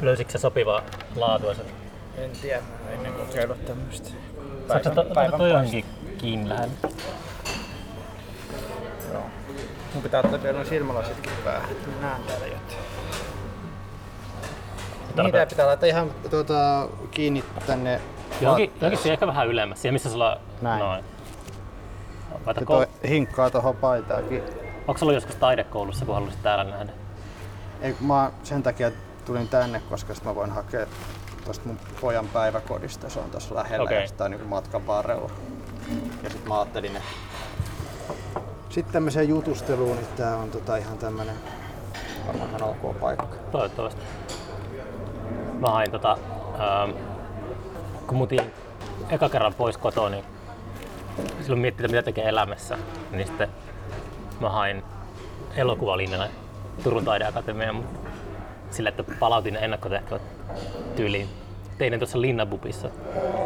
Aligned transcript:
Löysitkö 0.00 0.32
se 0.32 0.38
sopivaa 0.38 0.82
laatua 1.16 1.54
sen? 1.54 1.66
En 2.18 2.30
tiedä, 2.42 2.60
mä 2.84 2.90
ennen 2.90 3.12
kokeilla 3.12 3.54
tämmöstä. 3.54 4.10
Saatko 4.68 4.90
to, 4.90 5.04
to, 5.04 5.36
toi 5.38 5.50
johonkin 5.50 5.84
kiinni 6.18 6.48
lähellä? 6.48 6.74
Joo. 9.12 9.22
Mun 9.94 10.02
pitää 10.02 10.20
ottaa 10.24 10.42
vielä 10.42 10.56
noin 10.56 10.68
silmälasitkin 10.68 11.32
päähän, 11.44 11.70
että 11.70 11.88
mä 11.88 12.00
näen 12.00 12.22
täällä 12.22 12.46
jotain. 12.46 12.86
Niitä 15.24 15.40
ei 15.40 15.46
pitää 15.46 15.66
laittaa 15.66 15.88
ihan 15.88 16.10
tuota, 16.30 16.88
kiinni 17.10 17.44
tänne 17.66 18.00
Johonkin, 18.40 18.72
johonkin 18.74 18.98
siihen 18.98 19.12
ehkä 19.12 19.26
vähän 19.26 19.48
ylemmäs, 19.48 19.82
siihen 19.82 19.94
missä 19.94 20.10
sulla 20.10 20.40
Näin. 20.62 20.78
noin. 20.80 21.04
Laita 22.46 22.64
toi 22.64 22.86
hinkkaa 23.08 23.50
tuohon 23.50 23.76
paitaakin. 23.76 24.42
Onko 24.88 24.98
sulla 24.98 25.12
joskus 25.12 25.36
taidekoulussa, 25.36 26.04
kun 26.04 26.14
haluaisit 26.14 26.42
täällä 26.42 26.64
nähdä? 26.64 26.92
Ei, 27.80 27.92
kun 27.92 28.06
mä 28.06 28.30
sen 28.42 28.62
takia 28.62 28.90
tulin 29.26 29.48
tänne, 29.48 29.80
koska 29.90 30.14
sit 30.14 30.24
mä 30.24 30.34
voin 30.34 30.50
hakea 30.50 30.86
tuosta 31.44 31.68
mun 31.68 31.78
pojan 32.00 32.28
päiväkodista, 32.28 33.10
se 33.10 33.18
on 33.18 33.30
tuossa 33.30 33.54
lähellä 33.54 33.84
Okei. 33.84 34.00
ja 34.00 34.08
sitä 34.08 34.24
on 34.24 34.30
niin 34.30 34.46
matkan 34.46 34.86
varrella. 34.86 35.30
Ja 36.22 36.30
sit 36.30 36.46
mä 36.46 36.60
ajattelin, 36.60 36.96
että 36.96 37.08
sitten 38.68 38.92
tämmöiseen 38.92 39.28
jutusteluun, 39.28 39.96
niin 39.96 40.06
tää 40.16 40.36
on 40.36 40.50
tota 40.50 40.76
ihan 40.76 40.98
tämmönen 40.98 41.36
varmaan 42.26 42.48
ihan 42.48 42.62
ok 42.62 43.00
paikka. 43.00 43.36
Toivottavasti. 43.52 44.00
Mä 45.60 45.68
hain 45.68 45.90
tota, 45.90 46.18
ähm, 46.60 46.90
kun 48.06 48.16
muutin 48.16 48.40
eka 49.10 49.28
kerran 49.28 49.54
pois 49.54 49.78
kotoa, 49.78 50.10
niin 50.10 50.24
silloin 51.40 51.60
miettii, 51.60 51.88
mitä 51.88 52.02
tekee 52.02 52.28
elämässä, 52.28 52.78
niin 53.10 53.26
sitten 53.26 53.48
mä 54.40 54.50
hain 54.50 54.82
elokuvalinjalle 55.56 56.30
Turun 56.82 57.04
taideakatemiaan, 57.04 57.74
mutta 57.74 58.05
sillä, 58.70 58.88
että 58.88 59.04
palautin 59.20 59.56
ennakkotehtävät 59.56 60.22
tyyliin. 60.96 61.28
Tein 61.78 61.92
ne 61.92 61.98
tuossa 61.98 62.20
Linnabubissa 62.20 62.90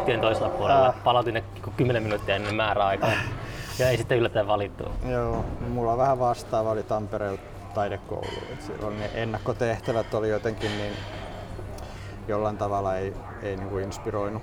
tien 0.07 0.21
toisella 0.21 0.49
puolella. 0.49 0.87
Ää. 0.87 0.93
Palautin 1.05 1.35
ne 1.35 1.45
10 1.77 2.03
minuuttia 2.03 2.37
ennen 2.37 2.55
määräaikaa. 2.55 3.11
Ja 3.79 3.89
ei 3.89 3.97
sitten 3.97 4.19
yllättäen 4.19 4.47
valittu. 4.47 4.85
Joo, 5.11 5.45
mulla 5.69 5.93
on 5.93 5.99
vähän 5.99 6.19
vastaava 6.19 6.71
oli 6.71 6.83
Tampereella 6.83 7.41
taidekoulu. 7.75 8.27
Et 8.53 8.63
silloin 8.63 9.01
ne 9.01 9.11
ennakkotehtävät 9.15 10.15
oli 10.15 10.29
jotenkin 10.29 10.79
niin 10.79 10.93
jollain 12.29 12.59
tavalla 12.59 12.97
ei, 12.97 13.15
ei 13.43 13.57
niinku 13.57 13.79
inspiroinut. 13.79 14.43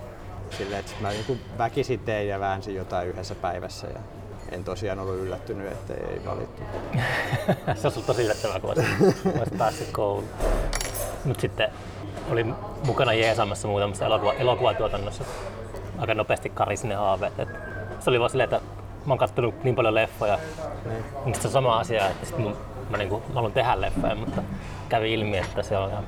Silleen, 0.49 0.79
että 0.79 0.91
mä 1.01 1.09
niinku 1.09 1.37
väkisin 1.57 1.99
tein 1.99 2.27
ja 2.27 2.39
väänsin 2.39 2.75
jotain 2.75 3.07
yhdessä 3.07 3.35
päivässä 3.35 3.87
ja 3.87 3.99
en 4.51 4.63
tosiaan 4.63 4.99
ollut 4.99 5.15
yllättynyt, 5.15 5.71
että 5.71 5.93
ei 5.93 6.21
valittu. 6.25 6.61
se 7.81 7.87
ollut 7.87 8.05
tosi 8.05 8.23
yllättävää, 8.23 8.59
kun 8.59 8.69
olisit, 8.69 9.57
päässyt 9.57 9.91
kouluun. 9.91 10.23
Mutta 11.25 11.41
sitten 11.41 11.69
olin 12.31 12.55
mukana 12.85 13.13
jeesaamassa 13.13 13.67
muutamassa 13.67 14.05
elokuva, 14.05 14.33
elokuvatuotannossa. 14.33 15.23
Aika 15.97 16.13
nopeasti 16.13 16.49
karisi 16.49 16.87
ne 16.87 16.95
haaveet. 16.95 17.39
Et 17.39 17.49
se 17.99 18.09
oli 18.09 18.19
vaan 18.19 18.29
silleen, 18.29 18.53
että 18.53 18.61
mä 19.05 19.11
oon 19.13 19.17
kattonut 19.17 19.63
niin 19.63 19.75
paljon 19.75 19.95
leffoja, 19.95 20.39
Niin. 20.85 21.33
sit 21.33 21.41
se 21.41 21.47
on 21.47 21.51
sama 21.51 21.79
asia, 21.79 22.07
että 22.07 22.25
sit 22.25 22.37
mun, 22.37 22.57
mä, 22.89 22.97
niinku, 22.97 23.23
mä 23.27 23.33
haluan 23.33 23.53
tehdä 23.53 23.81
leffoja, 23.81 24.15
mutta 24.15 24.41
kävi 24.89 25.13
ilmi, 25.13 25.37
että 25.37 25.63
se 25.63 25.77
on 25.77 25.89
ihan 25.89 26.03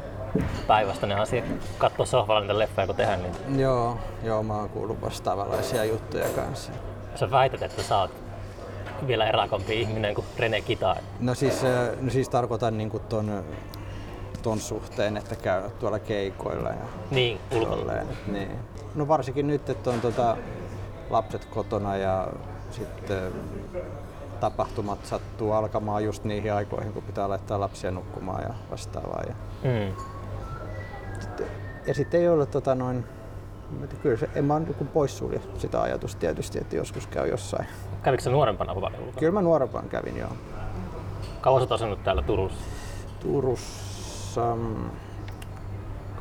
päinvastainen 0.67 1.17
asia. 1.17 1.43
Katsoa 1.77 2.05
sohvalla 2.05 2.41
niitä 2.41 2.59
leffoja, 2.59 2.87
kun 2.87 2.95
tehdä 2.95 3.17
niitä. 3.17 3.37
Joo, 3.57 3.97
joo, 4.23 4.43
mä 4.43 4.55
oon 4.55 4.69
kuullut 4.69 5.01
vastaavanlaisia 5.01 5.85
juttuja 5.85 6.29
kanssa. 6.29 6.71
Sä 7.15 7.31
väität, 7.31 7.61
että 7.61 7.83
sä 7.83 7.97
oot 7.97 8.11
vielä 9.07 9.27
erakompi 9.27 9.81
ihminen 9.81 10.15
kuin 10.15 10.25
Rene 10.39 10.61
Kita. 10.61 10.95
No 11.19 11.33
siis, 11.35 11.63
äh, 11.63 11.89
no 12.01 12.09
siis 12.09 12.29
tarkoitan 12.29 12.77
niinku 12.77 12.99
ton, 12.99 13.43
ton 14.41 14.59
suhteen, 14.59 15.17
että 15.17 15.35
käy 15.35 15.69
tuolla 15.79 15.99
keikoilla 15.99 16.69
ja 16.69 16.85
Niin, 17.11 17.39
tolleen. 17.49 18.07
Niin. 18.27 18.51
No 18.95 19.07
varsinkin 19.07 19.47
nyt, 19.47 19.69
että 19.69 19.89
on 19.89 20.01
tota 20.01 20.37
lapset 21.09 21.45
kotona 21.45 21.97
ja 21.97 22.27
sitten 22.71 23.31
tapahtumat 24.39 25.05
sattuu 25.05 25.51
alkamaan 25.51 26.03
just 26.03 26.23
niihin 26.23 26.53
aikoihin, 26.53 26.93
kun 26.93 27.03
pitää 27.03 27.29
laittaa 27.29 27.59
lapsia 27.59 27.91
nukkumaan 27.91 28.43
ja 28.43 28.53
vastaavaa. 28.71 29.23
Ja, 29.27 29.33
Mm. 29.63 29.95
ja 31.87 31.93
sitten 31.93 32.19
ei 32.21 32.29
ole 32.29 32.45
tota 32.45 32.75
noin, 32.75 33.05
kyllä 34.01 34.17
se, 34.17 34.29
en 34.35 34.45
mä 34.45 34.59
niin 34.59 34.87
poissulje 34.93 35.41
sitä 35.57 35.81
ajatusta 35.81 36.19
tietysti, 36.19 36.57
että 36.59 36.75
joskus 36.75 37.07
käy 37.07 37.27
jossain. 37.29 37.67
Kävikö 38.03 38.23
sä 38.23 38.29
nuorempana 38.29 38.75
paljon 38.75 39.01
ulkona? 39.01 39.19
Kyllä 39.19 39.31
mä 39.31 39.41
nuorempaan 39.41 39.89
kävin 39.89 40.17
jo. 40.17 40.27
Kauan 41.41 41.61
sä 41.61 41.63
oot 41.63 41.71
asunut 41.71 42.03
täällä 42.03 42.21
Turussa? 42.21 42.65
Turussa 43.19 44.55
mm, 44.55 44.89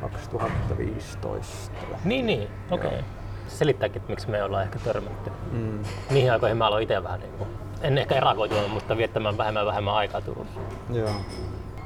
2015. 0.01 1.71
Niin, 2.05 2.25
niin, 2.25 2.47
okei. 2.71 2.87
Okay. 2.87 3.01
Selittääkin, 3.47 4.01
miksi 4.07 4.29
me 4.29 4.43
ollaan 4.43 4.63
ehkä 4.63 4.79
törmätty. 4.79 5.31
Mm. 5.51 5.83
Niihin 6.09 6.31
aikoihin 6.31 6.57
mä 6.57 6.67
aloin 6.67 6.83
itse 6.83 7.03
vähän 7.03 7.19
niin 7.19 7.33
kuin, 7.33 7.49
en 7.81 7.97
ehkä 7.97 8.15
erakoitunut, 8.15 8.71
mutta 8.71 8.97
viettämään 8.97 9.37
vähemmän 9.37 9.65
vähemmän 9.65 9.93
aikaa 9.93 10.21
Turussa. 10.21 10.59
Joo. 10.93 11.09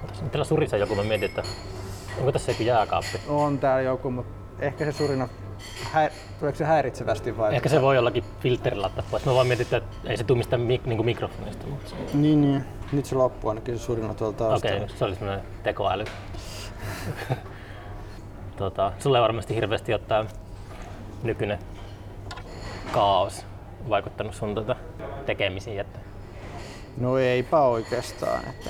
Tässä 0.08 0.24
on 0.24 0.30
täällä 0.30 0.46
surissa 0.46 0.78
joku, 0.78 0.96
mä 0.96 1.04
mietin, 1.04 1.30
että 1.30 1.44
onko 2.20 2.32
tässä 2.32 2.52
joku 2.52 2.64
jääkaappi. 2.64 3.22
On 3.28 3.60
täällä 3.60 3.82
joku, 3.82 4.12
mutta 4.12 4.34
ehkä 4.60 4.86
se 4.86 4.92
surina, 4.92 5.28
hä... 5.92 6.10
tuleeko 6.40 6.58
se 6.58 6.66
häiritsevästi 6.66 7.38
vai? 7.38 7.56
Ehkä 7.56 7.70
se 7.70 7.82
voi 7.82 7.96
jollakin 7.96 8.24
filterillä 8.40 8.88
ottaa 8.88 9.06
pois. 9.12 9.26
Mä 9.26 9.34
vaan 9.34 9.48
mietin, 9.48 9.68
että 9.72 9.82
ei 10.06 10.18
se 10.18 10.24
tuu 10.24 10.36
mistään 10.36 10.62
mik- 10.62 10.88
niin 10.88 10.98
kuin 10.98 11.06
mikrofonista. 11.06 11.68
Mutta... 11.68 11.96
Niin, 12.14 12.42
niin. 12.42 12.66
Nyt 12.92 13.06
se 13.06 13.16
loppuu 13.16 13.50
ainakin 13.50 13.78
se 13.78 13.84
surina 13.84 14.14
tuolta. 14.14 14.54
Okei, 14.54 14.76
okay, 14.78 14.90
se 14.90 15.06
oli 15.06 15.16
semmoinen 15.16 15.46
tekoäly. 15.64 16.06
tota, 18.58 18.92
sulla 19.00 19.18
ei 19.18 19.22
varmasti 19.22 19.56
hirveästi 19.56 19.94
ottaa 19.94 20.26
nykyinen 21.24 21.60
kaos 22.92 23.46
vaikuttanut 23.90 24.36
sun 24.36 24.56
tota, 24.56 24.76
tekemisiin, 25.26 25.80
että 25.80 26.00
No 26.98 27.18
eipä 27.18 27.62
oikeastaan. 27.62 28.44
Että... 28.50 28.70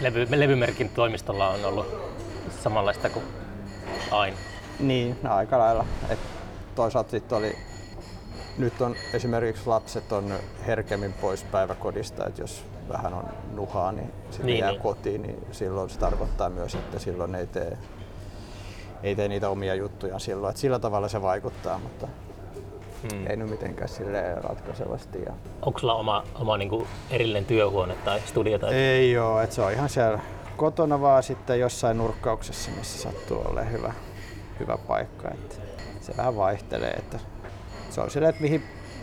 levy, 0.00 0.26
levymerkin 0.30 0.88
toimistolla 0.88 1.48
on 1.48 1.64
ollut 1.64 1.86
samanlaista 2.62 3.10
kuin 3.10 3.24
aina. 4.10 4.36
Niin, 4.80 5.16
no, 5.22 5.34
aika 5.34 5.58
lailla. 5.58 5.84
Et 6.10 6.18
toisaalta 6.74 7.10
sitten 7.10 7.38
oli, 7.38 7.56
nyt 8.58 8.80
on 8.80 8.94
esimerkiksi 9.14 9.66
lapset 9.66 10.12
on 10.12 10.32
herkemmin 10.66 11.12
pois 11.12 11.42
päiväkodista, 11.44 12.26
että 12.26 12.42
jos 12.42 12.64
vähän 12.88 13.14
on 13.14 13.24
nuhaa, 13.54 13.92
niin 13.92 14.12
sitten 14.30 14.46
Niin, 14.46 14.58
jää 14.58 14.70
niin. 14.70 14.80
kotiin, 14.80 15.22
niin 15.22 15.46
silloin 15.52 15.90
se 15.90 15.98
tarkoittaa 15.98 16.50
myös, 16.50 16.74
että 16.74 16.98
silloin 16.98 17.34
ei 17.34 17.46
tee, 17.46 17.78
ei 19.02 19.16
tee 19.16 19.28
niitä 19.28 19.48
omia 19.50 19.74
juttuja 19.74 20.18
silloin. 20.18 20.50
Et 20.50 20.56
sillä 20.56 20.78
tavalla 20.78 21.08
se 21.08 21.22
vaikuttaa, 21.22 21.78
mutta 21.78 22.08
Hmm. 23.12 23.26
ei 23.26 23.36
nyt 23.36 23.50
mitenkään 23.50 23.88
silleen 23.88 24.44
ratkaisevasti. 24.44 25.22
Ja... 25.26 25.32
Onko 25.62 25.78
sulla 25.78 25.94
oma, 25.94 26.24
oma 26.34 26.56
niin 26.56 26.68
kuin 26.68 26.86
erillinen 27.10 27.44
työhuone 27.44 27.94
tai 28.04 28.20
studio? 28.26 28.58
Tai... 28.58 28.74
Ei 28.74 29.18
oo, 29.18 29.40
että 29.40 29.54
se 29.56 29.62
on 29.62 29.72
ihan 29.72 29.88
siellä 29.88 30.18
kotona 30.56 31.00
vaan 31.00 31.22
sitten 31.22 31.60
jossain 31.60 31.98
nurkkauksessa, 31.98 32.70
missä 32.70 32.98
sattuu 32.98 33.40
olemaan 33.40 33.72
hyvä, 33.72 33.92
hyvä 34.60 34.78
paikka. 34.78 35.28
Että 35.28 35.54
se 36.00 36.16
vähän 36.16 36.36
vaihtelee, 36.36 36.90
että 36.90 37.18
se 37.90 38.00
on 38.00 38.10
silleen, 38.10 38.30
että 38.30 38.42
mihin, 38.42 38.62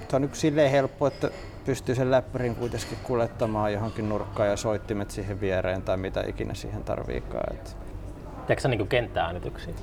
se 0.09 0.15
on 0.15 0.21
nyt 0.21 0.35
silleen 0.35 0.71
helppo, 0.71 1.07
että 1.07 1.29
pystyy 1.65 1.95
sen 1.95 2.11
läppärin 2.11 2.55
kuitenkin 2.55 2.97
kuljettamaan 3.03 3.73
johonkin 3.73 4.09
nurkkaan 4.09 4.49
ja 4.49 4.57
soittimet 4.57 5.11
siihen 5.11 5.41
viereen 5.41 5.81
tai 5.81 5.97
mitä 5.97 6.23
ikinä 6.27 6.53
siihen 6.53 6.83
tarviikaan. 6.83 7.53
Että, 7.53 7.69
Teekö 8.47 8.61
sä 8.61 8.67
niin 8.67 8.87
kenttääänityksiä? 8.87 9.73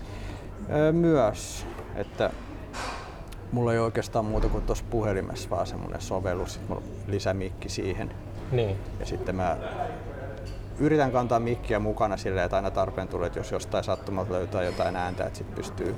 öö, 0.71 0.93
myös, 0.93 1.67
että 1.95 2.31
mulla 3.53 3.73
ei 3.73 3.79
oikeastaan 3.79 4.25
muuta 4.25 4.49
kuin 4.49 4.65
tuossa 4.65 4.85
puhelimessa 4.91 5.51
vaan 5.51 5.67
semmoinen 5.67 6.01
sovellus, 6.01 6.55
sit 6.55 6.69
mulla 6.69 6.83
lisämikki 7.07 7.69
siihen. 7.69 8.11
Niin. 8.53 8.77
Ja 9.01 9.07
sitten 9.07 9.37
mä 9.37 9.57
yritän 10.81 11.13
kantaa 11.13 11.41
mikkiä 11.41 11.79
mukana 11.79 12.17
silleen, 12.17 12.45
että 12.45 12.57
aina 12.57 12.71
tarpeen 12.71 13.09
tulee, 13.09 13.27
että 13.27 13.39
jos 13.39 13.53
jostain 13.53 13.85
sattumalta 13.85 14.33
löytää 14.33 14.63
jotain 14.63 14.97
ääntä, 14.97 15.25
että 15.25 15.39
sit 15.39 15.55
pystyy 15.55 15.95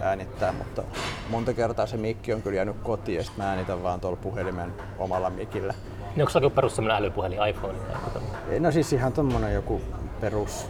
äänittämään, 0.00 0.54
mutta 0.54 0.82
monta 1.30 1.54
kertaa 1.54 1.86
se 1.86 1.96
mikki 1.96 2.32
on 2.32 2.42
kyllä 2.42 2.56
jäänyt 2.56 2.76
kotiin 2.82 3.16
ja 3.16 3.24
sitten 3.24 3.44
mä 3.44 3.50
äänitän 3.50 3.82
vaan 3.82 4.00
tuolla 4.00 4.16
puhelimen 4.16 4.72
omalla 4.98 5.30
mikillä. 5.30 5.74
Niin 6.00 6.22
onko 6.22 6.30
sulla 6.30 6.46
joku 6.46 6.54
perus 6.54 6.76
semmoinen 6.76 6.96
älypuhelin, 6.96 7.48
iPhone 7.48 7.78
tai 7.78 8.00
joku? 8.14 8.26
No 8.60 8.72
siis 8.72 8.92
ihan 8.92 9.12
tommonen 9.12 9.54
joku 9.54 9.80
perus 10.20 10.66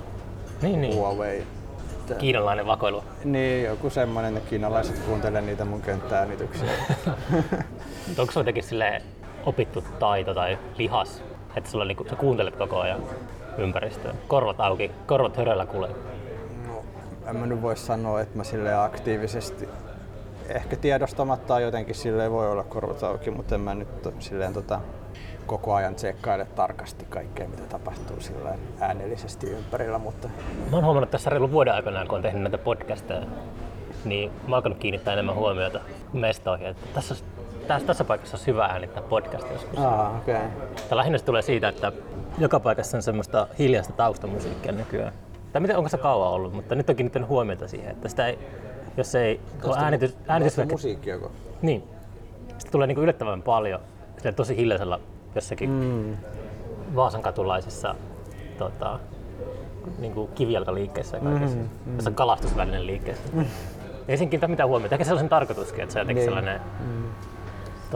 Niin, 0.63 0.81
niin. 0.81 0.95
Huawei. 0.95 1.47
Kiinalainen 2.19 2.67
vakoilu. 2.67 3.05
Niin, 3.25 3.65
joku 3.65 3.91
semmonen, 3.91 4.37
että 4.37 4.51
kiinalaiset 4.51 4.99
kuuntelee 4.99 5.43
niitä 5.43 5.65
mun 5.65 5.83
kenttääänityksiä. 5.83 6.71
Mutta 8.07 8.23
onko 8.23 8.33
sulla 8.33 8.49
jotenkin 8.49 8.65
opittu 9.47 9.85
taito 9.99 10.35
tai 10.35 10.59
lihas, 10.79 11.23
että 11.57 11.71
sulla 11.71 11.85
niinku, 11.85 12.07
sä 12.11 12.17
kuuntelet 12.17 12.57
koko 12.57 12.81
ajan 12.81 13.01
ympäristöä? 13.59 14.15
Korvat 14.29 14.61
auki, 14.61 14.91
korvat 15.07 15.37
höröllä 15.37 15.67
kuulee. 15.67 15.91
No, 16.67 16.83
en 17.27 17.37
mä 17.37 17.47
nyt 17.47 17.63
voi 17.63 17.77
sanoa, 17.77 18.21
että 18.21 18.37
mä 18.37 18.45
sille 18.45 18.75
aktiivisesti 18.75 19.69
ehkä 20.49 20.77
tiedostamatta 20.77 21.61
jotenkin 21.61 21.95
silleen 21.95 22.33
voi 22.33 22.51
olla 22.51 22.65
korvat 22.65 23.03
auki, 23.03 23.31
mutta 23.31 23.55
en 23.55 23.61
mä 23.61 23.75
nyt 23.75 23.89
silleen 24.19 24.53
tota, 24.53 24.81
koko 25.47 25.75
ajan 25.75 25.95
tsekkaile 25.95 26.45
tarkasti 26.45 27.05
kaikkea, 27.11 27.49
mitä 27.49 27.63
tapahtuu 27.63 28.21
sillä 28.21 28.55
äänellisesti 28.81 29.51
ympärillä. 29.51 29.99
Mutta... 29.99 30.29
Mä 30.71 30.77
oon 30.77 30.85
huomannut 30.85 31.11
tässä 31.11 31.31
reilun 31.31 31.53
vuoden 31.53 31.75
aikana, 31.75 32.07
kun 32.07 32.17
on 32.17 32.23
tehnyt 32.23 32.43
näitä 32.43 32.59
podcasteja, 32.59 33.27
niin 34.05 34.31
mä 34.31 34.39
oon 34.47 34.55
alkanut 34.55 34.79
kiinnittää 34.79 35.13
enemmän 35.13 35.35
huomiota 35.35 35.81
mestoihin. 36.13 36.67
Että 36.67 36.87
tässä, 36.95 37.15
tässä, 37.69 37.87
tässä 37.87 38.05
paikassa 38.05 38.37
on 38.37 38.47
hyvä 38.47 38.65
äänittää 38.65 39.03
podcast 39.03 39.51
joskus. 39.53 39.79
Ah, 39.79 40.17
okay. 40.17 40.35
Tämä 40.89 40.97
lähinnä 40.97 41.19
se 41.19 41.25
tulee 41.25 41.43
siitä, 41.43 41.69
että 41.69 41.93
joka 42.39 42.61
paikassa 42.61 42.97
on 42.97 43.03
semmoista 43.03 43.47
hiljaista 43.59 43.93
taustamusiikkia 43.93 44.73
nykyään. 44.73 45.13
Tai 45.53 45.61
miten, 45.61 45.77
onko 45.77 45.89
se 45.89 45.99
kauan 45.99 46.29
ollut, 46.29 46.53
mutta 46.53 46.75
nyt 46.75 46.91
on 46.91 46.97
kiinnittänyt 46.97 47.29
huomiota 47.29 47.69
siihen, 47.69 47.91
että 47.91 48.09
sitä 48.09 48.27
ei, 48.27 48.39
jos 48.97 49.15
ei 49.15 49.41
ole 49.65 49.77
äänitys, 49.79 50.17
äänitys 50.29 50.57
musiikki 50.71 51.11
joko? 51.11 51.31
Niin. 51.63 51.83
Sitä 52.59 52.71
tulee 52.71 52.87
niinku 52.87 53.03
yllättävän 53.03 53.43
paljon 53.43 53.81
tosi 54.37 54.57
hiljaisella 54.57 55.01
jossakin 55.35 55.71
mm. 55.71 56.17
Vaasan 56.95 57.23
katulaisessa 57.23 57.95
tota, 58.59 58.99
niinku 59.99 60.27
kivijalkaliikkeessä 60.27 61.17
ja 61.17 61.23
kaikessa. 61.23 61.57
Mm, 61.57 61.69
mm. 61.87 61.97
Tässä 61.97 62.11
kalastusvälinen 62.11 62.87
liikkeessä. 62.87 63.25
Mm. 63.33 63.45
Ei 64.09 64.17
kiinnitä 64.17 64.49
mitään 64.49 64.69
huomiota. 64.69 64.95
Ehkä 64.95 65.05
se 65.05 65.13
on 65.13 65.19
sen 65.19 65.29
tarkoituskin, 65.29 65.83
että 65.83 65.93
se 65.93 65.99
on 65.99 66.03
jotenkin 66.03 66.21
niin. 66.21 66.35
sellainen... 66.35 66.61
Mm. 66.81 67.05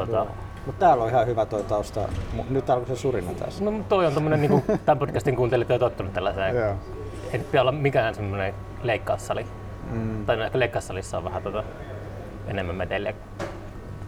Tota, 0.07 0.27
mutta 0.67 0.87
täällä 0.87 1.05
on 1.05 1.11
ihan 1.11 1.27
hyvä 1.27 1.47
toi 1.47 1.63
tausta. 1.63 2.09
Nyt 2.51 2.71
alkoi 2.71 2.89
se 2.89 2.97
surina 2.97 3.33
tässä. 3.33 3.65
No 3.65 3.73
toi 3.89 4.07
on 4.07 4.13
tommonen, 4.13 4.41
niinku, 4.41 4.65
tämän 4.87 4.99
podcastin 4.99 5.37
kuuntelijat 5.37 5.71
on 5.71 5.79
tottunut 5.79 6.13
tällaiseen. 6.13 6.57
Joo. 6.57 6.75
Ei 7.33 7.39
nyt 7.39 7.55
olla 7.61 7.73
mikään 7.73 8.15
semmoinen 8.15 8.55
leikkaussali. 8.83 9.47
Mm. 9.91 10.27
Tai 10.27 10.37
no 10.37 10.45
ehkä 10.45 10.59
leikkaussalissa 10.59 11.19
on 11.19 11.25
vähän 11.25 11.43
tota, 11.43 11.65
enemmän 12.47 12.77
meteliä 12.77 13.15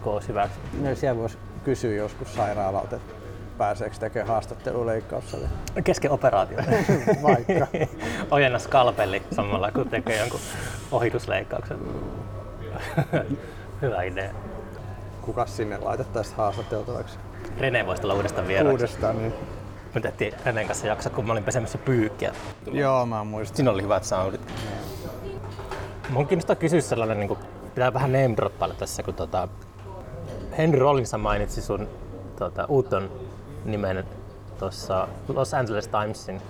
kuin 0.02 0.14
olisi 0.14 0.28
hyväksi. 0.28 0.60
No 0.82 0.94
siellä 0.94 1.20
voisi 1.20 1.38
kysyä 1.64 1.94
joskus 1.94 2.34
sairaalalta, 2.34 2.96
että 2.96 3.14
pääseekö 3.58 3.96
tekemään 3.96 4.28
haastattelu 4.28 4.87
leikkaussalle. 4.87 5.48
Kesken 5.84 6.10
operaatio. 6.10 6.58
Vaikka. 7.22 7.66
Ojenna 8.31 8.58
skalpelli 8.58 9.22
samalla 9.31 9.70
kun 9.70 9.88
tekee 9.88 10.19
jonkun 10.19 10.40
ohitusleikkauksen. 10.92 11.78
Hyvä 13.82 14.02
idea. 14.02 14.31
Kuka 15.22 15.46
sinne 15.46 15.78
laitettaisiin 15.78 16.37
haastateltavaksi? 16.37 17.19
Rene 17.58 17.87
voisi 17.87 18.02
tulla 18.02 18.14
uudestaan 18.14 18.49
vieraaksi. 18.49 18.72
Uudestaan, 18.72 19.19
niin. 19.19 19.32
Me 19.94 20.00
tehtiin 20.00 20.34
Renen 20.44 20.67
kanssa 20.67 20.87
jakso, 20.87 21.11
kun 21.11 21.26
mä 21.26 21.32
olin 21.32 21.44
pesemässä 21.44 21.78
pyykkiä. 21.78 22.32
Joo, 22.72 23.06
mä 23.06 23.25
muistan. 23.25 23.56
Siinä 23.56 23.70
oli 23.70 23.82
hyvät 23.82 24.05
soundit. 24.05 24.40
Mun 26.08 26.26
kiinnostaa 26.26 26.56
kysyä 26.56 26.81
sellainen, 26.81 27.19
niin 27.19 27.28
kuin, 27.28 27.40
pitää 27.75 27.94
vähän 27.94 28.12
name 28.12 28.37
droppailla 28.37 28.75
tässä, 28.75 29.02
kun 29.02 29.14
tota, 29.14 29.49
Henry 30.58 30.78
Rollins 30.78 31.12
mainitsi 31.19 31.62
sun 31.62 31.88
tota, 32.38 32.64
Uuton 32.69 33.11
nimen 33.64 34.05
tuossa 34.58 35.08
Los 35.28 35.55
Angeles 35.55 35.88
Timesin 35.88 36.43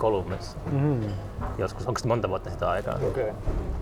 kolumnissa. 0.00 0.58
Mm-hmm. 0.72 1.12
Joskus, 1.58 1.86
onko 1.86 2.00
se 2.00 2.08
monta 2.08 2.28
vuotta 2.28 2.50
sitä 2.50 2.70
aikaa? 2.70 2.94
Okei. 2.94 3.08
Okay. 3.08 3.34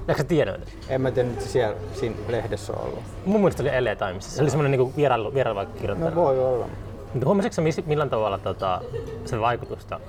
Eikö 0.09 0.23
sä 0.23 0.25
tiennyt? 0.25 0.79
En 0.88 1.00
mä 1.00 1.11
tiedä, 1.11 1.29
että 1.29 1.44
siellä 1.44 1.76
siinä 1.93 2.17
lehdessä 2.29 2.73
on 2.73 2.85
ollut. 2.85 3.03
Mun 3.25 3.41
mielestä 3.41 3.62
se 3.62 3.70
oli 3.70 3.85
LA 3.85 4.09
Times. 4.09 4.37
Se 4.37 4.43
oli 4.43 4.50
semmoinen 4.50 4.70
niinku 4.70 4.97
vierailu, 4.97 5.35
vierailu 5.35 5.67
kirjoittaja. 5.81 6.11
No 6.11 6.17
voi 6.17 6.38
olla. 6.38 6.67
Mutta 7.12 7.26
huomasitko 7.26 7.62
millään 7.87 8.11
tavalla 8.11 8.38
tota, 8.38 8.81
sen 9.25 9.41
vaikutusta 9.41 10.00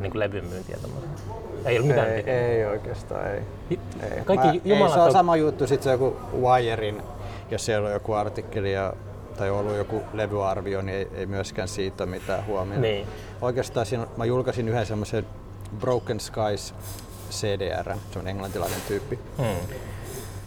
niin 0.00 0.10
kuin 0.10 0.20
levyn 0.20 0.44
myyntiä 0.44 0.76
Ei 1.64 1.76
ollut 1.76 1.88
mitään. 1.88 2.08
Ei, 2.08 2.30
ei 2.30 2.66
oikeastaan, 2.66 3.26
ei. 3.26 3.40
ei. 3.70 4.24
Kaikki 4.24 4.46
Mä, 4.46 4.84
ei, 4.84 4.90
se 4.92 5.00
on 5.00 5.12
sama 5.12 5.36
juttu, 5.36 5.66
sit 5.66 5.82
se 5.82 5.90
joku 5.90 6.16
Wirein, 6.40 7.02
jos 7.50 7.66
siellä 7.66 7.86
on 7.86 7.92
joku 7.92 8.12
artikkeli 8.12 8.72
ja 8.72 8.92
tai 9.40 9.50
ollut 9.50 9.76
joku 9.76 10.02
levyarvio, 10.12 10.82
niin 10.82 10.98
ei, 10.98 11.08
ei 11.14 11.26
myöskään 11.26 11.68
siitä 11.68 12.04
ole 12.04 12.10
mitään 12.10 12.46
huomioon. 12.46 12.82
Niin. 12.82 13.06
Oikeastaan 13.40 13.86
siinä, 13.86 14.06
mä 14.16 14.24
julkaisin 14.24 14.68
yhden 14.68 14.86
semmoisen 14.86 15.26
Broken 15.78 16.20
Skies 16.20 16.74
CDR, 17.30 17.94
se 18.12 18.18
on 18.18 18.28
englantilainen 18.28 18.80
tyyppi. 18.88 19.18
Hmm. 19.38 19.76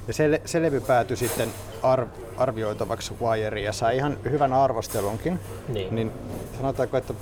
Ja 0.07 0.13
se, 0.13 0.41
se 0.45 0.61
levy 0.61 0.81
päätyi 0.81 1.17
sitten 1.17 1.49
ar, 1.83 2.05
arvioitavaksi 2.37 3.13
Wireen 3.21 3.63
ja 3.63 3.73
sai 3.73 3.97
ihan 3.97 4.17
hyvän 4.23 4.53
arvostelunkin. 4.53 5.39
Niin. 5.67 5.95
niin 5.95 6.11
sanotaanko, 6.57 6.97
että 6.97 7.13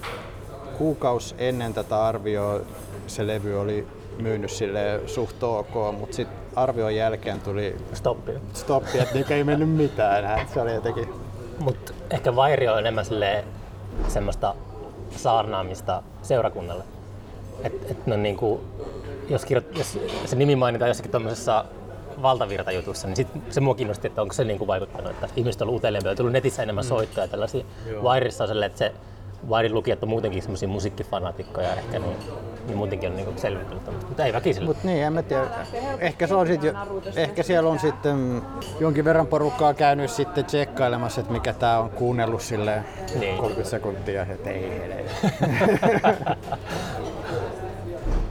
kuukaus 0.78 1.36
ennen 1.38 1.74
tätä 1.74 2.06
arvioa 2.06 2.60
se 3.08 3.28
levy 3.28 3.60
oli 3.60 3.88
myynyt 4.20 4.52
sille 4.52 5.02
suht 5.06 5.44
ok, 5.44 5.74
mutta 6.00 6.16
sitten 6.16 6.38
arvion 6.56 6.96
jälkeen 6.96 7.42
tuli 7.42 7.76
stoppi, 7.94 8.32
stoppi 8.54 9.00
että 9.00 9.36
ei 9.36 9.44
mennyt 9.44 9.70
mitään. 9.70 10.48
Se 10.54 10.62
oli 10.62 10.74
jotenkin 10.74 11.21
mutta 11.62 11.94
ehkä 12.10 12.36
Vairi 12.36 12.68
on 12.68 12.80
enemmän 12.80 13.06
semmoista 14.08 14.56
saarnaamista 15.16 16.04
seurakunnalle. 16.22 16.84
Et, 17.64 17.92
et 17.92 18.08
no 18.08 18.18
niinku, 18.18 18.62
jos, 19.30 19.46
kirjoit, 19.46 19.78
jos 19.78 20.00
se 20.26 20.36
nimi 20.36 20.56
mainitaan 20.56 20.90
jossakin 20.90 21.12
tuommoisessa 21.12 21.66
valtavirtajutussa, 22.22 23.08
niin 23.08 23.16
sit 23.16 23.28
se 23.50 23.62
mua 23.62 23.76
kiinnosti, 23.76 24.08
että 24.08 24.22
onko 24.22 24.34
se 24.34 24.44
niinku 24.44 24.68
vaikuttanut, 24.68 25.12
että 25.12 25.30
ihmiset 25.36 25.62
on 25.62 25.68
ollut 25.68 25.80
uteliaampia, 25.80 26.12
on 26.12 26.18
tullut 26.18 26.34
netissä 26.34 26.64
enemmän 26.64 26.86
mm. 26.86 26.90
soittoja 26.90 27.28
tällaisia. 27.28 27.66
Vairissa 28.04 28.44
on 28.44 28.48
sellainen, 28.48 28.68
että 28.68 28.80
se 28.80 28.94
Vairin 29.50 29.74
lukijat 29.74 30.04
on 30.04 30.10
muutenkin 30.10 30.42
semmoisia 30.42 30.68
musiikkifanaatikkoja 30.68 31.76
ehkä, 31.76 32.00
niin, 32.00 32.18
niin 32.68 32.78
muutenkin 32.78 33.10
on 33.10 33.16
niinku 33.16 33.34
selvitynyt, 33.36 33.84
mutta 34.08 34.26
ei 34.26 34.34
väkisellä. 34.34 34.68
Mut 34.68 34.84
niin, 34.84 35.04
en 35.04 35.14
mä 35.14 35.24
tiedä. 35.24 35.44
Ehkä, 36.00 36.28
se 36.28 36.36
on 36.36 36.48
sit 36.48 36.64
jo, 36.64 36.74
ehkä 37.16 37.44
siellä 37.44 37.70
on 37.70 37.80
sitten 37.80 38.42
jonkin 38.80 39.06
verran 39.06 39.28
porukkaa 39.28 39.74
käynyt 39.74 40.12
sitten 40.12 40.46
tsekkailemassa, 40.46 41.22
että 41.22 41.34
mikä 41.34 41.54
tää 41.54 41.80
on 41.80 41.90
kuunnellut 41.90 42.42
sille 42.42 42.84
niin. 43.20 43.38
30 43.38 43.70
sekuntia, 43.70 44.22
että 44.22 44.50
ei 44.50 44.70
hele. 44.70 45.06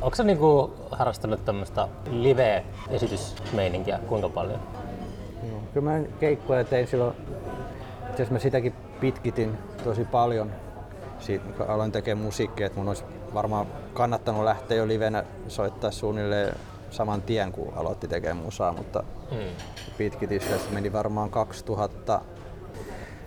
Onko 0.03 0.17
sä 0.17 0.25
niinku 0.25 0.75
harrastanut 0.91 1.45
tämmöistä 1.45 1.89
live-esitysmeininkiä 2.11 3.99
kuinka 4.09 4.29
paljon? 4.29 4.61
Joo, 5.49 5.61
kyllä 5.75 5.91
mä 5.91 6.01
keikkoja 6.21 6.65
tein 6.65 6.87
silloin, 6.87 7.17
itse 8.11 8.27
mä 8.31 8.39
sitäkin 8.39 8.75
pitkitin 9.01 9.59
tosi 9.85 10.05
paljon 10.05 10.51
siitä, 11.21 11.53
kun 11.53 11.67
aloin 11.67 11.93
tekemään 11.93 12.25
musiikkia, 12.25 12.67
että 12.67 12.79
mun 12.79 12.89
olisi 12.89 13.05
varmaan 13.35 13.67
kannattanut 13.95 14.45
lähteä 14.45 14.77
jo 14.77 14.89
livenä 14.89 15.25
soittaa 15.49 15.91
suunnilleen 15.91 16.55
saman 16.91 17.23
tien, 17.23 17.53
kun 17.53 17.73
aloitti 17.77 18.09
tekemään 18.09 18.45
musaa, 18.45 18.73
mutta 18.73 19.05
pitkitin 19.99 20.41
se 20.41 20.61
meni 20.71 20.93
varmaan 20.93 21.31
2000 21.31 22.21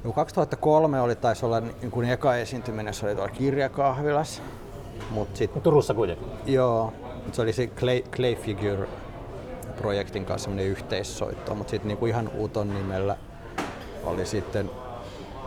No 0.03 0.11
2003 0.11 1.01
oli 1.01 1.15
taisi 1.15 1.45
olla 1.45 1.59
niin 1.59 1.91
kuin 1.91 2.09
eka 2.09 2.35
esiintyminen, 2.35 2.93
se 2.93 3.05
oli 3.05 3.15
tuolla 3.15 3.33
kirjakahvilassa. 3.33 4.41
Mut 5.09 5.35
sit, 5.35 5.63
Turussa 5.63 5.93
kuitenkin? 5.93 6.27
Joo, 6.45 6.93
se 7.31 7.41
oli 7.41 7.53
se 7.53 7.67
Clay, 7.67 8.01
Clay 8.01 8.35
Figure 8.35 8.87
projektin 9.77 10.25
kanssa 10.25 10.43
semmoinen 10.43 10.71
yhteissoitto, 10.71 11.55
mutta 11.55 11.71
sitten 11.71 11.87
niinku 11.87 12.05
ihan 12.05 12.31
Uton 12.37 12.73
nimellä 12.73 13.17
oli 14.03 14.25
sitten, 14.25 14.69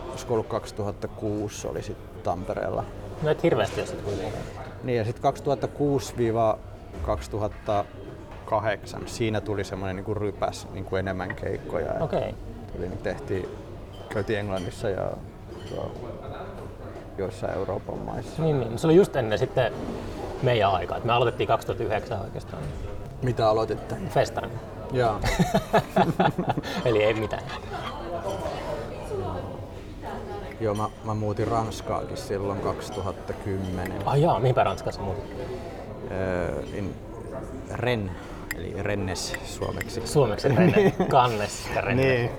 olisiko 0.09 0.33
ollut 0.33 0.47
2006, 0.47 1.67
oli 1.67 1.83
sitten 1.83 2.16
Tampereella. 2.27 2.83
No 3.21 3.29
et 3.29 3.43
hirveästi 3.43 3.79
jos 3.79 3.91
kuitenkaan. 3.91 4.43
Niin 4.83 4.97
ja 4.97 5.05
sitten 5.05 5.33
2006-2008, 8.95 9.07
siinä 9.07 9.41
tuli 9.41 9.63
semmoinen 9.63 9.95
niinku 9.95 10.13
rypäs 10.13 10.67
niinku 10.73 10.95
enemmän 10.95 11.35
keikkoja. 11.35 11.93
Okei. 11.99 12.19
Okay. 12.19 12.33
Tuli, 12.73 12.87
niin 12.87 12.97
tehtiin, 12.97 13.49
käytiin 14.09 14.39
Englannissa 14.39 14.89
ja 14.89 15.11
joissain 17.17 17.53
Euroopan 17.53 17.97
maissa. 17.97 18.43
Niin, 18.43 18.59
niin. 18.59 18.79
Se 18.79 18.87
oli 18.87 18.95
just 18.95 19.15
ennen 19.15 19.39
sitten 19.39 19.73
meidän 20.43 20.71
aikaa. 20.71 20.99
Me 21.03 21.13
aloitettiin 21.13 21.47
2009 21.47 22.21
oikeastaan. 22.21 22.63
Mitä 23.21 23.49
aloititte? 23.49 23.95
Festarin. 24.09 24.51
Joo. 24.91 25.19
Eli 26.85 27.03
ei 27.03 27.13
mitään. 27.13 27.43
Joo, 30.59 30.75
mä, 30.75 30.89
mä 31.03 31.13
muutin 31.13 31.47
Ranskaakin 31.47 32.17
silloin 32.17 32.59
2010. 32.59 34.01
Ah 34.05 34.19
jaa, 34.19 34.39
mihinpä 34.39 34.63
Ranskassa 34.63 35.01
muutit? 35.01 35.23
Öö, 36.11 36.63
in 36.73 36.95
Ren, 37.73 38.11
eli 38.55 38.75
Rennes 38.83 39.33
suomeksi. 39.45 40.07
Suomeksi 40.07 40.47
Rennes, 40.47 40.93
Kannes 41.09 41.69
ja 41.75 41.81
Rennes. 41.81 42.05
niin. 42.05 42.31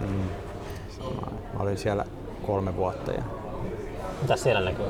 Mm. 0.00 0.28
Mä 1.54 1.60
olin 1.62 1.78
siellä 1.78 2.04
kolme 2.46 2.76
vuotta. 2.76 3.12
Ja... 3.12 3.22
Mitä 4.22 4.36
siellä 4.36 4.60
näkyy? 4.60 4.86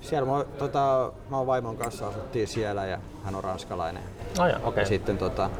Siellä 0.00 0.32
mä, 0.32 0.44
tota, 0.58 1.12
mä 1.30 1.36
oon 1.36 1.46
vaimon 1.46 1.76
kanssa 1.76 2.06
asuttiin 2.06 2.48
siellä 2.48 2.86
ja 2.86 2.98
hän 3.24 3.34
on 3.34 3.44
ranskalainen. 3.44 4.02
Oh, 4.38 4.46
ja, 4.46 4.60
okay. 4.64 4.82
ja 4.82 4.88
sitten 4.88 5.18
tota, 5.18 5.50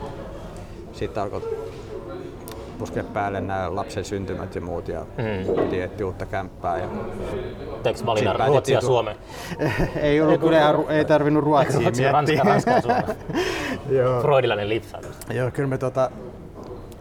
sitten 0.92 1.22
alkoi 1.22 1.67
puskea 2.78 3.04
päälle 3.04 3.40
nämä 3.40 3.74
lapsen 3.74 4.04
syntymät 4.04 4.54
ja 4.54 4.60
muut 4.60 4.88
ja 4.88 5.00
mm. 5.00 5.62
piti 5.62 5.80
etsiä 5.80 6.06
uutta 6.06 6.26
kämppää. 6.26 6.78
Ja 6.78 6.88
Teekö 7.82 8.06
valinnan 8.06 8.36
Ruotsia 8.46 8.74
ja 8.74 8.80
Suomea? 8.80 9.14
ei 9.96 10.20
ollut 10.20 10.40
kyllä, 10.40 10.74
ei 10.88 11.04
tarvinnut 11.04 11.44
Ruotsia 11.44 11.80
Ruotsia, 11.80 12.12
miettiä. 12.12 12.42
Ranska, 12.42 12.72
Ranska 12.72 12.80
Suomea. 12.80 14.20
Freudilainen 14.22 14.68
lipsaus. 14.68 15.06
Joo, 15.30 15.50
kyllä 15.50 15.68
me 15.68 15.78
tota, 15.78 16.10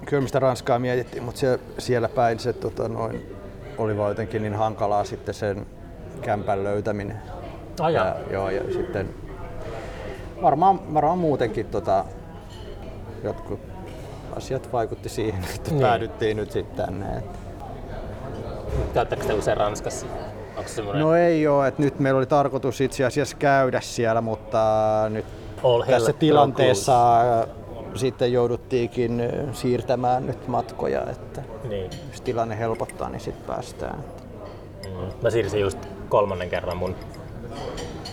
kyllä 0.05 0.21
me 0.21 0.27
sitä 0.27 0.39
Ranskaa 0.39 0.79
mietittiin, 0.79 1.23
mutta 1.23 1.39
se, 1.39 1.59
siellä 1.77 2.09
päin 2.09 2.39
se 2.39 2.53
tota, 2.53 2.89
noin, 2.89 3.35
oli 3.77 3.97
vaan 3.97 4.09
jotenkin 4.09 4.41
niin 4.41 4.55
hankalaa 4.55 5.03
sitten 5.03 5.33
sen 5.33 5.65
kämpän 6.21 6.63
löytäminen. 6.63 7.17
Ai 7.79 7.93
Ja, 7.93 8.15
joo, 8.31 8.49
ja 8.49 8.73
sitten 8.73 9.09
varmaan, 10.41 10.93
varmaan 10.93 11.17
muutenkin 11.17 11.65
tota, 11.65 12.05
jotkut 13.23 13.59
asiat 14.37 14.73
vaikutti 14.73 15.09
siihen, 15.09 15.43
että 15.55 15.71
Niin. 15.71 15.81
päädyttiin 15.81 16.37
nyt 16.37 16.51
sitten 16.51 16.85
tänne. 16.85 17.23
Käyttääkö 18.93 19.25
te 19.25 19.33
usein 19.33 19.57
Ranskassa? 19.57 20.05
Onko 20.57 20.69
se 20.69 20.75
semmoinen 20.75 21.01
No 21.03 21.15
ei 21.15 21.47
ole, 21.47 21.67
että 21.67 21.81
nyt 21.81 21.99
meillä 21.99 22.17
oli 22.17 22.25
tarkoitus 22.25 22.81
itse 22.81 23.05
asiassa 23.05 23.37
käydä 23.37 23.81
siellä, 23.81 24.21
mutta 24.21 24.59
nyt 25.09 25.25
all 25.63 25.81
hell 25.81 25.99
tässä 25.99 26.13
tilanteessa 26.13 26.95
sitten 27.95 28.33
jouduttiinkin 28.33 29.21
ö, 29.21 29.53
siirtämään 29.53 30.27
nyt 30.27 30.47
matkoja, 30.47 31.01
että? 31.11 31.41
Niin. 31.69 31.89
jos 32.11 32.21
tilanne 32.21 32.59
helpottaa, 32.59 33.09
niin 33.09 33.19
sitten 33.19 33.45
päästään. 33.55 33.99
Mm. 34.85 35.07
Mä 35.23 35.29
siirsin 35.29 35.59
just 35.61 35.77
kolmannen 36.09 36.49
kerran 36.49 36.77
mun 36.77 36.95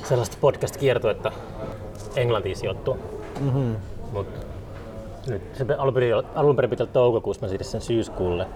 sellaista 0.05 0.37
podcast-kiertuetta 0.41 1.33
Englantiin 2.17 2.57
sijoittua. 2.57 2.97
Mm-hmm. 3.41 3.77
Mut 4.13 4.27
nyt 5.27 5.43
se 5.55 5.67
alun 5.79 5.95
perin, 5.95 6.15
alun 6.35 6.57
perin 6.57 6.71
piti 6.71 6.83
olla 6.83 6.93
toukokuussa, 6.93 7.47
mä 7.47 7.49
siirsin 7.49 7.71
sen 7.73 7.81
syyskuulle. 7.81 8.47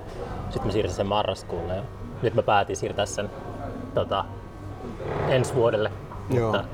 Sitten 0.44 0.66
mä 0.66 0.72
siirsin 0.72 0.96
sen 0.96 1.06
marraskuulle 1.06 1.76
ja 1.76 1.82
nyt 2.22 2.34
mä 2.34 2.42
päätin 2.42 2.76
siirtää 2.76 3.06
sen 3.06 3.30
tota, 3.94 4.24
ensi 5.28 5.54
vuodelle. 5.54 5.90
Joo. 6.30 6.52
Mutta 6.52 6.64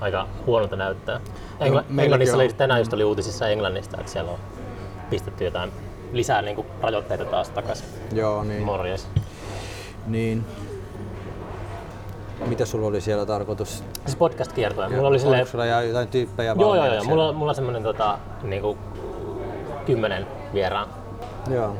aika 0.00 0.26
huonolta 0.46 0.76
näyttää. 0.76 1.20
Engla- 1.60 2.02
Englannissa 2.02 2.36
oli, 2.36 2.48
tänään 2.52 2.80
just 2.80 2.92
oli 2.92 3.04
uutisissa 3.04 3.48
Englannista, 3.48 3.96
että 4.00 4.12
siellä 4.12 4.30
on 4.30 4.38
pistetty 5.10 5.44
jotain 5.44 5.72
lisää 6.12 6.42
niin 6.42 6.56
kuin, 6.56 6.66
rajoitteita 6.82 7.24
taas 7.24 7.48
takaisin. 7.48 7.86
Joo, 8.12 8.44
niin. 8.44 8.62
Morjes. 8.62 9.08
niin. 10.06 10.44
Mitä 12.46 12.64
sulla 12.64 12.86
oli 12.86 13.00
siellä 13.00 13.26
tarkoitus? 13.26 13.84
Siis 14.06 14.16
podcast-kiertue. 14.16 14.88
Mulla 14.88 15.08
oli 15.08 15.18
silleen, 15.18 15.40
Oliko 15.40 15.50
sulla 15.50 15.66
jää 15.66 15.82
jotain 15.82 16.08
tyyppejä 16.08 16.54
Joo, 16.58 16.74
joo, 16.74 16.84
joo. 16.84 16.94
siellä? 16.94 17.08
Mulla, 17.08 17.32
mulla 17.32 17.50
on 17.50 17.54
semmonen 17.54 17.82
tota, 17.82 18.18
niinku, 18.42 18.78
kymmenen 19.86 20.26
vieraan 20.54 20.88
Joo, 21.50 21.76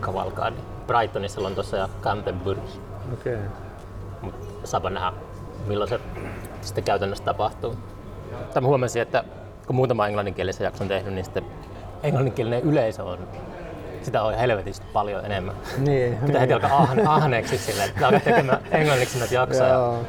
kavalkaadi. 0.00 0.56
Brightonissa, 0.86 1.42
Lontossa 1.42 1.76
ja 1.76 1.88
Canterburyssä. 2.02 2.80
okei. 3.12 3.34
Okay. 3.34 3.46
Mut 4.22 4.34
saapa 4.64 4.90
nähdä, 4.90 5.12
milloin 5.66 5.90
se 5.90 6.00
sitten 6.60 6.84
käytännössä 6.84 7.24
tapahtuu. 7.24 7.76
Tai 8.54 8.62
mä 8.62 8.68
huomasin, 8.68 9.02
että 9.02 9.24
kun 9.66 9.76
muutama 9.76 10.06
englanninkielisen 10.06 10.64
jakson 10.64 10.88
tehnyt, 10.88 11.14
niin 11.14 11.24
sitten 11.24 11.44
englanninkielinen 12.02 12.62
yleisö 12.62 13.04
on 13.04 13.18
sitä 14.02 14.22
on 14.22 14.34
helvetisti 14.34 14.86
paljon 14.92 15.24
enemmän. 15.24 15.54
Niin, 15.78 16.18
Pitää 16.26 16.40
heti 16.40 16.52
alkaa 16.52 16.76
ahne, 16.76 17.02
ahneeksi 17.06 17.58
silleen, 17.58 17.88
että 17.88 18.06
alkaa 18.06 18.20
tekemään 18.20 18.60
englanniksi 18.70 19.18
näitä 19.18 19.34
jaksoja. 19.34 19.68
Joo. 19.68 20.04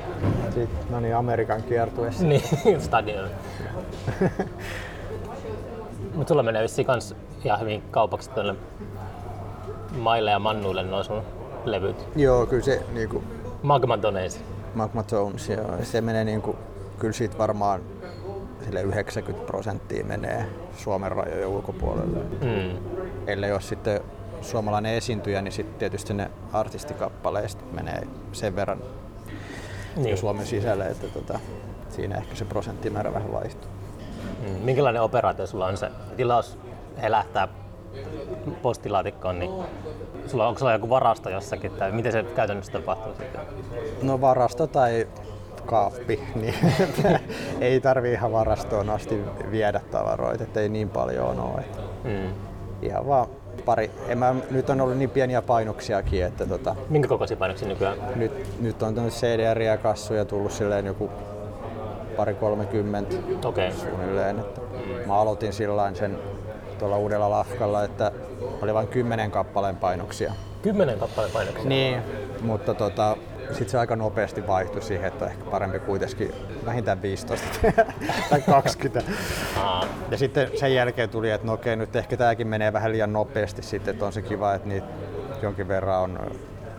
Sitten, 0.46 0.80
no 0.90 1.00
niin, 1.00 1.16
Amerikan 1.16 1.64
kiertueessa. 1.64 2.24
Niin, 2.24 2.82
stadion. 2.82 3.30
Mutta 6.20 6.32
sulla 6.32 6.44
menee 6.44 6.64
vissiin 6.64 6.86
kans 6.86 7.16
ihan 7.46 7.60
hyvin 7.60 7.84
kaupaksi 7.92 8.30
tuonne 8.30 8.56
maille 9.98 10.32
ja 10.32 10.40
mannuille 10.40 10.84
noin 10.84 11.06
sun 11.06 11.22
levyt. 11.66 12.08
Joo, 12.16 12.46
kyllä 12.46 12.64
se 12.64 12.84
niinku, 12.94 13.24
Magma 13.64 14.02
Doneisi. 14.02 14.40
Magma 14.76 15.04
Jones, 15.12 15.50
joo, 15.50 15.78
se 15.84 16.02
menee 16.02 16.24
niinku, 16.24 16.56
kyllä 17.00 17.14
siitä 17.14 17.38
varmaan 17.38 17.82
sille 18.66 18.82
90 18.82 19.46
prosenttia 19.46 20.06
menee 20.06 20.46
Suomen 20.78 21.12
rajojen 21.12 21.48
ulkopuolelle. 21.48 22.20
Mm. 22.20 22.78
Ellei 23.28 23.52
ole 23.52 23.62
sitten 23.62 24.02
suomalainen 24.42 24.94
esiintyjä, 24.94 25.42
niin 25.42 25.52
sitten 25.52 25.80
tietysti 25.80 26.14
ne 26.14 26.32
artistikappaleista 26.54 27.64
menee 27.72 28.08
sen 28.32 28.56
verran 28.56 28.80
Niin. 29.96 30.18
Suomen 30.18 30.48
sisälle, 30.48 30.88
että 30.88 31.08
tota, 31.08 31.40
siinä 31.90 32.18
ehkä 32.18 32.36
se 32.36 32.46
prosenttimäärä 32.46 33.14
vähän 33.14 33.32
vaihtuu. 33.32 33.79
Mm. 34.42 34.56
Minkälainen 34.64 35.02
operaatio 35.02 35.48
sulla 35.48 35.66
on 35.66 35.78
se 35.78 35.92
tilaus 36.18 36.58
helähtää 37.02 37.48
postilaatikkoon, 38.62 39.40
niin 39.40 39.52
sulla, 40.28 40.48
onko 40.48 40.60
sulla 40.60 40.74
joku 40.74 40.90
varasto 40.90 41.30
jossakin 41.30 41.72
tai 41.72 41.92
miten 41.92 42.12
se 42.12 42.24
käytännössä 42.24 42.72
tapahtuu 42.72 43.14
sitten? 43.14 43.42
No 44.02 44.22
varasto 44.22 44.68
tai 44.68 45.08
kaappi, 45.66 46.24
niin 46.42 46.54
ei 47.62 47.80
tarvi 47.80 48.12
ihan 48.12 48.32
varastoon 48.32 48.90
asti 48.90 49.22
viedä 49.52 49.82
tavaroita, 49.92 50.44
että 50.44 50.60
ei 50.60 50.70
niin 50.70 50.90
paljon 50.90 51.40
ole. 51.40 51.66
Mm. 52.04 52.34
Ihan 52.82 53.08
vaan 53.08 53.28
pari. 53.66 53.92
En 54.08 54.18
mä, 54.18 54.36
nyt 54.52 54.70
on 54.70 54.82
ollut 54.82 54.98
niin 54.98 55.10
pieniä 55.10 55.42
painoksiakin, 55.42 56.26
että 56.26 56.46
tota, 56.46 56.76
Minkä 56.90 57.08
kokoisia 57.08 57.38
painoksia 57.38 57.68
nykyään? 57.68 57.98
nyt, 58.16 58.62
nyt 58.62 58.84
on 58.84 58.94
tuonne 58.94 59.12
CDR 59.12 59.62
ja 59.62 59.78
kassuja 59.78 60.26
tullut 60.26 60.52
silleen 60.52 60.86
joku 60.86 61.10
pari 62.20 62.34
30 62.34 63.16
Okei. 63.48 63.68
Okay. 63.68 63.80
suunnilleen. 63.80 64.40
Että 64.40 64.62
mä 65.08 65.16
aloitin 65.16 65.54
sillain 65.54 65.96
sen 65.96 66.20
tuolla 66.80 66.98
uudella 66.98 67.30
lafkalla, 67.30 67.84
että 67.84 68.12
oli 68.62 68.74
vain 68.74 68.88
10 68.88 69.32
kappaleen 69.32 69.76
painoksia. 69.76 70.34
Kymmenen 70.62 71.00
kappaleen 71.00 71.34
painoksia. 71.34 71.70
Niin, 71.70 72.02
mutta 72.42 72.74
tota, 72.74 73.18
sitten 73.48 73.70
se 73.70 73.78
aika 73.78 73.96
nopeasti 73.96 74.48
vaihtui 74.48 74.82
siihen, 74.82 75.08
että 75.08 75.26
ehkä 75.26 75.44
parempi 75.44 75.80
kuitenkin 75.80 76.32
vähintään 76.66 77.02
15 77.02 77.48
tai 78.30 78.42
20. 78.42 79.12
Aa, 79.58 79.86
Ja 80.12 80.18
sitten 80.18 80.52
sen 80.56 80.76
jälkeen 80.76 81.10
tuli, 81.10 81.32
että 81.32 81.48
no 81.48 81.54
okei, 81.54 81.76
nyt 81.76 81.96
ehkä 81.96 82.18
tämäkin 82.18 82.48
menee 82.48 82.74
vähän 82.74 82.92
liian 82.92 83.14
nopeasti 83.14 83.62
sitten, 83.62 83.94
että 83.94 84.06
on 84.06 84.14
se 84.14 84.22
kiva, 84.22 84.54
että 84.54 84.68
niitä 84.68 84.88
jonkin 85.42 85.68
verran 85.68 86.02
on 86.02 86.20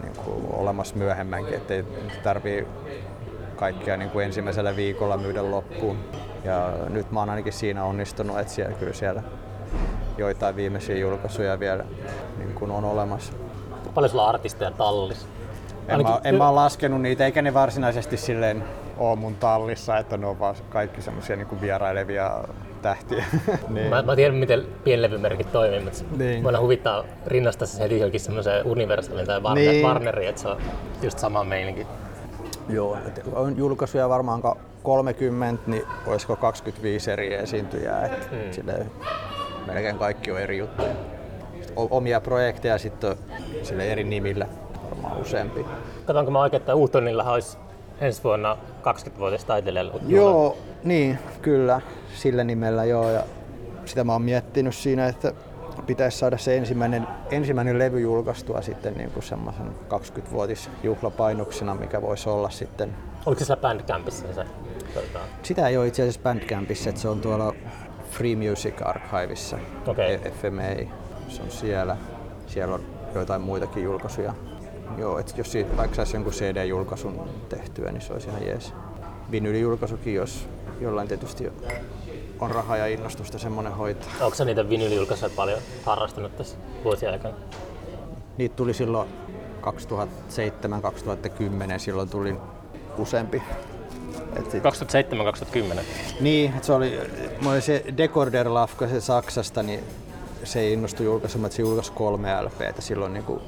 niin 0.02 0.12
kuin, 0.24 0.46
olemassa 0.52 0.96
myöhemmänkin, 0.96 1.54
ettei 1.54 1.84
tarvii 2.22 2.66
kaikkia 3.60 3.96
niin 3.96 4.10
kuin 4.10 4.24
ensimmäisellä 4.26 4.76
viikolla 4.76 5.16
myydä 5.16 5.50
loppuun. 5.50 5.96
Ja 6.44 6.72
nyt 6.88 7.10
mä 7.10 7.20
oon 7.20 7.30
ainakin 7.30 7.52
siinä 7.52 7.84
onnistunut 7.84 8.38
etsiä 8.38 8.68
kyllä 8.78 8.92
siellä 8.92 9.22
joitain 10.18 10.56
viimeisiä 10.56 10.96
julkaisuja 10.96 11.60
vielä 11.60 11.84
niin 12.38 12.54
kuin 12.54 12.70
on 12.70 12.84
olemassa. 12.84 13.32
paljon 13.94 14.10
sulla 14.10 14.28
artisteja 14.28 14.70
tallissa? 14.70 15.26
En, 15.88 16.02
mä, 16.02 16.08
Ainakin- 16.08 16.28
en 16.28 16.34
mä 16.34 16.48
ole 16.48 16.54
laskenut 16.54 17.02
niitä, 17.02 17.24
eikä 17.24 17.42
ne 17.42 17.54
varsinaisesti 17.54 18.16
silleen 18.16 18.64
ole 18.98 19.16
mun 19.16 19.34
tallissa, 19.34 19.98
että 19.98 20.16
ne 20.16 20.26
on 20.26 20.38
vaan 20.38 20.54
kaikki 20.70 21.02
semmoisia 21.02 21.36
niin 21.36 21.60
vierailevia 21.60 22.44
tähtiä. 22.82 23.24
niin. 23.68 23.90
Mä, 23.90 24.02
mä 24.02 24.16
tiedän, 24.16 24.34
miten 24.36 24.66
pienlevymerkit 24.84 25.52
toimii, 25.52 25.80
mutta 25.80 26.04
Niin. 26.16 26.44
voidaan 26.44 26.62
huvittaa 26.62 27.04
rinnastaa 27.26 27.66
se 27.66 27.82
heti 27.82 27.98
johonkin 27.98 28.20
semmoiseen 28.20 28.66
Universalin 28.66 29.26
tai 29.26 29.40
Warner, 29.40 29.54
Niin. 29.64 29.70
niin. 29.72 29.86
Warneriin, 29.86 30.28
että 30.28 30.40
se 30.42 30.48
on 30.48 30.56
just 31.02 31.18
sama 31.18 31.44
meininki. 31.44 31.86
Joo, 32.72 32.96
on 33.32 33.56
julkaisuja 33.56 34.08
varmaan 34.08 34.42
ka- 34.42 34.56
30, 34.82 35.70
niin 35.70 35.82
olisiko 36.06 36.36
25 36.36 37.10
eri 37.10 37.34
esiintyjää. 37.34 38.04
Et 38.06 38.30
Mm. 38.32 38.38
silleen, 38.52 38.90
melkein 39.66 39.98
kaikki 39.98 40.30
on 40.32 40.40
eri 40.40 40.58
juttuja. 40.58 40.92
Omia 41.76 42.20
projekteja 42.20 42.78
sitten 42.78 43.16
sille 43.62 43.92
eri 43.92 44.04
nimillä 44.04 44.46
varmaan 44.90 45.20
useampi. 45.20 45.66
Katsonko 46.04 46.30
mä 46.30 46.40
oikein, 46.40 46.60
että 46.60 46.74
Uutonillahan 46.74 47.34
olisi 47.34 47.58
ensi 48.00 48.24
vuonna 48.24 48.56
20-vuotias 48.82 49.44
taiteilijalle. 49.44 49.92
Joo, 50.08 50.56
niin, 50.84 51.18
kyllä, 51.42 51.80
sillä 52.14 52.44
nimellä 52.44 52.84
joo. 52.84 53.10
Ja 53.10 53.22
sitä 53.84 54.04
mä 54.04 54.12
oon 54.12 54.22
miettinyt 54.22 54.74
siinä, 54.74 55.06
että 55.06 55.32
pitäisi 55.90 56.18
saada 56.18 56.38
se 56.38 56.56
ensimmäinen, 56.56 57.06
ensimmäinen 57.30 57.78
levy 57.78 58.00
julkaistua 58.00 58.62
sitten 58.62 58.94
niin 58.94 59.10
kuin 59.10 59.22
semmoisen 59.22 59.66
20-vuotis 59.88 60.70
juhlapainoksena, 60.82 61.74
mikä 61.74 62.02
voisi 62.02 62.28
olla 62.28 62.50
sitten. 62.50 62.96
Oliko 63.26 63.38
se 63.38 63.44
siellä 63.44 63.60
Bandcampissa 63.60 64.34
se? 64.34 64.44
Tota, 64.94 65.18
Sitä 65.42 65.68
ei 65.68 65.76
ole 65.76 65.86
itse 65.86 66.02
asiassa 66.02 66.20
Bandcampissa, 66.22 66.90
että 66.90 67.02
se 67.02 67.08
on 67.08 67.20
tuolla 67.20 67.54
Free 68.10 68.36
Music 68.36 68.74
Archiveissa, 68.84 69.58
Okei. 69.86 70.14
E- 70.14 70.30
FMA, 70.30 70.92
se 71.28 71.42
on 71.42 71.50
siellä. 71.50 71.96
Siellä 72.46 72.74
on 72.74 72.80
joitain 73.14 73.42
muitakin 73.42 73.84
julkaisuja. 73.84 74.34
Joo, 74.98 75.18
että 75.18 75.32
jos 75.36 75.52
siitä 75.52 75.76
vaikka 75.76 75.96
saisi 75.96 76.16
jonkun 76.16 76.32
CD-julkaisun 76.32 77.20
tehtyä, 77.48 77.92
niin 77.92 78.02
se 78.02 78.12
olisi 78.12 78.28
ihan 78.28 78.46
jees. 78.46 78.74
Vinylijulkaisukin, 79.30 80.14
jos 80.14 80.48
jollain 80.80 81.08
tietysti 81.08 81.52
on 82.40 82.50
rahaa 82.50 82.76
ja 82.76 82.86
innostusta 82.86 83.38
semmoinen 83.38 83.72
hoitaa. 83.72 84.10
onko 84.20 84.34
sä 84.34 84.44
niitä 84.44 84.68
vinylijulkaisuja 84.68 85.30
paljon 85.36 85.58
harrastanut 85.84 86.36
tässä 86.36 86.56
vuosien 86.84 87.12
aikana? 87.12 87.34
Niitä 88.38 88.56
tuli 88.56 88.74
silloin 88.74 89.08
2007-2010, 89.62 91.78
silloin 91.78 92.08
tuli 92.08 92.36
useampi. 92.98 93.42
Et 94.36 94.50
sit, 94.50 94.62
2007-2010. 94.64 94.66
niin, 96.20 96.52
et 96.56 96.64
se 96.64 96.72
oli, 96.72 97.00
oli 97.46 97.60
se 97.60 97.84
Decorder 97.96 98.54
Lafka 98.54 98.88
se 98.88 99.00
Saksasta, 99.00 99.62
niin 99.62 99.84
se 100.44 100.70
innostui 100.70 101.06
julkaisemaan, 101.06 101.46
että 101.46 101.56
se 101.56 101.62
julkaisi 101.62 101.92
kolme 101.92 102.42
LPtä 102.42 102.82
silloin 102.82 103.12
niin 103.12 103.24
kuin, 103.24 103.40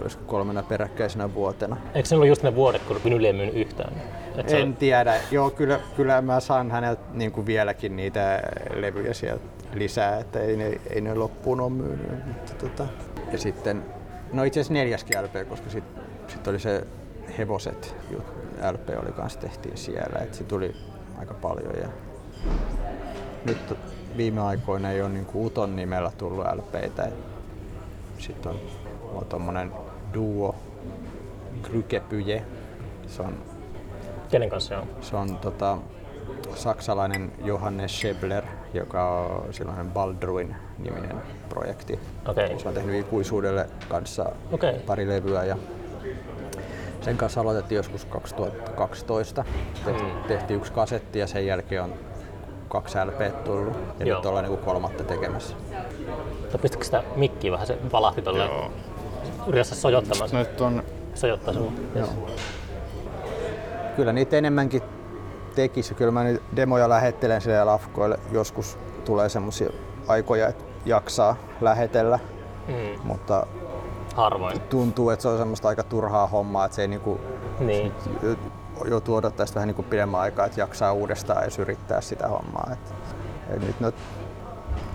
olisiko 0.00 0.24
kolmena 0.26 0.62
peräkkäisenä 0.62 1.34
vuotena. 1.34 1.76
Eikö 1.94 2.08
se 2.08 2.14
ollut 2.14 2.28
just 2.28 2.42
ne 2.42 2.54
vuodet, 2.54 2.82
kun 2.82 3.00
vinyli 3.04 3.26
ei 3.26 3.32
myynyt 3.32 3.54
yhtään? 3.54 3.92
Et 4.36 4.48
se 4.48 4.60
En 4.60 4.76
tiedä. 4.76 5.14
Joo, 5.30 5.50
kyllä, 5.50 5.80
kyllä 5.96 6.22
mä 6.22 6.40
saan 6.40 6.70
häneltä 6.70 7.02
niin 7.12 7.32
kuin 7.32 7.46
vieläkin 7.46 7.96
niitä 7.96 8.42
levyjä 8.74 9.14
sieltä 9.14 9.44
lisää, 9.74 10.18
että 10.18 10.40
ei 10.40 10.56
ne, 10.56 10.80
ei 10.90 11.00
ne 11.00 11.14
loppuun 11.14 11.60
ole 11.60 11.70
myynyt. 11.70 12.26
Mutta 12.26 12.52
tota. 12.54 12.86
Ja 13.32 13.38
sitten, 13.38 13.84
no 14.32 14.44
itse 14.44 14.60
asiassa 14.60 14.72
neljäskin 14.72 15.24
LP, 15.24 15.48
koska 15.48 15.70
sitten 15.70 16.02
sit 16.28 16.46
oli 16.46 16.58
se 16.58 16.86
Hevoset 17.38 17.96
LP 18.72 18.88
oli 19.02 19.12
kanssa 19.12 19.40
tehtiin 19.40 19.76
siellä, 19.76 20.18
että 20.22 20.36
se 20.36 20.44
tuli 20.44 20.76
aika 21.18 21.34
paljon. 21.34 21.74
Ja 21.82 21.88
nyt 23.44 23.74
viime 24.16 24.40
aikoina 24.40 24.90
ei 24.90 25.00
ole 25.02 25.08
niin 25.08 25.26
Uton 25.34 25.76
nimellä 25.76 26.12
tullut 26.18 26.44
LPitä. 26.54 27.08
Sitten 28.18 28.52
on, 28.52 28.58
on 29.14 29.24
tommonen 29.26 29.72
duo 30.14 30.54
Krykepyje. 31.62 32.42
Se 33.06 33.22
on, 33.22 33.34
Kenen 34.30 34.50
kanssa 34.50 34.78
on? 34.78 34.86
se 35.00 35.16
on 35.16 35.36
tota, 35.36 35.78
saksalainen 36.54 37.32
Johannes 37.44 37.98
Schebler, 37.98 38.44
joka 38.74 39.10
on 39.18 39.54
silloinen 39.54 39.90
Baldruin 39.90 40.56
niminen 40.78 41.16
projekti. 41.48 41.98
Okei. 42.28 42.58
Se 42.58 42.68
on 42.68 42.74
tehnyt 42.74 43.00
ikuisuudelle 43.00 43.66
kanssa 43.88 44.26
Okei. 44.52 44.74
pari 44.78 45.08
levyä 45.08 45.44
ja 45.44 45.56
sen 47.00 47.16
kanssa 47.16 47.40
aloitettiin 47.40 47.76
joskus 47.76 48.04
2012. 48.04 49.44
Tehti, 49.84 50.02
Mm. 50.02 50.10
Tehtiin 50.28 50.56
yksi 50.56 50.72
kasetti 50.72 51.18
ja 51.18 51.26
sen 51.26 51.46
jälkeen 51.46 51.82
on 51.82 51.92
kaksi 52.68 52.98
LP 53.04 53.44
tullut 53.44 53.76
ja 53.98 54.06
Joo. 54.06 54.18
nyt 54.18 54.26
ollaan 54.26 54.44
niin 54.44 54.58
kolmatta 54.58 55.04
tekemässä. 55.04 55.56
Tai 56.52 56.60
pistikö 56.62 56.84
sitä 56.84 57.02
mikkiä 57.16 57.52
vähän, 57.52 57.66
se 57.66 57.78
valahti 57.92 58.22
tolleen. 58.22 58.50
Yritä 59.46 59.64
sojottamaan 59.64 60.28
sen. 60.28 60.38
Nyt 60.38 60.60
on, 60.60 60.82
Sojottaa 61.14 61.54
sun. 61.54 61.72
Yes. 61.96 62.08
kyllä 63.96 64.12
niitä 64.12 64.36
enemmänkin 64.36 64.82
tekisi. 65.54 65.94
Kyllä 65.94 66.10
mä 66.12 66.24
nyt 66.24 66.42
demoja 66.56 66.88
lähettelen 66.88 67.40
sille 67.40 67.64
lafkoille. 67.64 68.18
Joskus 68.32 68.78
tulee 69.04 69.28
semmoisia 69.28 69.70
aikoja, 70.08 70.48
että 70.48 70.64
jaksaa 70.84 71.36
lähetellä, 71.60 72.18
Mm. 72.68 73.00
mutta 73.04 73.46
Harvoin. 74.14 74.60
tuntuu, 74.60 75.10
että 75.10 75.22
se 75.22 75.28
on 75.28 75.38
semmoista 75.38 75.68
aika 75.68 75.82
turhaa 75.82 76.26
hommaa, 76.26 76.64
että 76.64 76.74
se 76.76 76.82
ei 76.82 76.88
niinku 76.88 77.20
Niin. 77.60 77.92
joutuu 78.90 79.14
odottaa 79.14 79.46
sitä 79.46 79.54
vähän 79.56 79.66
niin 79.66 79.74
kuin 79.76 79.86
pidemmän 79.88 80.20
aikaa, 80.20 80.46
että 80.46 80.60
jaksaa 80.60 80.92
uudestaan 80.92 81.42
edes 81.42 81.58
yrittää 81.58 82.00
sitä 82.00 82.28
hommaa. 82.28 82.68
Et, 82.72 82.94
et 83.50 83.66
nyt 83.66 83.80
noit 83.80 83.94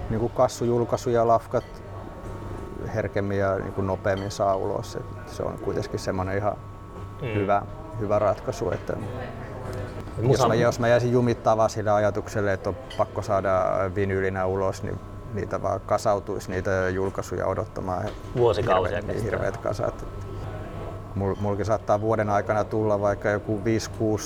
niin 0.09 0.19
kuin 0.19 0.31
kassujulkaisuja 0.31 1.15
ja 1.19 1.27
lafkat 1.27 1.63
herkemmin 2.97 3.37
ja 3.37 3.55
niin 3.55 3.73
kuin 3.73 3.87
nopeammin 3.87 4.31
saa 4.31 4.55
ulos. 4.55 4.95
Et 4.95 5.29
se 5.29 5.43
on 5.43 5.57
kuitenkin 5.57 5.99
semmoinen 5.99 6.37
ihan 6.37 6.57
Mm. 7.21 7.27
hyvä, 7.33 7.61
hyvä 7.99 8.19
ratkaisu. 8.19 8.71
Että 8.71 8.93
jos, 10.29 10.47
mä, 10.47 10.55
jos 10.55 10.79
mä 10.79 10.87
jäisin 10.87 11.11
jumittaa 11.11 11.57
vaan 11.57 11.69
sille 11.69 11.91
ajatukselle, 11.91 12.53
että 12.53 12.69
on 12.69 12.75
pakko 12.97 13.21
saada 13.21 13.65
vinyylinä 13.95 14.45
ulos, 14.45 14.83
niin 14.83 14.99
niitä 15.33 15.61
vaan 15.61 15.79
kasautuisi 15.85 16.51
niitä 16.51 16.89
julkaisuja 16.89 17.47
odottamaan. 17.47 18.05
Vuosikausia 18.35 18.95
Hirveät, 18.97 19.07
niin 19.15 19.23
hirveät 19.23 19.57
kasat. 19.57 20.05
Mul, 21.15 21.35
mulkin 21.39 21.65
saattaa 21.65 22.01
vuoden 22.01 22.29
aikana 22.29 22.63
tulla 22.63 23.01
vaikka 23.01 23.29
joku 23.29 23.61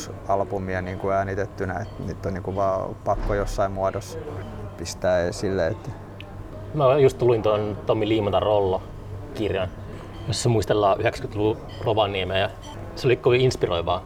5-6 0.09 0.11
albumia 0.27 0.81
niin 0.81 0.99
kuin 0.99 1.13
äänitettynä, 1.15 1.79
että 1.79 2.03
nyt 2.03 2.25
on 2.25 2.33
niin 2.33 2.43
kuin 2.43 2.55
vaan 2.55 2.95
pakko 3.05 3.33
jossain 3.35 3.71
muodossa 3.71 4.19
pistää 4.77 5.19
esille. 5.19 5.67
Että 5.67 5.89
Mä 6.73 6.97
just 6.97 7.21
luin 7.21 7.43
tuon 7.43 7.77
Tommi 7.85 8.07
Liimantan 8.07 8.41
Rollo-kirjan, 8.41 9.69
jossa 10.27 10.49
muistellaan 10.49 10.97
90-luvun 10.99 11.57
Rovaniemeä 11.83 12.37
ja 12.37 12.49
se 12.95 13.07
oli 13.07 13.15
kovin 13.15 13.41
inspiroivaa 13.41 14.03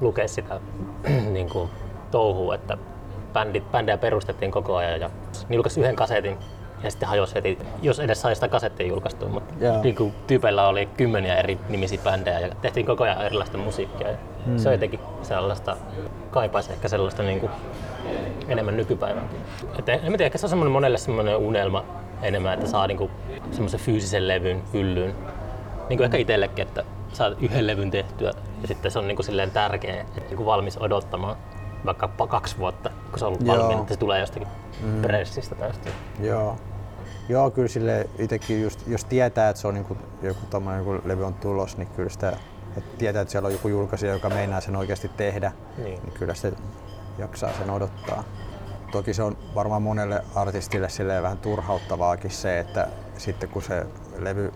lukea 0.00 0.28
sitä 0.28 0.60
niin 1.32 1.48
kuin, 1.48 1.70
touhua, 2.10 2.54
että 2.54 2.78
bändit, 3.32 3.72
bändejä 3.72 3.98
perustettiin 3.98 4.50
koko 4.50 4.76
ajan 4.76 5.00
ja 5.00 5.10
ne 5.48 5.56
julkaisi 5.56 5.80
yhden 5.80 5.96
kasetin 5.96 6.36
ja 6.82 6.90
sitten 6.90 7.08
hajosi 7.08 7.34
heti, 7.34 7.58
jos 7.82 8.00
edes 8.00 8.20
sai 8.20 8.34
sitä 8.34 8.48
kasettia 8.48 8.86
julkaistua, 8.86 9.28
mutta 9.28 9.54
Joo. 9.64 9.82
niin 9.82 9.94
kuin, 9.94 10.14
tyypeillä 10.26 10.68
oli 10.68 10.86
kymmeniä 10.96 11.36
eri 11.36 11.58
nimisiä 11.68 12.00
bändejä 12.04 12.40
ja 12.40 12.54
tehtiin 12.62 12.86
koko 12.86 13.04
ajan 13.04 13.26
erilaista 13.26 13.58
musiikkia. 13.58 14.08
Ja 14.08 14.16
Hmm. 14.46 14.58
Se 14.58 14.68
on 14.68 14.74
jotenkin 14.74 15.00
sellaista, 15.22 15.76
kaipaisi 16.30 16.72
ehkä 16.72 16.88
sellaista 16.88 17.22
niin 17.22 17.40
kuin, 17.40 17.52
enemmän 18.48 18.76
nykypäivää. 18.76 19.28
Että 19.78 19.92
en 19.92 20.00
mä 20.00 20.16
tiedä, 20.16 20.24
ehkä 20.24 20.38
se 20.38 20.46
on 20.46 20.50
semmoinen 20.50 20.72
monelle 20.72 20.98
semmoinen 20.98 21.36
unelma 21.36 21.84
enemmän, 22.22 22.54
että 22.54 22.66
saa 22.66 22.86
niinku 22.86 23.10
semmoisen 23.50 23.80
fyysisen 23.80 24.28
levyn 24.28 24.62
hyllyyn. 24.72 25.14
Niin 25.88 25.96
kuin 25.96 26.04
ehkä 26.04 26.16
itsellekin, 26.16 26.66
että 26.66 26.84
saa 27.12 27.28
yhden 27.40 27.66
levyn 27.66 27.90
tehtyä 27.90 28.32
ja 28.62 28.68
sitten 28.68 28.90
se 28.90 28.98
on 28.98 29.08
niinku 29.08 29.22
silleen 29.22 29.50
tärkeä, 29.50 30.00
että 30.00 30.20
niinku 30.20 30.46
valmis 30.46 30.78
odottamaan 30.80 31.36
vaikka 31.84 32.08
kaksi 32.28 32.58
vuotta, 32.58 32.90
kun 33.10 33.18
se 33.18 33.24
on 33.24 33.28
ollut 33.28 33.46
valmiina, 33.46 33.80
että 33.80 33.94
se 33.94 34.00
tulee 34.00 34.20
jostakin 34.20 34.48
mm. 34.82 35.02
pressistä 35.02 35.54
tai 35.54 35.68
jostain. 35.68 35.94
Joo. 36.20 36.56
Joo, 37.28 37.50
kyllä 37.50 37.68
sille 37.68 38.08
itsekin 38.18 38.62
just, 38.62 38.86
jos 38.86 39.04
tietää, 39.04 39.48
että 39.48 39.60
se 39.62 39.68
on 39.68 39.74
niinku, 39.74 39.96
joku 40.22 40.40
tommonen 40.50 40.78
joku 40.78 41.08
levy 41.08 41.24
on 41.24 41.34
tulos, 41.34 41.76
niin 41.76 41.88
kyllä 41.96 42.08
sitä, 42.08 42.32
että 42.76 42.96
tietää, 42.98 43.22
että 43.22 43.32
siellä 43.32 43.46
on 43.46 43.52
joku 43.52 43.68
julkaisija, 43.68 44.12
joka 44.12 44.28
meinaa 44.28 44.60
sen 44.60 44.76
oikeasti 44.76 45.10
tehdä, 45.16 45.52
Niin. 45.78 46.02
niin 46.02 46.12
kyllä 46.18 46.34
se 46.34 46.52
jaksaa 47.18 47.52
sen 47.52 47.70
odottaa. 47.70 48.24
Toki 48.92 49.14
se 49.14 49.22
on 49.22 49.36
varmaan 49.54 49.82
monelle 49.82 50.24
artistille 50.34 50.88
silleen 50.88 51.22
vähän 51.22 51.38
turhauttavaakin 51.38 52.30
se, 52.30 52.58
että 52.58 52.88
sitten 53.18 53.48
kun 53.48 53.62
se 53.62 53.86
levy 54.18 54.52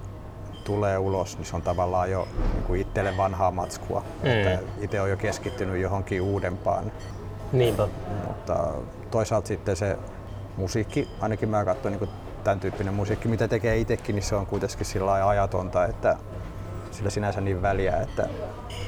tulee 0.65 0.99
ulos, 0.99 1.39
niin 1.39 1.47
se 1.47 1.57
on 1.57 1.63
tavallaan 1.63 2.11
jo 2.11 2.29
niin 2.69 2.81
itselle 2.81 3.17
vanhaa 3.17 3.51
matskua. 3.51 4.05
Mm. 4.23 4.31
Että 4.31 4.59
itse 4.81 5.01
on 5.01 5.11
jo 5.11 5.17
keskittynyt 5.17 5.83
johonkin 5.83 6.23
uudempaan. 6.23 6.93
Niinpä. 7.53 7.89
Mutta 8.27 8.73
toisaalta 9.11 9.49
sitten 9.49 9.77
se 9.77 9.99
musiikki, 10.57 11.09
ainakin 11.21 11.49
mä 11.49 11.65
katson 11.65 11.93
niin 11.93 12.11
tämän 12.45 12.61
tyyppinen 12.61 12.95
musiikki, 12.95 13.29
mitä 13.29 13.49
tekee 13.49 13.77
itsekin, 13.77 14.15
niin 14.15 14.23
se 14.23 14.35
on 14.35 14.47
kuitenkin 14.47 14.87
sillä 14.87 15.29
ajatonta, 15.29 15.85
että 15.85 16.17
sillä 16.95 17.11
sinänsä 17.11 17.41
niin 17.41 17.63
väliä, 17.63 17.97
että 17.97 18.29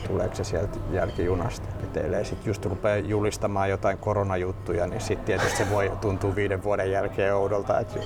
tuleeko 0.07 0.35
se 0.35 0.45
sieltä 0.45 0.79
jälkijunasta. 0.93 1.69
Et 1.85 1.97
ellei 1.97 2.25
sit 2.25 2.47
just 2.47 2.65
rupea 2.65 2.97
julistamaan 2.97 3.71
jotain 3.71 3.99
koronajuttuja, 3.99 4.87
niin 4.87 5.01
sitten 5.01 5.27
tietysti 5.27 5.57
se 5.57 5.71
voi 5.71 5.93
tuntua 6.01 6.35
viiden 6.35 6.63
vuoden 6.63 6.91
jälkeen 6.91 7.35
oudolta. 7.35 7.81
Et 7.81 7.99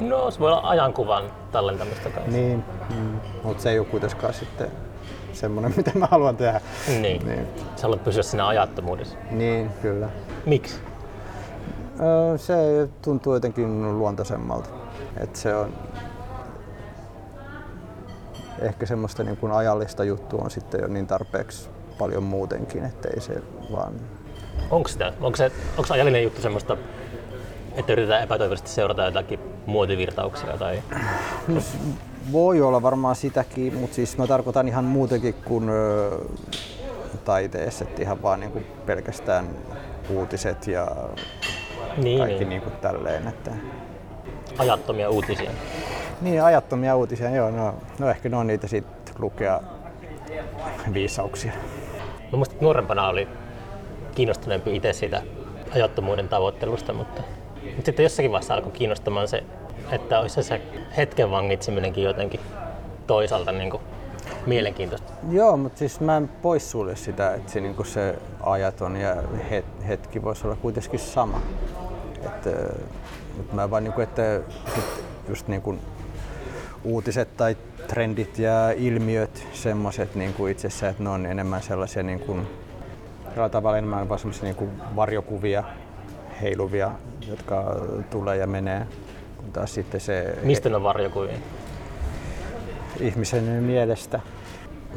No 0.00 0.30
se 0.30 0.40
voi 0.40 0.52
olla 0.52 0.68
ajankuvan 0.68 1.24
tallentamista 1.52 2.10
kanssa. 2.10 2.30
niin, 2.30 2.64
mm. 2.96 3.20
mutta 3.42 3.62
se 3.62 3.70
ei 3.70 3.78
ole 3.78 3.86
kuitenkaan 3.86 4.34
sitten 4.34 4.70
semmoinen, 5.32 5.74
mitä 5.76 5.90
mä 5.94 6.08
haluan 6.10 6.36
tehdä. 6.36 6.60
Niin. 6.88 7.02
Niin, 7.28 7.46
Sä 7.76 7.82
haluat 7.82 8.04
pysyä 8.04 8.22
siinä 8.22 8.46
ajattomuudessa. 8.46 9.16
niin 9.30 9.70
kyllä. 9.82 10.08
Miksi? 10.46 10.80
Se 12.36 12.88
tuntuu 13.02 13.34
jotenkin 13.34 13.98
luontaisemmalta. 13.98 14.68
Et 15.16 15.36
se 15.36 15.54
on 15.54 15.72
ehkä 18.60 18.86
semmoista 18.86 19.22
niin 19.22 19.36
kuin 19.36 19.52
ajallista 19.52 20.04
juttua 20.04 20.42
on 20.44 20.50
sitten 20.50 20.80
jo 20.80 20.88
niin 20.88 21.06
tarpeeksi 21.06 21.68
paljon 21.98 22.22
muutenkin, 22.22 22.84
ettei 22.84 23.20
se 23.20 23.42
vaan... 23.72 23.92
Onko 24.70 24.88
sitä? 24.88 25.12
Onko 25.20 25.36
se 25.36 25.52
onko 25.76 25.94
ajallinen 25.94 26.22
juttu 26.22 26.42
semmoista, 26.42 26.76
että 27.74 27.92
yritetään 27.92 28.22
epätoivoisesti 28.22 28.70
seurata 28.70 29.04
jotakin 29.04 29.40
muotivirtauksia 29.66 30.58
tai 30.58 30.82
No, 31.48 31.60
voi 32.32 32.60
olla 32.60 32.82
varmaan 32.82 33.16
sitäkin, 33.16 33.74
mutta 33.74 33.94
siis 33.94 34.18
mä 34.18 34.26
tarkoitan 34.26 34.68
ihan 34.68 34.84
muutenkin 34.84 35.34
kuin 35.34 35.68
ö, 35.68 36.10
taiteessa, 37.24 37.84
että 37.84 38.02
ihan 38.02 38.22
vaan 38.22 38.40
niin 38.40 38.52
kuin 38.52 38.66
pelkästään 38.86 39.48
uutiset 40.10 40.66
ja 40.66 40.86
niin, 41.96 42.18
kaikki 42.18 42.38
niin. 42.38 42.48
niin 42.48 42.62
kuin 42.62 42.72
tälleen. 42.72 43.28
Että... 43.28 43.50
ajattomia 44.58 45.10
uutisia? 45.10 45.50
Niin, 46.20 46.42
ajattomia 46.42 46.96
uutisia, 46.96 47.30
joo, 47.30 47.50
no, 47.50 47.74
no 47.98 48.10
ehkä 48.10 48.28
ne 48.28 48.36
on 48.36 48.46
niitä 48.46 48.66
sitten 48.66 49.14
lukea 49.18 49.60
viisauksia. 50.94 51.52
Mä 52.32 52.36
muistan, 52.36 52.54
että 52.54 52.64
nuorempana 52.64 53.08
oli 53.08 53.28
kiinnostuneempi 54.14 54.76
itse 54.76 54.92
siitä 54.92 55.22
ajattomuuden 55.74 56.28
tavoittelusta, 56.28 56.92
mutta, 56.92 57.22
mutta 57.64 57.84
sitten 57.84 58.02
jossakin 58.02 58.30
vaiheessa 58.30 58.54
alkoi 58.54 58.72
kiinnostamaan 58.72 59.28
se, 59.28 59.44
että 59.92 60.20
olisi 60.20 60.34
se, 60.34 60.42
se 60.42 60.60
hetken 60.96 61.30
vangitseminenkin 61.30 62.04
jotenkin 62.04 62.40
toisaalta 63.06 63.52
niin 63.52 63.70
kuin 63.70 63.82
mielenkiintoista. 64.46 65.12
Joo, 65.30 65.56
mutta 65.56 65.78
siis 65.78 66.00
mä 66.00 66.16
en 66.16 66.28
poissulje 66.28 66.96
sitä, 66.96 67.34
että 67.34 67.52
se, 67.52 67.60
niinku 67.60 67.84
se 67.84 68.18
ajaton 68.40 68.96
ja 68.96 69.16
het, 69.50 69.64
hetki 69.88 70.22
voisi 70.22 70.46
olla 70.46 70.56
kuitenkin 70.56 71.00
sama. 71.00 71.40
Että, 72.24 72.50
mutta 73.36 73.54
mä 73.54 73.70
vaan 73.70 73.84
niinku, 73.84 74.00
että 74.00 74.40
sit 74.74 75.04
just 75.28 75.48
niinku 75.48 75.78
uutiset 76.84 77.36
tai 77.36 77.56
trendit 77.86 78.38
ja 78.38 78.70
ilmiöt, 78.70 79.46
semmoiset 79.52 80.14
niinku 80.14 80.46
itsessään, 80.46 80.90
että 80.90 81.02
ne 81.02 81.08
on 81.10 81.26
enemmän 81.26 81.62
sellaisia 81.62 82.02
niinku, 82.02 82.36
jollain 83.30 83.50
tavalla 83.50 83.78
enemmän 83.78 84.08
vaan 84.08 84.18
semmoisia 84.18 84.44
niinku 84.44 84.68
varjokuvia, 84.96 85.64
heiluvia, 86.42 86.90
jotka 87.28 87.76
tulee 88.10 88.36
ja 88.36 88.46
menee. 88.46 88.86
Kun 89.36 89.52
taas 89.52 89.74
sitten 89.74 90.00
se 90.00 90.38
Mistä 90.42 90.68
ne 90.68 90.76
on 90.76 90.82
varjokuvia? 90.82 91.38
ihmisen 93.00 93.44
mielestä. 93.44 94.20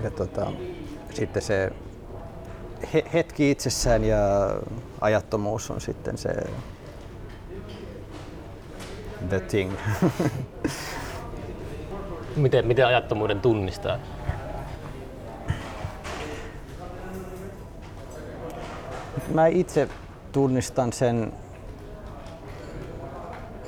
Ja 0.04 0.12
tota, 0.12 0.52
sitten 1.14 1.42
se 1.42 1.72
he, 2.94 3.04
hetki 3.14 3.52
itsessään 3.52 4.04
ja 4.04 4.20
ajattomuus 5.02 5.72
on 5.72 5.82
sitten 5.82 6.18
se, 6.18 6.30
the 9.30 9.40
thing. 9.40 9.72
Miten, 12.36 12.68
miten 12.68 12.88
ajattomuuden 12.88 13.42
tunnistaa? 13.42 14.00
Mä 19.34 19.48
itse 19.48 19.88
tunnistan 20.32 20.94
sen, 20.94 21.34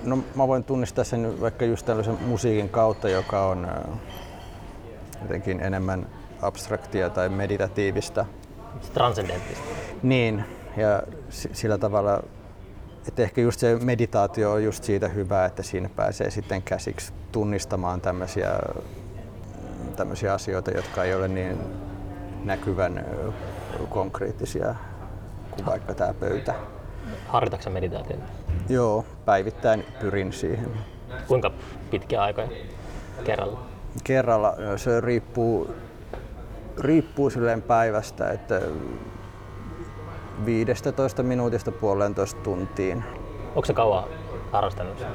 no 0.04 0.18
mä 0.36 0.48
voin 0.48 0.64
tunnistaa 0.64 1.04
sen 1.04 1.42
vaikka 1.42 1.66
just 1.66 1.86
tällaisen 1.86 2.18
musiikin 2.26 2.70
kautta, 2.70 3.10
joka 3.10 3.46
on 3.46 3.68
jotenkin 5.22 5.60
enemmän 5.60 6.08
abstraktia 6.42 7.10
tai 7.10 7.30
meditatiivista. 7.30 8.26
Transcendenttista. 8.94 9.64
Niin, 10.04 10.44
ja 10.78 11.04
sillä 11.30 11.78
tavalla, 11.78 12.24
että 13.08 13.22
ehkä 13.22 13.42
just 13.42 13.60
se 13.60 13.78
meditaatio 13.82 14.52
on 14.52 14.64
just 14.64 14.84
siitä 14.84 15.08
hyvä, 15.08 15.46
että 15.46 15.64
siinä 15.64 15.90
pääsee 15.96 16.30
sitten 16.30 16.62
käsiksi 16.62 17.14
tunnistamaan 17.32 18.02
tämmöisiä, 18.02 18.50
tämmöisiä 19.96 20.34
asioita, 20.34 20.72
jotka 20.72 21.04
ei 21.04 21.16
ole 21.16 21.28
niin 21.28 21.58
näkyvän 22.44 23.06
konkreettisia 23.90 24.76
kuin 25.52 25.66
vaikka 25.66 25.94
tämä 25.94 26.14
pöytä. 26.14 26.56
Harjoitatko 27.28 27.70
meditaatiota? 27.70 28.24
Joo, 28.70 29.06
päivittäin 29.26 29.86
pyrin 30.00 30.34
siihen. 30.34 30.72
Kuinka 31.28 31.52
pitkiä 31.92 32.22
aikoja 32.22 32.48
kerralla? 33.24 33.60
Kerralla 34.04 34.56
se 34.78 35.02
riippuu, 35.02 35.76
riippuu 36.80 37.30
silleen 37.30 37.62
päivästä, 37.62 38.32
että 38.32 38.62
15 40.46 41.24
minuutista 41.24 41.72
puolentoista 41.72 42.42
tuntiin. 42.42 43.04
Onko 43.56 43.66
se 43.66 43.74
kauan 43.74 44.04
harrastanut? 44.52 44.98
sitä? 44.98 45.10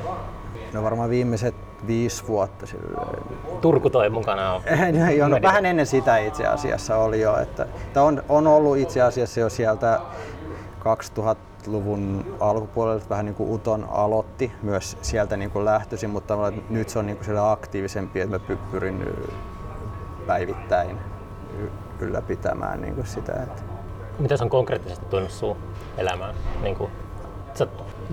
No 0.73 0.83
varmaan 0.83 1.11
viimeiset 1.11 1.55
viisi 1.87 2.27
vuotta 2.29 2.67
silleen. 2.67 3.61
Turku 3.61 3.91
toi 3.91 4.11
mukana 4.11 4.53
on. 4.53 4.63
No, 4.99 5.11
joo, 5.11 5.29
no, 5.29 5.39
vähän 5.43 5.67
ennen 5.67 5.87
sitä 5.87 6.19
itse 6.19 6.47
asiassa 6.47 6.97
oli 6.97 7.21
jo. 7.21 7.39
Että, 7.39 7.63
että 7.63 8.03
on, 8.03 8.23
on 8.29 8.47
ollut 8.47 8.77
itse 8.77 9.03
asiassa 9.03 9.41
jo 9.41 9.49
sieltä 9.49 10.01
2000-luvun 10.81 12.25
alkupuolelta 12.41 13.09
vähän 13.11 13.25
niin 13.25 13.35
kuin 13.35 13.51
Uton 13.51 13.89
aloitti 13.91 14.53
myös 14.63 14.99
sieltä 15.03 15.37
niin 15.37 15.51
kuin 15.51 15.65
lähtöisin, 15.65 16.11
mutta 16.11 16.53
nyt 16.71 16.89
se 16.89 16.99
on 16.99 17.07
niin 17.07 17.17
kuin 17.17 17.39
aktiivisempi, 17.39 18.21
että 18.21 18.39
mä 18.39 18.45
py- 18.49 18.71
pyrin 18.71 19.15
päivittäin 20.27 20.99
ylläpitämään 22.01 22.81
niin 22.81 22.95
kuin 22.95 23.07
sitä. 23.07 23.33
Että. 23.33 23.63
Miten 24.19 24.39
se 24.39 24.45
on 24.45 24.51
konkreettisesti 24.51 25.07
tuonut 25.07 25.31
sun 25.31 25.57
elämään? 25.99 26.35
Niin 26.63 26.77
kuin, 26.77 26.91
sä 27.55 27.67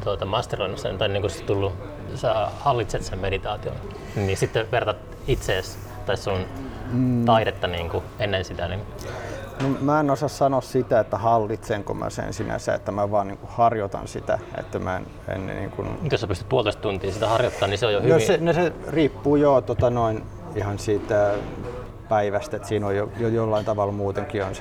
tuota, 0.04 0.26
masteroinut 0.26 0.80
sen, 0.80 0.98
tai 0.98 1.10
niin 1.10 1.22
kuin 1.22 1.32
se 1.32 1.44
tullut, 1.44 1.74
sä 2.15 2.48
hallitset 2.60 3.04
sen 3.04 3.20
meditaation, 3.20 3.76
niin 4.15 4.38
sitten 4.38 4.72
vertat 4.72 4.98
itseesi 5.28 5.78
tai 6.06 6.18
sun 6.18 6.46
mm. 6.91 7.26
taidetta 7.26 7.68
niin 7.68 7.89
kuin 7.89 8.04
ennen 8.20 8.46
sitä, 8.46 8.68
niin 8.68 8.82
No, 9.62 9.70
mä 9.82 10.00
en 10.00 10.10
osaa 10.10 10.30
sanoa 10.30 10.62
sitä, 10.62 11.00
että 11.00 11.18
hallitsenko 11.18 11.94
mä 11.94 12.10
sen 12.10 12.34
sinänsä, 12.34 12.74
että 12.74 12.91
mä 12.91 13.12
vaan 13.12 13.28
niin 13.28 13.38
kuin 13.38 13.50
harjoitan 13.52 14.08
sitä, 14.08 14.39
että 14.58 14.80
mä 14.80 14.98
en, 14.98 15.06
en 15.28 15.48
niin 15.48 15.72
kuin 15.72 15.89
jos 16.12 16.22
sä 16.22 16.28
pystyt 16.28 16.50
puolitoista 16.50 16.82
tuntia 16.82 17.12
sitä 17.12 17.28
harjoittamaan, 17.28 17.70
niin 17.70 17.78
se 17.78 17.86
on 17.86 17.94
jo 17.94 18.02
hyvin. 18.02 18.13
No 18.13 18.20
se, 18.20 18.38
no 18.38 18.54
se 18.54 18.74
riippuu 18.88 19.36
jo 19.36 19.62
tota 19.62 19.89
noin 19.89 20.24
ihan 20.56 20.80
siitä 20.80 21.34
päivästä, 22.10 22.56
että 22.56 22.68
siinä 22.68 22.88
on 22.88 22.96
jo, 22.96 23.10
jo 23.20 23.28
jollain 23.28 23.65
tavalla 23.65 23.94
muutenkin 23.94 24.44
on 24.44 24.54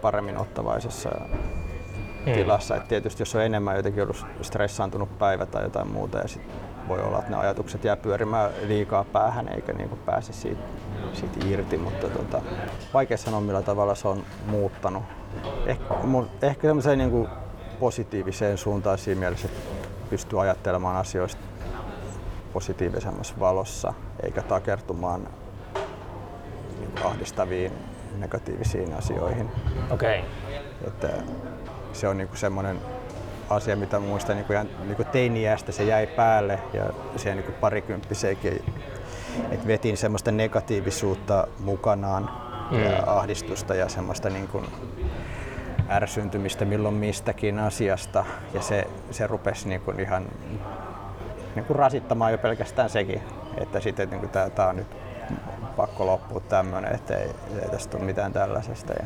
paremmin 0.00 0.36
ottavaisessa 0.38 1.10
Hmm. 2.24 2.32
tilassa. 2.32 2.76
Et 2.76 2.88
tietysti 2.88 3.22
jos 3.22 3.34
on 3.34 3.42
enemmän 3.42 3.76
jotenkin 3.76 4.02
ollut 4.02 4.26
stressaantunut 4.42 5.18
päivä 5.18 5.46
tai 5.46 5.62
jotain 5.62 5.88
muuta 5.88 6.18
ja 6.18 6.28
sit 6.28 6.42
voi 6.88 7.00
olla, 7.02 7.18
että 7.18 7.30
ne 7.30 7.36
ajatukset 7.36 7.84
jää 7.84 7.96
pyörimään 7.96 8.50
liikaa 8.66 9.04
päähän 9.04 9.48
eikä 9.48 9.72
niinku 9.72 9.96
pääse 9.96 10.32
siitä, 10.32 10.60
siitä 11.12 11.46
irti, 11.46 11.78
mutta 11.78 12.08
tota, 12.08 12.42
vaikea 12.94 13.16
sanoa 13.16 13.40
millä 13.40 13.62
tavalla 13.62 13.94
se 13.94 14.08
on 14.08 14.22
muuttanut. 14.46 15.02
Eh, 15.66 15.78
mu- 16.04 16.28
ehkä 16.42 16.68
semmoiseen 16.68 16.98
niinku 16.98 17.28
positiiviseen 17.80 18.58
suuntaan 18.58 18.98
siinä 18.98 19.18
mielessä, 19.18 19.48
että 19.48 19.60
pystyy 20.10 20.42
ajattelemaan 20.42 20.96
asioista 20.96 21.42
positiivisemmassa 22.52 23.34
valossa 23.40 23.94
eikä 24.22 24.42
takertumaan 24.42 25.28
ahdistaviin 27.04 27.72
negatiivisiin 28.18 28.94
asioihin. 28.94 29.50
Okei. 29.90 30.24
Että 30.86 31.08
se 31.92 32.08
on 32.08 32.18
niinku 32.18 32.36
semmoinen 32.36 32.80
asia, 33.50 33.76
mitä 33.76 34.00
muistan 34.00 34.36
niinku 34.36 34.52
ihan 34.52 34.68
niinku 34.84 35.04
teiniästä 35.04 35.72
se 35.72 35.84
jäi 35.84 36.06
päälle 36.06 36.58
ja 36.72 36.84
se 37.16 37.34
niinku 37.34 37.52
parikymppiseenkin, 37.52 38.64
että 39.50 39.66
vetin 39.66 39.96
semmoista 39.96 40.30
negatiivisuutta 40.30 41.46
mukanaan 41.58 42.30
mm. 42.70 42.82
ja 42.82 43.02
ahdistusta 43.06 43.74
ja 43.74 43.88
semmoista 43.88 44.30
niinku 44.30 44.62
ärsyntymistä 45.90 46.64
milloin 46.64 46.94
mistäkin 46.94 47.58
asiasta 47.58 48.24
ja 48.54 48.62
se, 48.62 48.86
se 49.10 49.26
rupesi 49.26 49.68
niinku 49.68 49.90
ihan 49.90 50.26
niinku 51.54 51.74
rasittamaan 51.74 52.32
jo 52.32 52.38
pelkästään 52.38 52.90
sekin, 52.90 53.22
että 53.58 53.80
sitten 53.80 54.10
niinku 54.10 54.26
tää 54.28 54.68
on 54.68 54.76
nyt 54.76 54.86
pakko 55.76 56.06
loppua 56.06 56.40
tämmönen, 56.40 56.94
että 56.94 57.16
ei, 57.16 57.30
ei 57.62 57.70
tästä 57.70 57.96
ole 57.96 58.06
mitään 58.06 58.32
tällaisesta. 58.32 58.92
Ja 58.92 59.04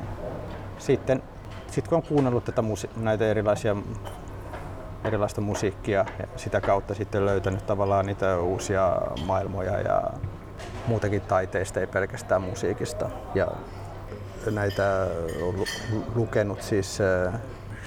sitten 0.78 1.22
sit 1.70 1.88
kun 1.88 1.96
on 1.96 2.02
kuunnellut 2.02 2.44
tätä 2.44 2.62
musi- 2.62 2.90
näitä 2.96 3.26
erilaisia 3.26 3.76
erilaista 5.04 5.40
musiikkia 5.40 6.04
ja 6.18 6.26
sitä 6.36 6.60
kautta 6.60 6.94
sitten 6.94 7.26
löytänyt 7.26 7.66
tavallaan 7.66 8.06
niitä 8.06 8.38
uusia 8.38 8.96
maailmoja 9.26 9.80
ja 9.80 10.02
muutakin 10.86 11.20
taiteista, 11.20 11.80
ei 11.80 11.86
pelkästään 11.86 12.42
musiikista. 12.42 13.10
Ja 13.34 13.48
näitä 14.50 15.06
on 15.42 15.56
lu- 15.56 16.04
lukenut 16.14 16.62
siis 16.62 16.98
äh, 17.00 17.34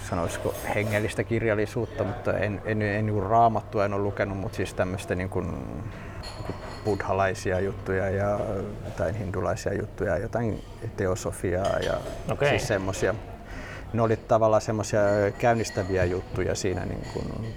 sanoisiko 0.09 0.53
hengellistä 0.75 1.23
kirjallisuutta, 1.23 2.03
mutta 2.03 2.33
en, 2.33 2.61
en, 2.65 2.81
en 2.81 3.05
niin 3.05 3.23
raamattua 3.23 3.85
en 3.85 3.93
ole 3.93 4.01
lukenut, 4.03 4.37
mutta 4.37 4.55
siis 4.55 4.73
tämmöistä 4.73 5.15
niin 5.15 5.29
kuin 5.29 5.53
buddhalaisia 6.87 7.59
juttuja 7.59 8.09
ja 8.09 8.39
jotain 8.85 9.15
hindulaisia 9.15 9.73
juttuja, 9.73 10.17
jotain 10.17 10.63
teosofiaa 10.97 11.79
ja 11.79 11.93
Okei. 12.31 12.49
siis 12.49 12.67
semmoisia. 12.67 13.15
Ne 13.93 14.01
oli 14.01 14.17
tavallaan 14.17 14.61
semmoisia 14.61 14.99
käynnistäviä 15.37 16.05
juttuja 16.05 16.55
siinä 16.55 16.85
niin 16.85 17.03
kuin 17.13 17.55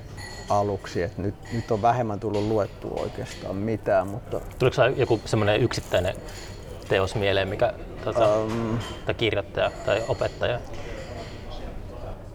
aluksi, 0.48 1.02
että 1.02 1.22
nyt, 1.22 1.34
nyt 1.52 1.70
on 1.70 1.82
vähemmän 1.82 2.20
tullut 2.20 2.42
luettua 2.42 3.00
oikeastaan 3.02 3.56
mitään, 3.56 4.06
mutta 4.06 4.40
Tuliko 4.58 4.84
joku 4.96 5.20
semmoinen 5.24 5.60
yksittäinen 5.60 6.14
teos 6.88 7.14
mieleen, 7.14 7.48
mikä 7.48 7.72
tota, 8.04 8.36
um, 8.36 8.78
tai 9.06 9.14
kirjoittaja 9.14 9.70
tai 9.86 10.02
opettaja? 10.08 10.58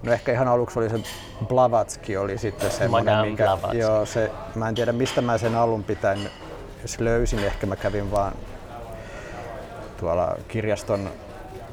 No 0.04 0.12
ehkä 0.12 0.32
ihan 0.32 0.48
aluksi 0.48 0.80
oli 0.80 0.90
se 0.90 1.00
Blavatski 1.48 2.18
oli 2.18 2.38
sitten 2.38 2.72
semmoinen, 2.72 3.14
Madame 3.14 3.32
mikä, 3.32 3.44
Blavatsky. 3.44 3.78
joo, 3.78 4.06
se, 4.06 4.32
mä 4.56 4.70
en 4.70 4.76
tiedä 4.76 4.92
mistä 4.92 5.22
mä 5.22 5.38
sen 5.38 5.56
alun 5.56 5.84
pitäen 5.84 6.30
jos 6.86 7.00
löysin, 7.00 7.40
ehkä 7.40 7.68
mä 7.68 7.76
kävin 7.76 8.12
vaan 8.12 8.34
tuolla 10.00 10.36
kirjaston 10.48 11.10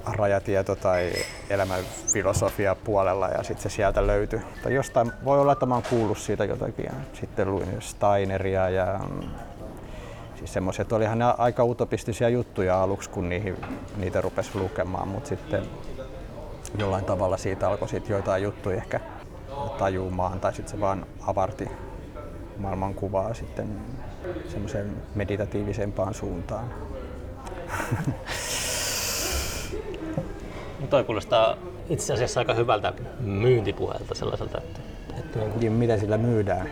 rajatieto 0.06 0.76
tai 0.76 1.12
elämänfilosofia 1.50 2.74
puolella 2.74 3.28
ja 3.28 3.42
sitten 3.42 3.62
se 3.62 3.68
sieltä 3.68 4.06
löytyi. 4.06 4.40
Tai 4.62 4.74
jostain, 4.74 5.12
voi 5.24 5.40
olla, 5.40 5.52
että 5.52 5.66
mä 5.66 5.74
oon 5.74 5.82
kuullut 5.90 6.18
siitä 6.18 6.44
jotakin 6.44 6.90
sitten 7.12 7.50
luin 7.50 7.76
Steineria 7.80 8.68
ja 8.68 9.00
mm, 9.10 9.28
siis 10.34 10.52
semmoiset 10.52 10.92
olihan 10.92 11.18
ne 11.18 11.24
aika 11.38 11.64
utopistisia 11.64 12.28
juttuja 12.28 12.82
aluksi, 12.82 13.10
kun 13.10 13.28
niihin, 13.28 13.56
niitä 13.96 14.20
rupesi 14.20 14.58
lukemaan, 14.58 15.08
mutta 15.08 15.28
sitten 15.28 15.62
jollain 16.78 17.04
tavalla 17.04 17.36
siitä 17.36 17.68
alkoi 17.68 17.88
sit 17.88 18.08
joitain 18.08 18.42
juttuja 18.42 18.76
ehkä 18.76 19.00
tajumaan 19.78 20.40
tai 20.40 20.54
sitten 20.54 20.70
se 20.74 20.80
vaan 20.80 21.06
avarti 21.26 21.68
maailmankuvaa 22.58 23.34
sitten 23.34 23.80
semmoiseen 24.48 24.90
meditatiivisempaan 25.14 26.14
suuntaan. 26.14 26.64
No 30.80 30.86
Toi 30.90 31.04
kuulostaa 31.04 31.56
itse 31.88 32.12
asiassa 32.12 32.40
aika 32.40 32.54
hyvältä 32.54 32.92
myyntipuheelta 33.20 34.14
sellaiselta, 34.14 34.58
että, 34.58 34.80
että 35.18 35.38
niin 35.60 35.72
mitä 35.72 35.96
sillä 35.96 36.18
myydään? 36.18 36.70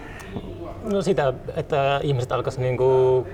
No 0.92 1.02
sitä, 1.02 1.32
että 1.56 2.00
ihmiset 2.02 2.32
alkaisivat 2.32 2.62
niinku 2.62 3.26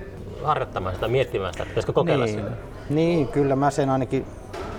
harjoittamaan 0.43 0.95
sitä, 0.95 1.09
miettimään 1.09 1.53
sitä, 1.53 1.63
että 1.63 1.71
pitäisikö 1.71 1.93
kokeilla 1.93 2.25
niin. 2.25 2.39
sitä. 2.39 2.51
niin, 2.91 3.29
kyllä 3.29 3.57
mä 3.57 3.71
sen 3.71 3.91
ainakin 3.91 4.27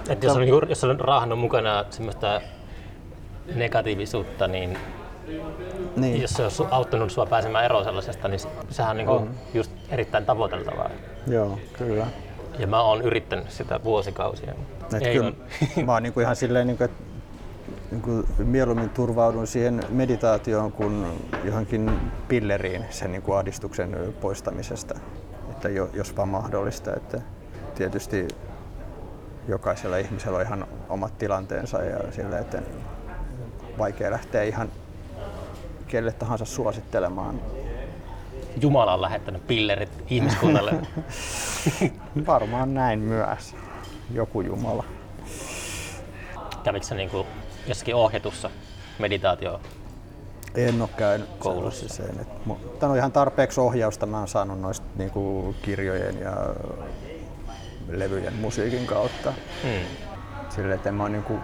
Että 0.10 0.26
jos 0.26 0.38
on, 0.38 0.48
jos 0.70 0.84
on 0.84 1.00
raahannut 1.00 1.40
mukana 1.40 1.86
semmoista 1.90 2.42
negatiivisuutta, 3.56 4.48
niin 4.48 4.78
niin. 5.96 6.22
jos 6.22 6.32
se 6.32 6.48
su- 6.48 6.68
auttanut 6.72 7.12
sua 7.12 7.26
pääsemään 7.26 7.66
eroon 7.66 7.84
sellaisesta, 7.84 8.28
niin 8.28 8.40
se- 8.40 8.48
sehän 8.70 8.92
on 8.92 8.98
niinku 8.98 9.14
On. 9.14 9.30
just 9.54 9.72
erittäin 9.90 10.26
tavoiteltavaa. 10.26 10.90
Joo, 11.28 11.60
kyllä. 11.78 12.08
Ja 12.60 12.68
mä 12.68 12.82
oon 12.82 13.02
yrittänyt 13.02 13.50
sitä 13.52 13.80
vuosikausia. 13.84 14.54
Et 14.96 15.02
Ei 15.02 15.14
kyllä, 15.16 15.32
mä 15.86 15.94
oon 15.94 16.04
niinku 16.04 16.20
ihan 16.20 16.36
silleen, 16.36 16.68
niinku, 16.68 16.84
että 16.84 17.04
niin 17.92 18.02
kuin 18.02 18.26
mieluummin 18.38 18.90
turvaudun 18.90 19.48
siihen 19.48 19.84
meditaatioon 19.90 20.72
kuin 20.72 21.06
johonkin 21.44 21.92
pilleriin 22.28 22.86
sen 22.90 23.12
niin 23.12 23.22
kuin 23.22 23.38
ahdistuksen 23.38 24.14
poistamisesta, 24.22 24.96
että 25.50 25.70
jos 25.70 26.18
vaan 26.18 26.30
mahdollista. 26.30 26.96
Että 26.96 27.22
tietysti 27.76 28.28
jokaisella 29.48 29.98
ihmisellä 29.98 30.38
on 30.38 30.44
ihan 30.46 30.68
omat 30.90 31.18
tilanteensa 31.18 31.84
ja 31.84 32.12
sille, 32.12 32.40
että 32.40 32.62
vaikea 33.78 34.12
lähteä 34.12 34.44
ihan 34.44 34.70
kelle 35.88 36.12
tahansa 36.12 36.46
suosittelemaan. 36.46 37.42
Jumala 38.62 38.94
on 38.94 39.02
lähettänyt 39.02 39.48
pillerit 39.48 40.04
ihmiskunnalle. 40.10 40.72
Varmaan 42.28 42.74
näin 42.74 43.00
myös. 43.00 43.56
Joku 44.14 44.42
Jumala. 44.42 44.84
Kävitkö 46.64 46.96
niin 46.96 47.10
kuin 47.10 47.28
jossakin 47.68 47.96
ohjatussa 47.96 48.50
meditaatio 49.00 49.60
en 50.58 50.82
ole 50.82 50.90
käynyt 50.98 51.30
koulussa 51.40 51.90
sen. 51.90 52.28
Tämä 52.80 52.92
on 52.92 52.98
ihan 52.98 53.12
tarpeeksi 53.12 53.62
ohjausta 53.62 54.06
mä 54.06 54.18
oon 54.18 54.28
saanut 54.28 54.62
noista 54.62 54.86
niin 54.96 55.12
kuin 55.12 55.56
kirjojen 55.62 56.20
ja 56.20 56.36
levyjen 57.90 58.34
musiikin 58.34 58.88
kautta. 58.88 59.34
Hmm. 59.64 59.86
Sille, 60.50 60.74
että 60.74 60.90
en, 60.90 60.96
mä 60.96 61.10
niin 61.10 61.24
kuin, 61.24 61.40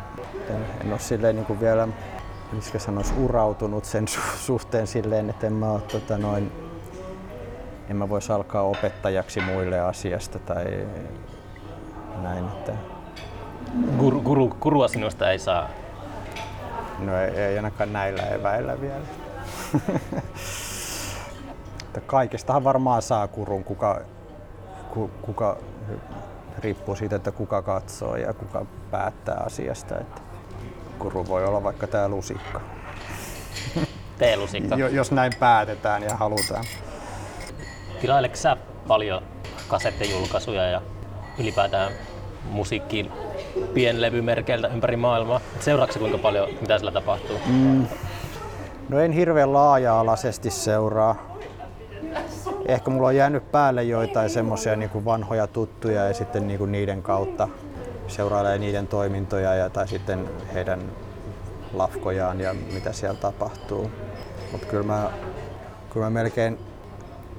en, 0.50 0.66
en 0.82 0.92
ole 0.92 1.00
silleen 1.00 1.36
niin 1.36 1.46
kuin 1.46 1.60
vielä 1.60 1.88
miksi 2.54 2.80
sanois, 2.80 3.14
urautunut 3.24 3.86
sen 3.86 4.06
su- 4.08 4.38
suhteen 4.38 4.88
silleen, 4.88 5.30
että 5.30 5.48
en 5.48 5.54
mä, 5.54 5.72
ole, 5.72 5.82
tota, 5.82 6.18
noin, 6.18 6.52
en 7.90 7.96
mä 7.96 8.10
voisi 8.10 8.32
alkaa 8.32 8.62
opettajaksi 8.62 9.42
muille 9.42 9.80
asiasta 9.80 10.40
tai 10.40 10.88
näin. 12.22 12.46
Että... 12.46 12.74
Guru, 14.00 14.22
guru, 14.22 14.48
gurua 14.62 14.88
sinusta 14.88 15.32
ei 15.32 15.40
saa? 15.40 15.70
No 17.00 17.18
ei, 17.18 17.30
ei 17.30 17.58
ainakaan 17.58 17.94
näillä 17.94 18.24
eväillä 18.24 18.82
vielä. 18.82 19.06
Kaikestahan 22.06 22.64
varmaan 22.64 23.02
saa 23.02 23.28
kurun, 23.28 23.64
kuka, 23.64 24.02
ku, 24.94 25.10
kuka 25.22 25.58
riippuu 26.60 26.96
siitä, 26.96 27.16
että 27.16 27.32
kuka 27.32 27.62
katsoo 27.62 28.16
ja 28.16 28.34
kuka 28.34 28.66
päättää 28.92 29.44
asiasta. 29.46 30.00
Että 30.00 30.22
kuru 31.04 31.28
voi 31.28 31.46
olla 31.46 31.64
vaikka 31.64 31.88
tämä 31.88 32.08
lusikka. 32.08 32.62
Teelusikka. 34.18 34.76
jos 34.76 35.12
näin 35.12 35.32
päätetään 35.40 36.04
ja 36.04 36.16
halutaan. 36.16 36.64
Tilaileeko 38.02 38.36
sä 38.36 38.58
paljon 38.88 39.24
kasettejulkaisuja 39.68 40.64
ja 40.64 40.82
ylipäätään 41.40 41.92
musiikkiin 42.50 43.12
pienlevymerkeiltä 43.74 44.68
ympäri 44.68 44.98
maailmaa? 44.98 45.40
Seuraatko 45.60 46.00
kuinka 46.00 46.18
paljon, 46.18 46.50
mitä 46.62 46.78
sillä 46.78 46.92
tapahtuu? 46.92 47.38
Mm. 47.46 47.86
No 48.90 49.00
en 49.00 49.12
hirveän 49.12 49.54
laaja-alaisesti 49.54 50.50
seuraa. 50.50 51.38
Ehkä 52.66 52.92
mulla 52.92 53.08
on 53.08 53.16
jäänyt 53.16 53.52
päälle 53.52 53.84
joitain 53.84 54.30
semmoisia 54.30 54.76
niin 54.76 55.06
vanhoja 55.06 55.48
tuttuja 55.48 56.08
ja 56.08 56.14
sitten 56.14 56.48
niin 56.48 56.72
niiden 56.72 57.04
kautta 57.04 57.48
seurailee 58.08 58.58
niiden 58.58 58.88
toimintoja 58.88 59.56
ja, 59.56 59.70
tai 59.70 59.88
sitten 59.88 60.30
heidän 60.54 60.92
lafkojaan 61.74 62.42
ja 62.42 62.54
mitä 62.54 62.94
siellä 62.94 63.20
tapahtuu. 63.20 63.92
Mutta 64.52 64.68
kyllä 64.68 64.84
mä, 64.84 65.12
kyllä 65.90 66.06
mä 66.06 66.10
melkein 66.10 66.60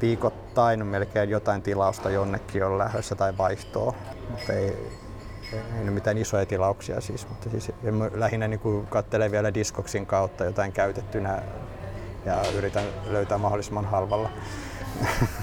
viikoittain 0.00 0.86
melkein 0.86 1.30
jotain 1.30 1.62
tilausta 1.62 2.10
jonnekin 2.10 2.64
on 2.64 2.78
lähdössä 2.78 3.14
tai 3.14 3.38
vaihtoa, 3.38 3.94
mutta 4.30 4.52
ei, 4.52 4.76
ei, 5.52 5.90
mitään 5.90 6.18
isoja 6.18 6.46
tilauksia 6.46 7.00
siis, 7.00 7.28
mutta 7.28 7.50
siis 7.50 7.72
lähinnä 8.14 8.48
niin 8.48 8.86
katselen 8.90 9.30
vielä 9.30 9.54
Discogsin 9.54 10.06
kautta 10.06 10.44
jotain 10.44 10.72
käytettynä 10.72 11.42
ja 12.24 12.42
yritän 12.56 12.84
löytää 13.06 13.38
mahdollisimman 13.38 13.84
halvalla. 13.84 14.30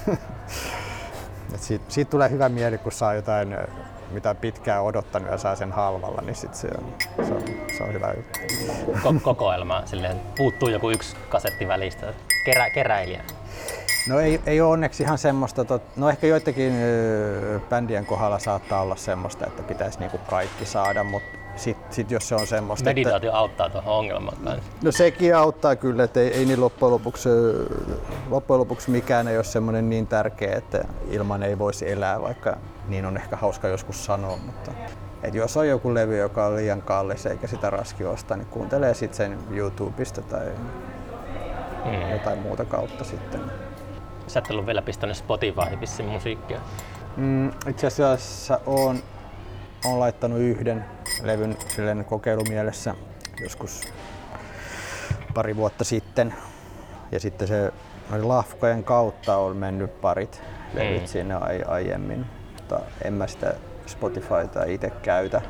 Et 1.54 1.62
siitä, 1.62 1.86
siitä 1.88 2.12
tulee 2.12 2.30
hyvä 2.30 2.50
mieli, 2.50 2.78
kun 2.78 2.92
saa 2.92 3.14
jotain 3.14 3.58
mitä 4.14 4.36
pitkään 4.36 4.84
odottanut 4.84 5.32
ja 5.32 5.38
saa 5.38 5.56
sen 5.56 5.72
halvalla, 5.72 6.22
niin 6.22 6.36
sit 6.36 6.56
se, 6.56 6.68
on, 6.78 6.94
se, 7.26 7.34
on, 7.34 7.44
se 7.78 7.84
on 7.84 7.94
hyvä 7.94 8.14
juttu. 8.18 8.40
Kokoelma, 9.24 9.82
silleen 9.86 10.22
puuttuu 10.38 10.70
joku 10.70 10.90
yksi 10.90 11.16
kasetti 11.30 11.68
välistä, 11.68 12.14
Kerä, 12.46 12.70
keräilijä. 12.70 13.24
No 14.10 14.20
ei, 14.20 14.42
ei 14.46 14.62
ole 14.62 14.72
onneksi 14.72 15.04
ihan 15.04 15.18
semmoista, 15.18 15.66
tot, 15.66 15.84
no 15.96 16.10
ehkä 16.10 16.28
joidenkin 16.28 16.74
bändien 17.70 18.06
kohdalla 18.06 18.40
saattaa 18.40 18.82
olla 18.82 18.96
semmoista, 18.96 19.48
että 19.48 19.64
pitäisi 19.64 20.00
niinku 20.00 20.18
kaikki 20.18 20.66
saada, 20.66 21.04
mutta 21.04 21.41
sitten 21.56 21.94
sit 21.94 22.12
jos 22.12 22.28
se 22.28 22.36
on 22.36 22.48
semmoista... 22.48 22.90
Meditaatio 22.90 23.30
että, 23.30 23.40
auttaa 23.40 23.70
tuohon 23.70 23.94
ongelmaan 23.94 24.38
kanssa. 24.44 24.72
No 24.84 24.92
sekin 24.92 25.36
auttaa 25.36 25.76
kyllä, 25.76 26.04
että 26.04 26.20
ei, 26.20 26.28
ei 26.28 26.46
niin 26.46 26.62
loppujen 26.62 26.94
lopuksi, 26.94 27.30
loppujen 28.30 28.60
lopuksi 28.60 28.92
mikään 28.92 29.28
ei 29.28 29.38
ole 29.38 29.44
semmoinen 29.44 29.90
niin 29.90 30.08
tärkeä, 30.08 30.56
että 30.56 30.84
ilman 31.10 31.44
ei 31.44 31.60
voisi 31.60 31.92
elää, 31.92 32.22
vaikka 32.22 32.58
niin 32.88 33.06
on 33.06 33.18
ehkä 33.18 33.36
hauska 33.36 33.68
joskus 33.68 34.06
sanoa, 34.06 34.38
mutta 34.38 34.72
et 35.24 35.34
jos 35.34 35.58
on 35.58 35.68
joku 35.68 35.94
levy, 35.94 36.18
joka 36.18 36.46
on 36.46 36.56
liian 36.56 36.82
kallis 36.82 37.26
eikä 37.26 37.48
sitä 37.48 37.70
raski 37.70 38.06
ostaa, 38.06 38.38
niin 38.38 38.48
kuuntelee 38.48 38.94
sitten 38.94 39.18
sen 39.18 39.38
YouTubesta 39.52 40.22
tai 40.22 40.46
mm. 41.86 42.12
jotain 42.12 42.40
muuta 42.40 42.66
kautta 42.66 43.04
sitten. 43.04 43.42
Sä 44.28 44.40
et 44.40 44.52
ollut 44.52 44.66
vielä 44.66 44.82
pistänyt 44.82 45.18
Spotify 45.18 45.80
vissiin 45.82 46.10
musiikkia? 46.10 46.60
Mm, 47.18 47.52
itse 47.70 47.88
asiassa 47.88 48.60
on, 48.66 49.00
on 49.86 50.00
laittanut 50.00 50.40
yhden 50.40 50.86
levyn 51.24 51.58
silleen 51.68 52.06
kokeilumielessä 52.06 52.96
joskus 53.44 53.82
pari 55.34 55.56
vuotta 55.56 55.84
sitten. 55.84 56.34
Ja 57.12 57.20
sitten 57.20 57.48
se 57.48 57.72
lafkojen 58.22 58.84
kautta 58.84 59.38
on 59.38 59.58
mennyt 59.58 60.02
parit 60.02 60.42
levyt 60.74 61.02
mm. 61.02 61.08
sinne 61.08 61.36
aiemmin 61.68 62.26
mutta 62.72 62.92
en 63.04 63.14
mä 63.14 63.28
sitä 63.28 63.54
Spotifyta 63.86 64.64
itse 64.64 64.90
käytä. 64.90 65.42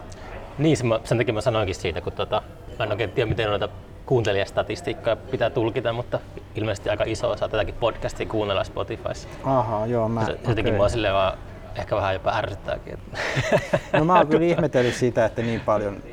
Niin, 0.58 0.78
sen 1.04 1.17
takia 1.17 1.34
mä 1.34 1.41
sanoinkin 1.41 1.76
siitä, 1.76 2.02
kun 2.02 2.13
tota, 2.13 2.41
mä 2.80 2.86
en 2.86 2.91
oikein 2.91 3.12
tiedä, 3.12 3.30
miten 3.30 3.50
noita 3.50 3.69
kuuntelijastatistiikkaa 4.06 5.15
pitää 5.15 5.50
tulkita, 5.50 5.93
mutta 5.93 6.19
ilmeisesti 6.56 6.89
aika 6.89 7.04
iso 7.08 7.30
osa 7.30 7.50
tätäkin 7.50 7.76
podcastia 7.76 8.26
kuunnella 8.26 8.63
Spotifyssa. 8.63 9.28
Aha, 9.43 9.86
joo. 9.86 10.10
Mä, 10.10 10.26
se, 10.26 10.32
jotenkin 10.32 10.65
okay. 10.65 10.78
mua 10.78 10.89
silleen 10.89 11.13
vaan 11.13 11.38
ehkä 11.76 11.96
vähän 11.96 12.14
jopa 12.14 12.32
ärsyttääkin. 12.32 12.98
No 13.94 14.06
mä 14.06 14.18
oon 14.18 14.28
kyllä 14.28 14.46
ihmetellyt 14.46 14.96
sitä, 14.96 15.26
että 15.26 15.42
niin 15.42 15.62
paljon 15.62 16.04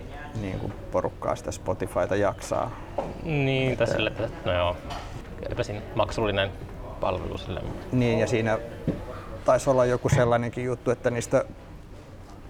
niin 0.40 0.58
kuin 0.58 0.72
porukkaa 0.92 1.36
sitä 1.36 1.50
Spotifyta 1.50 2.16
jaksaa. 2.16 2.70
Niin, 3.22 3.72
että... 3.72 3.86
sille, 3.86 4.10
että 4.10 4.28
no 4.44 4.52
joo, 4.52 4.76
siinä 5.62 5.80
maksullinen 5.94 6.50
palvelu 7.00 7.38
sille. 7.38 7.60
Niin, 7.92 8.18
ja 8.18 8.26
siinä 8.26 8.58
taisi 9.44 9.70
olla 9.70 9.84
joku 9.84 10.08
sellainenkin 10.08 10.64
juttu, 10.64 10.90
että 10.90 11.10
niistä 11.10 11.44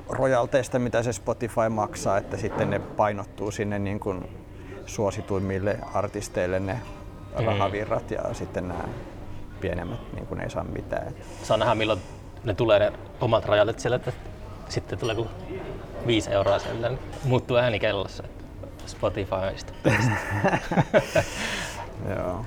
rojalteista, 0.09 0.79
mitä 0.79 1.03
se 1.03 1.13
Spotify 1.13 1.69
maksaa, 1.71 2.19
että 2.19 2.37
sitten 2.37 2.71
ne 2.71 2.79
painottuu 2.79 3.51
sinne 3.51 3.79
niin 3.79 4.01
kuin 4.01 4.29
suosituimmille 4.87 5.79
artisteille 5.95 6.61
ne 6.61 6.81
mm. 7.39 7.47
rahavirrat 7.47 8.11
ja 8.11 8.35
sitten 8.35 8.69
nämä 8.69 8.85
pienemmät 9.61 10.01
niin 10.13 10.27
kuin 10.27 10.41
ei 10.41 10.51
saa 10.51 10.65
mitään. 10.65 11.13
Saa 11.43 11.57
nähdä 11.57 11.75
milloin 11.75 12.01
ne 12.45 12.55
tulee 12.55 12.79
ne 12.79 12.93
omat 13.21 13.45
rajallit 13.45 13.79
siellä, 13.79 13.97
että 13.97 14.13
sitten 14.69 14.99
tulee 14.99 15.15
kuin 15.15 15.29
5 16.07 16.31
euroa 16.31 16.59
siellä, 16.59 16.89
niin 16.89 16.99
muuttuu 17.25 17.57
ääni 17.57 17.79
kellossa. 17.79 18.23
Spotifyista. 18.87 19.73
Joo. 22.17 22.45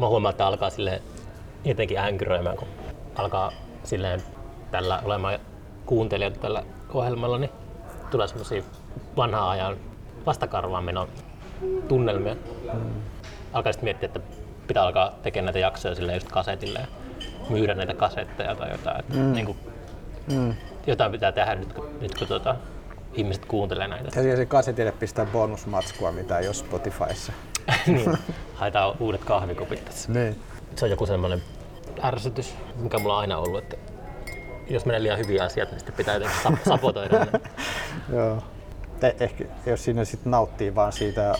Mä 0.00 0.08
huomaan, 0.08 0.30
että 0.30 0.46
alkaa 0.46 0.70
sille 0.70 1.02
jotenkin 1.64 1.98
änkyröimään, 1.98 2.56
kun 2.56 2.68
alkaa 3.14 3.52
silleen 3.84 4.22
tällä 4.70 5.02
olemaan 5.04 5.38
kuuntelijoita 5.86 6.40
tällä 6.40 6.62
ohjelmalla, 6.94 7.38
niin 7.38 7.50
tulee 8.10 8.28
semmoisia 8.28 8.62
vanhaa 9.16 9.50
ajan 9.50 9.76
vastakarvaan 10.26 10.84
menon 10.84 11.08
tunnelmia. 11.88 12.34
Mm. 12.34 12.90
Alkaa 13.52 13.72
sitten 13.72 13.86
miettiä, 13.86 14.06
että 14.06 14.20
pitää 14.66 14.82
alkaa 14.82 15.12
tekemään 15.22 15.44
näitä 15.44 15.58
jaksoja 15.58 15.94
sille 15.94 16.14
just 16.14 16.28
kasetille 16.28 16.80
myydä 17.50 17.74
näitä 17.74 17.94
kasetteja 17.94 18.54
tai 18.54 18.70
jotain. 18.70 19.00
Että 19.00 19.14
mm. 19.14 19.32
niin 19.32 19.46
kuin, 19.46 19.58
mm. 20.32 20.54
Jotain 20.86 21.12
pitää 21.12 21.32
tehdä 21.32 21.54
nyt, 21.54 21.72
kun, 21.72 21.88
nyt 22.00 22.18
kun 22.18 22.28
tuota, 22.28 22.56
ihmiset 23.14 23.44
kuuntelee 23.44 23.88
näitä. 23.88 24.20
Ja 24.20 24.36
se 24.36 24.46
kasetille 24.46 24.92
pistää 24.92 25.26
bonusmatskua, 25.26 26.12
mitä 26.12 26.40
jos 26.40 26.58
Spotifyssa. 26.58 27.32
niin, 27.86 28.18
haetaan 28.54 28.96
uudet 29.00 29.24
kahvikupit 29.24 29.84
tässä. 29.84 30.12
Niin. 30.12 30.40
Se 30.76 30.84
on 30.84 30.90
joku 30.90 31.06
semmoinen 31.06 31.42
ärsytys, 32.02 32.54
mikä 32.76 32.98
mulla 32.98 33.14
on 33.14 33.20
aina 33.20 33.38
ollut, 33.38 33.62
että 33.62 33.76
jos 34.70 34.86
menee 34.86 35.02
liian 35.02 35.18
hyviä 35.18 35.44
asioita, 35.44 35.72
niin 35.72 35.80
sitten 35.80 35.94
pitää 35.94 36.14
jotenkin 36.14 36.58
sapotoida. 36.68 37.26
Joo. 38.16 38.42
Te, 39.00 39.16
ehkä 39.20 39.44
jos 39.66 39.84
siinä 39.84 40.04
sitten 40.04 40.30
nauttii 40.30 40.74
vaan 40.74 40.92
siitä, 40.92 41.34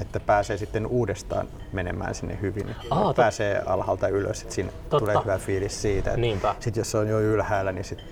että 0.00 0.20
pääsee 0.20 0.56
sitten 0.56 0.86
uudestaan 0.86 1.48
menemään 1.72 2.14
sinne 2.14 2.38
hyvin. 2.42 2.76
Aa, 2.90 3.02
tot... 3.02 3.16
Pääsee 3.16 3.62
alhaalta 3.66 4.08
ylös, 4.08 4.42
että 4.42 4.54
siinä 4.54 4.70
Totta. 4.70 4.98
tulee 4.98 5.16
hyvä 5.24 5.38
fiilis 5.38 5.82
siitä. 5.82 6.14
Sitten 6.60 6.80
jos 6.80 6.90
se 6.90 6.98
on 6.98 7.08
jo 7.08 7.20
ylhäällä, 7.20 7.72
niin 7.72 7.84
sit, 7.84 8.04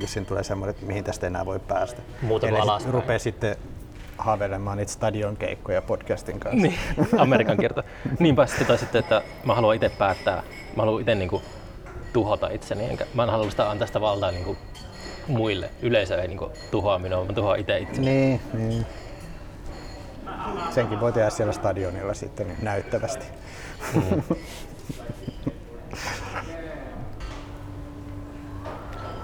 jos 0.00 0.12
siinä 0.12 0.28
tulee 0.28 0.42
semmoinen, 0.42 0.74
että 0.74 0.86
mihin 0.86 1.04
tästä 1.04 1.26
enää 1.26 1.46
voi 1.46 1.58
päästä. 1.58 2.02
Muuta 2.22 2.48
Eli 2.48 2.58
rupeaa 2.90 3.18
sitten 3.18 3.56
haaveilemaan 4.18 4.78
niitä 4.78 4.92
stadion 4.92 5.36
keikkoja 5.36 5.82
podcastin 5.82 6.40
kanssa. 6.40 6.62
Niin, 6.62 6.78
Amerikan 7.18 7.56
kierto. 7.56 7.82
Niinpä 8.18 8.46
sitten 8.46 8.66
tai 8.66 8.78
sitten, 8.78 8.98
että 8.98 9.22
mä 9.44 9.54
haluan 9.54 9.76
itse 9.76 9.88
päättää, 9.88 10.42
mä 10.76 10.82
haluan 10.82 11.00
itse 11.00 11.14
niin 11.14 11.28
kuin, 11.28 11.42
tuhota 12.12 12.48
itseni, 12.48 12.84
enkä 12.84 13.06
mä 13.14 13.22
en 13.22 13.30
halua 13.30 13.50
sitä 13.50 13.70
antaa 13.70 13.86
sitä 13.86 14.00
valtaa 14.00 14.30
niin 14.30 14.44
kuin, 14.44 14.58
muille. 15.28 15.70
Yleisö 15.82 16.22
ei 16.22 16.28
niin 16.28 16.38
kuin, 16.38 16.50
tuhoa 16.70 16.98
minua, 16.98 17.24
mä 17.24 17.32
tuhoan 17.32 17.58
itse 17.58 17.78
itseni. 17.78 18.10
Niin, 18.10 18.40
niin. 18.52 18.86
Senkin 20.70 21.00
voi 21.00 21.12
tehdä 21.12 21.30
siellä 21.30 21.52
stadionilla 21.52 22.14
sitten 22.14 22.56
näyttävästi. 22.62 23.26
Mm. 23.94 24.22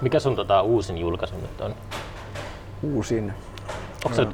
Mikä 0.02 0.20
sun 0.20 0.36
tota, 0.36 0.62
uusin 0.62 0.98
julkaisu 0.98 1.34
nyt 1.36 1.60
on? 1.60 1.74
Uusin? 2.82 3.32
Onko 4.04 4.16
se, 4.16 4.24
no. 4.24 4.30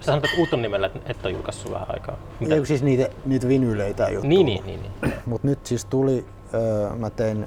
sä 0.00 0.06
sanot, 0.06 0.24
että 0.24 0.36
uutta 0.38 0.56
nimellä 0.56 0.90
et 1.06 1.26
ole 1.26 1.32
julkaissut 1.32 1.72
vähän 1.72 1.86
aikaa. 1.90 2.16
Mitä? 2.40 2.54
Ei, 2.54 2.66
siis 2.66 2.82
niitä, 2.82 3.08
niitä 3.24 3.48
vinyleitä 3.48 4.02
juttuja. 4.08 4.28
Niin, 4.28 4.46
niin, 4.46 4.66
niin. 4.66 4.80
niin. 4.82 5.14
Mut 5.26 5.44
nyt 5.44 5.66
siis 5.66 5.84
tuli, 5.84 6.26
äh, 6.54 6.98
mä 6.98 7.10
tein 7.10 7.46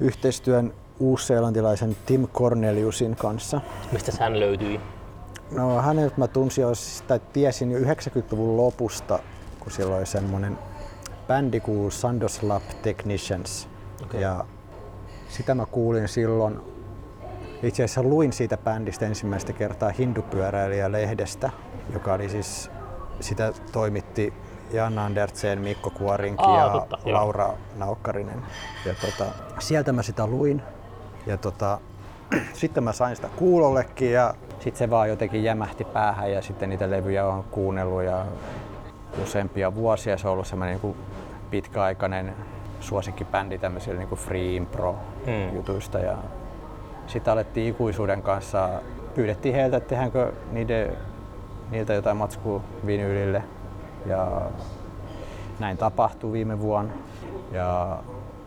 yhteistyön 0.00 0.72
uusseelantilaisen 0.98 1.96
Tim 2.06 2.28
Corneliusin 2.28 3.16
kanssa. 3.16 3.60
Mistä 3.92 4.12
hän 4.20 4.40
löytyi? 4.40 4.80
No 5.50 5.82
hänet 5.82 6.16
mä 6.16 6.28
tunsin, 6.28 6.64
tai 7.06 7.20
tiesin 7.32 7.70
jo 7.70 7.78
90-luvun 7.78 8.56
lopusta, 8.56 9.18
kun 9.60 9.72
siellä 9.72 9.96
oli 9.96 10.06
semmoinen 10.06 10.58
bändi 11.28 11.60
kuin 11.60 11.92
Sandos 11.92 12.42
Lab 12.42 12.62
Technicians. 12.82 13.68
Okay. 14.02 14.20
Ja 14.20 14.44
sitä 15.28 15.54
mä 15.54 15.66
kuulin 15.66 16.08
silloin, 16.08 16.60
itse 17.62 17.84
asiassa 17.84 18.02
luin 18.02 18.32
siitä 18.32 18.56
bändistä 18.56 19.06
ensimmäistä 19.06 19.52
kertaa 19.52 19.90
Hindupyöräilijä-lehdestä, 19.90 21.50
joka 21.92 22.12
oli 22.12 22.28
siis, 22.28 22.70
sitä 23.20 23.52
toimitti 23.72 24.32
Jan 24.72 24.98
Andersen, 24.98 25.60
Mikko 25.60 25.90
Kuorinki 25.90 26.44
Aa, 26.46 26.66
ja 26.66 26.72
totta, 26.72 26.98
Laura 27.04 27.44
joo. 27.44 27.58
Naukkarinen. 27.76 28.42
Ja 28.86 28.94
tota, 28.94 29.30
sieltä 29.58 29.92
mä 29.92 30.02
sitä 30.02 30.26
luin. 30.26 30.62
Ja 31.26 31.36
tota, 31.36 31.80
sitten 32.52 32.84
mä 32.84 32.92
sain 32.92 33.16
sitä 33.16 33.28
kuulollekin 33.36 34.12
ja 34.12 34.34
sitten 34.60 34.78
se 34.78 34.90
vaan 34.90 35.08
jotenkin 35.08 35.44
jämähti 35.44 35.84
päähän 35.84 36.32
ja 36.32 36.42
sitten 36.42 36.68
niitä 36.68 36.90
levyjä 36.90 37.26
on 37.26 37.44
kuunnellut 37.50 38.02
ja 38.02 38.24
useampia 39.22 39.74
vuosia. 39.74 40.18
Se 40.18 40.28
on 40.28 40.32
ollut 40.32 40.46
semmoinen 40.46 40.80
niin 40.82 40.96
pitkäaikainen 41.50 42.34
suosikkibändi 42.80 43.58
tämmöisillä 43.58 43.98
niin 43.98 44.18
free 44.18 44.56
impro 44.56 44.96
mm. 45.26 45.56
jutuista 45.56 45.98
ja 45.98 46.16
sitten 47.06 47.32
alettiin 47.32 47.70
ikuisuuden 47.70 48.22
kanssa, 48.22 48.68
pyydettiin 49.14 49.54
heiltä, 49.54 49.76
että 49.76 49.88
tehdäänkö 49.88 50.32
niiden, 50.52 50.96
niiltä 51.70 51.94
jotain 51.94 52.16
matskua 52.16 52.60
vinyylille 52.86 53.42
ja 54.06 54.42
näin 55.58 55.76
tapahtui 55.76 56.32
viime 56.32 56.60
vuonna. 56.60 56.92
Ja 57.52 57.98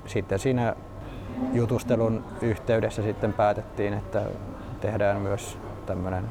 sitten 0.06 0.40
siinä 0.40 0.76
jutustelun 1.54 2.24
yhteydessä 2.42 3.02
sitten 3.02 3.34
päätettiin, 3.34 3.94
että 3.94 4.22
tehdään 4.82 5.18
myös 5.18 5.58
tämmöinen 5.86 6.24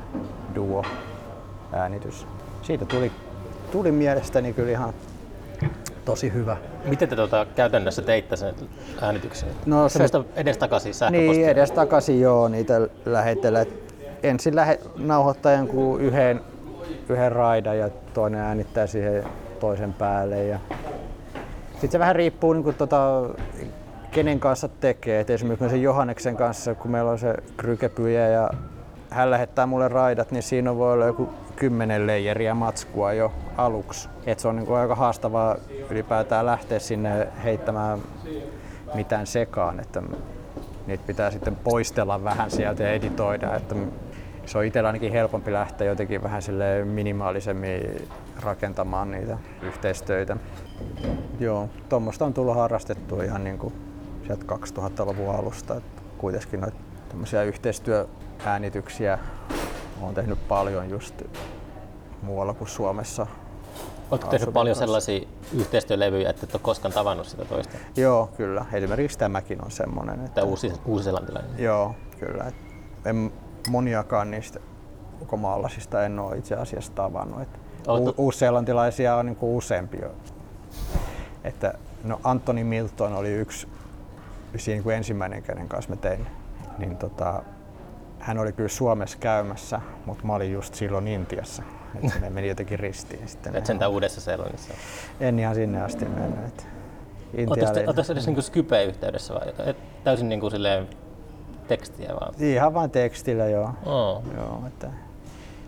duo-äänitys. 0.54 2.26
Siitä 2.62 2.84
tuli, 2.84 3.12
tuli 3.72 3.92
mielestäni 3.92 4.52
kyllä 4.52 4.70
ihan 4.70 4.94
tosi 6.04 6.32
hyvä. 6.32 6.56
Miten 6.84 7.08
te 7.08 7.16
tuota, 7.16 7.46
käytännössä 7.56 8.02
teitte 8.02 8.36
sen 8.36 8.54
äänityksen? 9.00 9.48
No 9.66 9.88
se, 9.88 10.04
edestakaisin 10.36 10.94
sähköpostia? 10.94 11.32
Niin, 11.32 11.48
edestakaisin 11.48 12.20
joo, 12.20 12.48
niitä 12.48 12.88
lähetellä. 13.06 13.66
Ensin 14.22 14.56
lähe, 14.56 14.80
nauhoittaa 14.98 15.52
jonkun 15.52 16.00
yhden, 16.00 16.40
yhden 17.08 17.32
raidan 17.32 17.78
ja 17.78 17.90
toinen 18.14 18.40
äänittää 18.40 18.86
siihen 18.86 19.24
toisen 19.60 19.92
päälle. 19.92 20.44
Ja... 20.44 20.58
Sitten 21.72 21.90
se 21.90 21.98
vähän 21.98 22.16
riippuu 22.16 22.52
niin 22.52 22.64
kuin, 22.64 22.76
tota, 22.76 23.28
kenen 24.10 24.40
kanssa 24.40 24.68
tekee. 24.68 25.20
Et 25.20 25.30
esimerkiksi 25.30 25.68
sen 25.68 25.82
Johanneksen 25.82 26.36
kanssa, 26.36 26.74
kun 26.74 26.90
meillä 26.90 27.10
on 27.10 27.18
se 27.18 27.34
krykepyjä 27.56 28.28
ja 28.28 28.50
hän 29.12 29.30
lähettää 29.30 29.66
mulle 29.66 29.88
raidat, 29.88 30.30
niin 30.30 30.42
siinä 30.42 30.76
voi 30.76 30.92
olla 30.92 31.06
joku 31.06 31.28
kymmenen 31.56 32.06
leijeriä 32.06 32.54
matskua 32.54 33.12
jo 33.12 33.32
aluksi. 33.56 34.08
Et 34.26 34.38
se 34.38 34.48
on 34.48 34.56
niin 34.56 34.66
kuin 34.66 34.78
aika 34.78 34.94
haastavaa 34.94 35.56
ylipäätään 35.90 36.46
lähteä 36.46 36.78
sinne 36.78 37.28
heittämään 37.44 37.98
mitään 38.94 39.26
sekaan, 39.26 39.80
että 39.80 40.02
niitä 40.86 41.04
pitää 41.06 41.30
sitten 41.30 41.56
poistella 41.56 42.24
vähän 42.24 42.50
sieltä 42.50 42.82
ja 42.82 42.92
editoida. 42.92 43.56
Että 43.56 43.74
se 44.46 44.58
on 44.58 44.64
itsellä 44.64 44.88
ainakin 44.88 45.12
helpompi 45.12 45.52
lähteä 45.52 45.86
jotenkin 45.86 46.22
vähän 46.22 46.42
sille 46.42 46.84
minimaalisemmin 46.84 48.08
rakentamaan 48.42 49.10
niitä 49.10 49.38
yhteistöitä. 49.62 50.36
Joo, 51.40 51.68
tuommoista 51.88 52.24
on 52.24 52.34
tullut 52.34 52.54
harrastettua 52.54 53.24
ihan 53.24 53.44
niin 53.44 53.58
kuin 53.58 53.74
sieltä 54.26 54.44
2000-luvun 54.54 55.34
alusta. 55.34 55.76
Että 55.76 56.02
kuitenkin 56.18 56.60
noita 56.60 56.76
yhteistyöäänityksiä 58.42 59.18
olen 60.02 60.14
tehnyt 60.14 60.48
paljon 60.48 60.90
just 60.90 61.22
muualla 62.22 62.54
kuin 62.54 62.68
Suomessa. 62.68 63.26
Oletko 64.10 64.30
tehnyt 64.30 64.52
paljon 64.52 64.76
sellaisia 64.76 65.28
yhteistyölevyjä, 65.52 66.30
että 66.30 66.46
et 66.46 66.54
ole 66.54 66.60
koskaan 66.64 66.94
tavannut 66.94 67.26
sitä 67.26 67.44
toista? 67.44 67.76
Joo, 67.96 68.30
kyllä. 68.36 68.64
Esimerkiksi 68.72 69.18
tämäkin 69.18 69.64
on 69.64 69.70
semmoinen. 69.70 70.24
Että... 70.24 70.44
uusi, 70.44 70.72
uusi-seelantilainen? 70.86 71.50
Joo, 71.58 71.94
kyllä. 72.20 72.52
En 73.04 73.32
moniakaan 73.68 74.30
niistä 74.30 74.60
ulkomaalaisista 75.20 76.04
en 76.04 76.18
ole 76.18 76.36
itse 76.36 76.54
asiassa 76.54 76.92
tavannut. 76.92 77.42
Että 77.42 77.58
U- 77.92 78.14
uusi-seelantilaisia 78.16 79.16
on 79.16 79.26
niin 79.26 79.36
kuin 79.36 79.56
useampi. 79.56 79.98
Että, 81.44 81.74
no 82.04 82.20
Anthony 82.24 82.64
Milton 82.64 83.14
oli 83.14 83.30
yksi 83.30 83.68
niin 84.66 84.82
kuin 84.82 84.96
ensimmäinen, 84.96 85.42
kenen 85.42 85.68
kanssa 85.68 85.90
mä 85.90 85.96
tein. 85.96 86.26
Niin 86.78 86.96
tota, 86.96 87.42
hän 88.22 88.38
oli 88.38 88.52
kyllä 88.52 88.68
Suomessa 88.68 89.18
käymässä, 89.18 89.80
mutta 90.06 90.26
mä 90.26 90.34
olin 90.34 90.52
just 90.52 90.74
silloin 90.74 91.08
Intiassa. 91.08 91.62
Että 92.04 92.30
meni 92.30 92.48
jotenkin 92.48 92.78
ristiin. 92.78 93.28
Sitten 93.28 93.56
Et 93.56 93.66
sentään 93.66 93.90
uudessa 93.90 94.20
Seelannissa? 94.20 94.74
En 95.20 95.38
ihan 95.38 95.54
sinne 95.54 95.82
asti 95.82 96.04
mennyt. 96.04 96.66
Oletko 97.86 98.12
edes 98.12 98.26
niin 98.26 98.42
Skype-yhteydessä 98.42 99.34
vai 99.34 99.48
et 99.66 99.76
täysin 100.04 100.28
niin 100.28 100.40
kuin 100.40 100.50
silleen 100.50 100.88
tekstiä 101.68 102.08
vaan? 102.20 102.34
Ihan 102.38 102.74
vain 102.74 102.90
tekstillä 102.90 103.46
joo. 103.46 103.70
Oh. 103.86 104.22
joo 104.36 104.62
että 104.66 104.90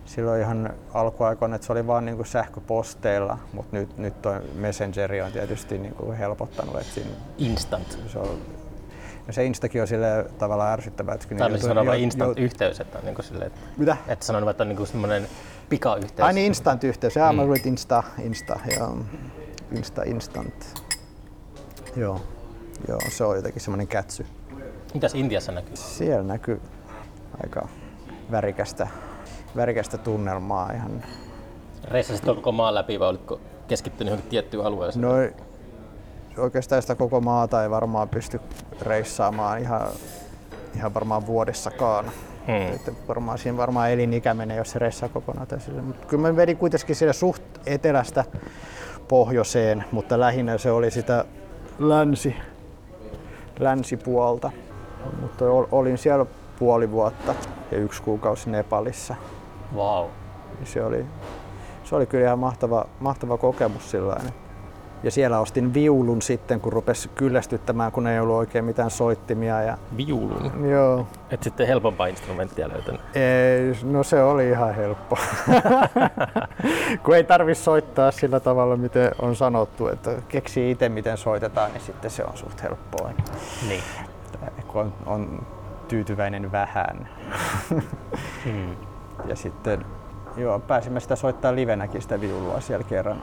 silloin 0.05 0.41
ihan 0.41 0.75
alkuaikoina, 0.95 1.55
että 1.55 1.67
se 1.67 1.73
oli 1.73 1.87
vain 1.87 2.05
niin 2.05 2.27
sähköposteilla, 2.27 3.39
mutta 3.53 3.77
nyt, 3.77 3.99
nyt 3.99 4.23
toi 4.23 4.41
Messengeri 4.55 5.23
on 5.23 5.33
tietysti 5.33 5.79
niin 5.79 5.95
kuin 5.95 6.17
helpottanut. 6.17 6.77
Että 6.77 6.95
siinä 6.95 7.11
Instant. 7.39 7.99
Se 8.09 8.19
on, 8.19 8.39
ja 9.27 9.33
se 9.33 9.45
Instakin 9.45 9.81
on 9.81 9.89
sille 9.89 10.27
tavallaan 10.39 10.73
ärsyttävää. 10.73 11.15
Että 11.15 11.49
niin 11.49 11.61
sanoa 11.61 11.87
vain 11.87 12.03
instant-yhteys, 12.03 12.81
että 12.81 12.99
on 12.99 13.05
niin 13.05 13.15
kuin 13.15 13.25
sille, 13.25 13.45
että, 13.45 13.61
Mitä? 13.77 13.97
että 14.09 14.25
sanon, 14.25 14.51
että 14.51 14.63
on 14.65 14.69
niin 14.69 14.77
kuin 14.77 14.87
semmoinen 14.87 15.29
pikayhteys. 15.69 16.21
Ai 16.21 16.33
niin, 16.33 16.47
instant-yhteys. 16.47 17.17
Jaa, 17.17 17.33
mm. 17.33 17.37
mä 17.37 17.45
luulit 17.45 17.67
Insta, 17.67 18.03
Insta, 18.23 18.61
joo. 18.79 18.99
Insta, 19.73 20.03
instant. 20.03 20.85
Joo, 21.97 22.21
joo, 22.89 23.01
se 23.09 23.25
on 23.25 23.37
jotenkin 23.37 23.61
semmoinen 23.63 23.89
kätsy. 23.89 24.27
Mitäs 24.95 25.15
Intiassa 25.15 25.53
näkyy? 25.53 25.77
Siellä 25.77 26.23
näkyy 26.23 26.61
aika 27.43 27.69
värikästä, 28.31 28.89
värikästä 29.57 29.99
tunnelmaa 29.99 30.73
ihan. 30.73 31.05
Reissasit 31.85 32.25
koko 32.25 32.53
maan 32.53 32.75
läpi 32.75 33.01
vai 33.01 33.09
olitko 33.09 33.41
keskittynyt 33.69 34.11
johonkin 34.11 34.31
tiettyyn 34.31 34.65
alueeseen? 34.65 35.03
No 35.03 35.11
oikeastaan 36.39 36.83
sitä 36.83 36.95
koko 36.95 37.21
maata 37.21 37.63
ei 37.63 37.71
varmaan 37.71 38.09
pysty 38.09 38.41
reissaamaan 38.83 39.59
ihan, 39.59 39.89
ihan 40.77 40.95
varmaan 40.95 41.27
vuodessakaan. 41.27 42.05
Hmm. 42.47 42.75
Että 42.75 42.93
varmaan 43.09 43.39
siinä 43.39 43.57
varmaan 43.59 43.91
elinikä 43.91 44.35
menee, 44.35 44.57
jos 44.57 44.71
se 44.71 44.79
reissaa 44.79 45.09
kokonaan. 45.09 45.47
Mutta 45.83 46.07
kyllä 46.07 46.29
mä 46.29 46.37
vedin 46.37 46.57
kuitenkin 46.57 46.97
siellä 46.97 47.13
suht 47.13 47.43
etelästä 47.67 48.25
pohjoiseen, 49.09 49.85
mutta 49.93 50.21
lähinnä 50.21 50.59
se 50.59 50.71
oli 50.71 50.91
sitä 50.91 51.25
länsi, 51.79 52.37
länsipuolta. 53.59 54.51
Mutta 55.21 55.45
olin 55.73 55.99
siellä 55.99 56.27
puoli 56.59 56.91
vuotta 56.91 57.35
ja 57.71 57.79
yksi 57.79 58.03
kuukausi 58.03 58.51
Nepalissa. 58.51 59.15
Wow. 59.75 60.07
Se 60.65 60.85
oli, 60.85 61.07
se 61.85 61.97
oli 61.97 62.07
kyllä 62.07 62.25
ihan 62.25 62.39
mahtava, 62.39 62.87
mahtava 63.01 63.39
kokemus 63.39 63.91
sillä 63.91 64.17
ja 65.05 65.11
siellä 65.11 65.41
ostin 65.41 65.75
viulun 65.75 66.23
sitten, 66.23 66.61
kun 66.61 66.73
rupesi 66.73 67.09
kyllästyttämään, 67.09 67.93
kun 67.93 68.07
ei 68.07 68.21
ollut 68.21 68.37
oikein 68.37 68.65
mitään 68.65 68.91
soittimia. 68.91 69.63
Ja... 69.63 69.79
Viulun? 69.97 70.69
Joo. 70.71 71.07
Et 71.31 71.43
sitten 71.43 71.67
helpompaa 71.67 72.07
instrumenttia 72.07 72.69
löytänyt? 72.69 73.01
Ei, 73.15 73.77
no 73.83 74.03
se 74.03 74.23
oli 74.23 74.49
ihan 74.49 74.75
helppo. 74.75 75.19
kun 77.05 77.17
ei 77.17 77.25
tarvi 77.25 77.55
soittaa 77.55 78.11
sillä 78.11 78.41
tavalla, 78.41 78.77
miten 78.77 79.11
on 79.23 79.37
sanottu, 79.37 79.89
että 79.89 80.11
keksii 80.29 80.71
itse 80.71 80.89
miten 80.89 81.17
soitetaan, 81.17 81.73
niin 81.73 81.83
sitten 81.83 82.11
se 82.11 82.25
on 82.25 82.37
suht 82.37 82.63
helppoa. 82.63 83.11
Niin. 83.69 83.83
Kun 84.67 84.81
on, 84.81 84.93
on 85.07 85.47
tyytyväinen 85.89 86.53
vähän. 86.53 87.09
hmm. 88.45 88.77
Ja 89.27 89.37
sitten 89.37 89.85
joo, 90.37 90.59
pääsimme 90.59 91.01
sitä 91.01 91.17
soittaa 91.17 91.55
livenäkin 91.55 92.03
sitä 92.03 92.21
viulua 92.21 92.61
siellä 92.61 92.85
kerran, 92.85 93.23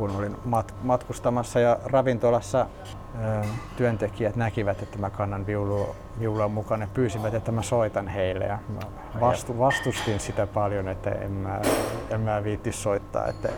kun 0.00 0.16
olin 0.16 0.36
mat- 0.46 0.74
matkustamassa 0.82 1.60
ja 1.60 1.78
ravintolassa 1.84 2.66
ö, 3.14 3.46
työntekijät 3.76 4.36
näkivät, 4.36 4.82
että 4.82 4.98
mä 4.98 5.10
kannan 5.10 5.46
viulua, 5.46 5.94
viulua 6.20 6.48
mukaan 6.48 6.80
ja 6.80 6.88
pyysivät, 6.94 7.34
että 7.34 7.52
mä 7.52 7.62
soitan 7.62 8.08
heille. 8.08 8.44
Ja 8.44 8.58
mä 8.68 8.80
vastu, 9.20 9.58
vastustin 9.58 10.20
sitä 10.20 10.46
paljon, 10.46 10.88
että 10.88 11.10
en 11.10 11.30
mä, 11.32 11.60
en 12.10 12.20
mä 12.20 12.44
viitti 12.44 12.72
soittaa, 12.72 13.26
että 13.26 13.48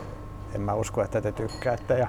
en 0.55 0.61
mä 0.61 0.75
usko, 0.75 1.03
että 1.03 1.21
te 1.21 1.33
tykkäätte. 1.33 1.99
Ja 1.99 2.09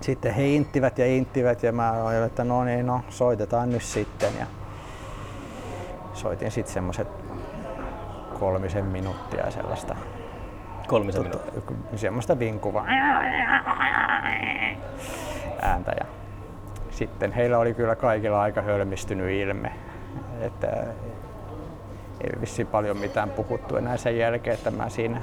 sitten 0.00 0.34
he 0.34 0.46
inttivät 0.46 0.98
ja 0.98 1.06
inttivät 1.06 1.62
ja 1.62 1.72
mä 1.72 1.92
olin, 1.92 2.22
että 2.22 2.44
no 2.44 2.64
niin, 2.64 2.86
no 2.86 3.00
soitetaan 3.08 3.70
nyt 3.70 3.82
sitten. 3.82 4.32
Ja 4.38 4.46
soitin 6.14 6.50
sitten 6.50 6.74
semmoset 6.74 7.08
kolmisen 8.38 8.84
minuuttia 8.84 9.50
sellaista 9.50 9.96
Kolmisen 10.86 11.24
tota, 11.24 11.44
minuuttia. 11.50 11.98
semmoista 11.98 12.38
vinkuvaa 12.38 12.86
ääntä. 15.62 15.92
Ja 16.00 16.06
sitten 16.90 17.32
heillä 17.32 17.58
oli 17.58 17.74
kyllä 17.74 17.96
kaikilla 17.96 18.42
aika 18.42 18.62
hölmistynyt 18.62 19.30
ilme. 19.30 19.72
Että 20.40 20.66
ei 22.20 22.40
vissiin 22.40 22.66
paljon 22.66 22.96
mitään 22.96 23.30
puhuttu 23.30 23.76
enää 23.76 23.96
sen 23.96 24.18
jälkeen, 24.18 24.54
että 24.54 24.70
mä 24.70 24.88
siinä 24.88 25.20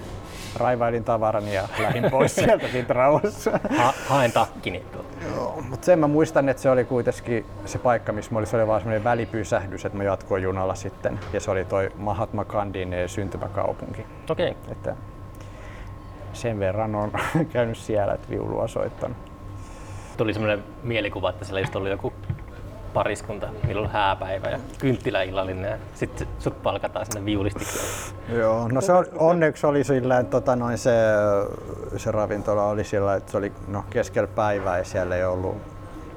raivailin 0.58 1.04
tavarani 1.04 1.56
ja 1.56 1.64
lähdin 1.80 2.12
pois 2.12 2.36
sieltä 2.46 2.68
siitä 2.68 2.94
rauhassa. 2.94 3.60
Ha- 3.78 3.94
haen 4.08 4.32
takkini. 4.32 4.84
tuolta. 4.92 5.10
Joo, 5.36 5.62
mutta 5.70 5.86
sen 5.86 6.00
mä 6.00 6.08
muistan, 6.08 6.50
että 6.50 6.64
se 6.64 6.70
oli 6.70 6.84
kuitenkin 6.86 7.46
se 7.66 7.78
paikka, 7.78 8.12
missä 8.12 8.32
mä 8.32 8.38
olin, 8.38 8.48
se 8.48 8.58
oli 8.58 8.68
vaan 8.68 8.82
semmoinen 8.82 9.04
välipysähdys, 9.04 9.86
että 9.86 9.98
mä 9.98 10.04
jatkoin 10.04 10.44
junalla 10.44 10.76
sitten. 10.76 11.20
Ja 11.34 11.40
se 11.40 11.52
oli 11.52 11.66
toi 11.66 11.92
Mahatma 11.96 12.46
Gandhin 12.46 12.96
syntymäkaupunki. 13.08 14.06
Okei. 14.30 14.52
Okay. 14.52 14.72
Että 14.72 14.96
sen 16.34 16.60
verran 16.60 16.96
on 16.96 17.12
käynyt 17.54 17.78
siellä, 17.78 18.14
että 18.14 18.30
viulua 18.30 18.68
soittanut. 18.68 19.18
Tuli 20.18 20.34
semmoinen 20.34 20.64
mielikuva, 20.84 21.30
että 21.30 21.46
siellä 21.46 21.60
just 21.60 21.76
oli 21.76 21.90
joku 21.90 22.14
pariskunta, 22.94 23.48
milloin 23.68 23.88
on 23.88 23.94
hääpäivä 23.94 24.50
ja 24.50 24.60
kynttiläillallinen 24.80 25.72
ja 25.72 25.78
sitten 25.94 26.28
sut 26.40 26.64
palkataan 26.64 27.06
sinne 27.06 27.26
viulistiksi. 27.26 28.16
Joo, 28.30 28.68
no 28.68 28.82
se 28.82 28.94
on, 28.94 29.06
onneksi 29.18 29.68
oli 29.68 29.84
sillä, 29.84 30.20
että 30.20 30.32
tota 30.32 30.56
noin 30.56 30.78
se, 30.78 30.92
se 31.98 32.12
ravintola 32.12 32.64
oli 32.64 32.84
sillä, 32.84 33.16
että 33.16 33.32
se 33.32 33.38
oli 33.38 33.52
no, 33.68 33.86
keskellä 33.90 34.28
päivää 34.28 34.78
ja 34.78 34.84
siellä 34.84 35.16
ei 35.16 35.24
ollut 35.24 35.58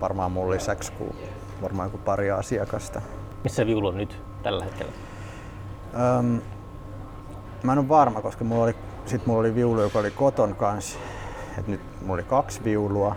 varmaan 0.00 0.32
mun 0.32 0.50
lisäksi 0.50 0.92
kuin 0.92 1.16
varmaan 1.62 1.90
kuin 1.90 2.02
pari 2.02 2.30
asiakasta. 2.30 3.00
Missä 3.44 3.56
se 3.56 3.66
viulu 3.66 3.86
on 3.86 3.96
nyt 3.96 4.22
tällä 4.42 4.64
hetkellä? 4.64 4.92
Öm, 6.18 6.40
mä 7.62 7.72
en 7.72 7.78
ole 7.78 7.88
varma, 7.88 8.22
koska 8.22 8.44
mulla 8.44 8.64
oli, 8.64 8.74
sit 9.06 9.26
mulla 9.26 9.40
oli 9.40 9.54
viulu, 9.54 9.80
joka 9.80 9.98
oli 9.98 10.10
koton 10.10 10.54
kanssa. 10.54 10.98
Et 11.58 11.68
nyt 11.68 11.80
mulla 12.00 12.14
oli 12.14 12.22
kaksi 12.22 12.64
viulua. 12.64 13.16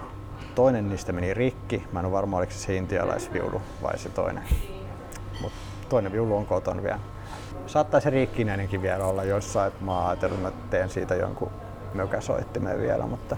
Toinen 0.56 0.90
niistä 0.90 1.14
meni 1.14 1.34
rikki. 1.34 1.84
Mä 1.92 2.00
en 2.00 2.06
ole 2.06 2.14
varma, 2.14 2.38
oliko 2.38 2.52
se 2.56 2.76
intialaisviulu 2.76 3.62
vai 3.84 3.98
se 3.98 4.10
toinen. 4.10 4.44
Mut 5.42 5.54
toinen 5.90 6.12
viulu 6.12 6.38
on 6.38 6.46
koton 6.46 6.84
vielä. 6.84 7.00
Saattaa 7.68 8.00
se 8.00 8.10
rikkinäinenkin 8.10 8.82
vielä 8.82 9.06
olla 9.06 9.24
jossain. 9.24 9.72
Mä 9.82 10.08
ajatellut, 10.08 10.38
että 10.38 10.52
mä 10.52 10.70
teen 10.70 10.90
siitä 10.90 11.16
jonkun 11.16 11.52
mökäsoittimen 11.94 12.82
vielä, 12.82 13.06
mutta 13.06 13.38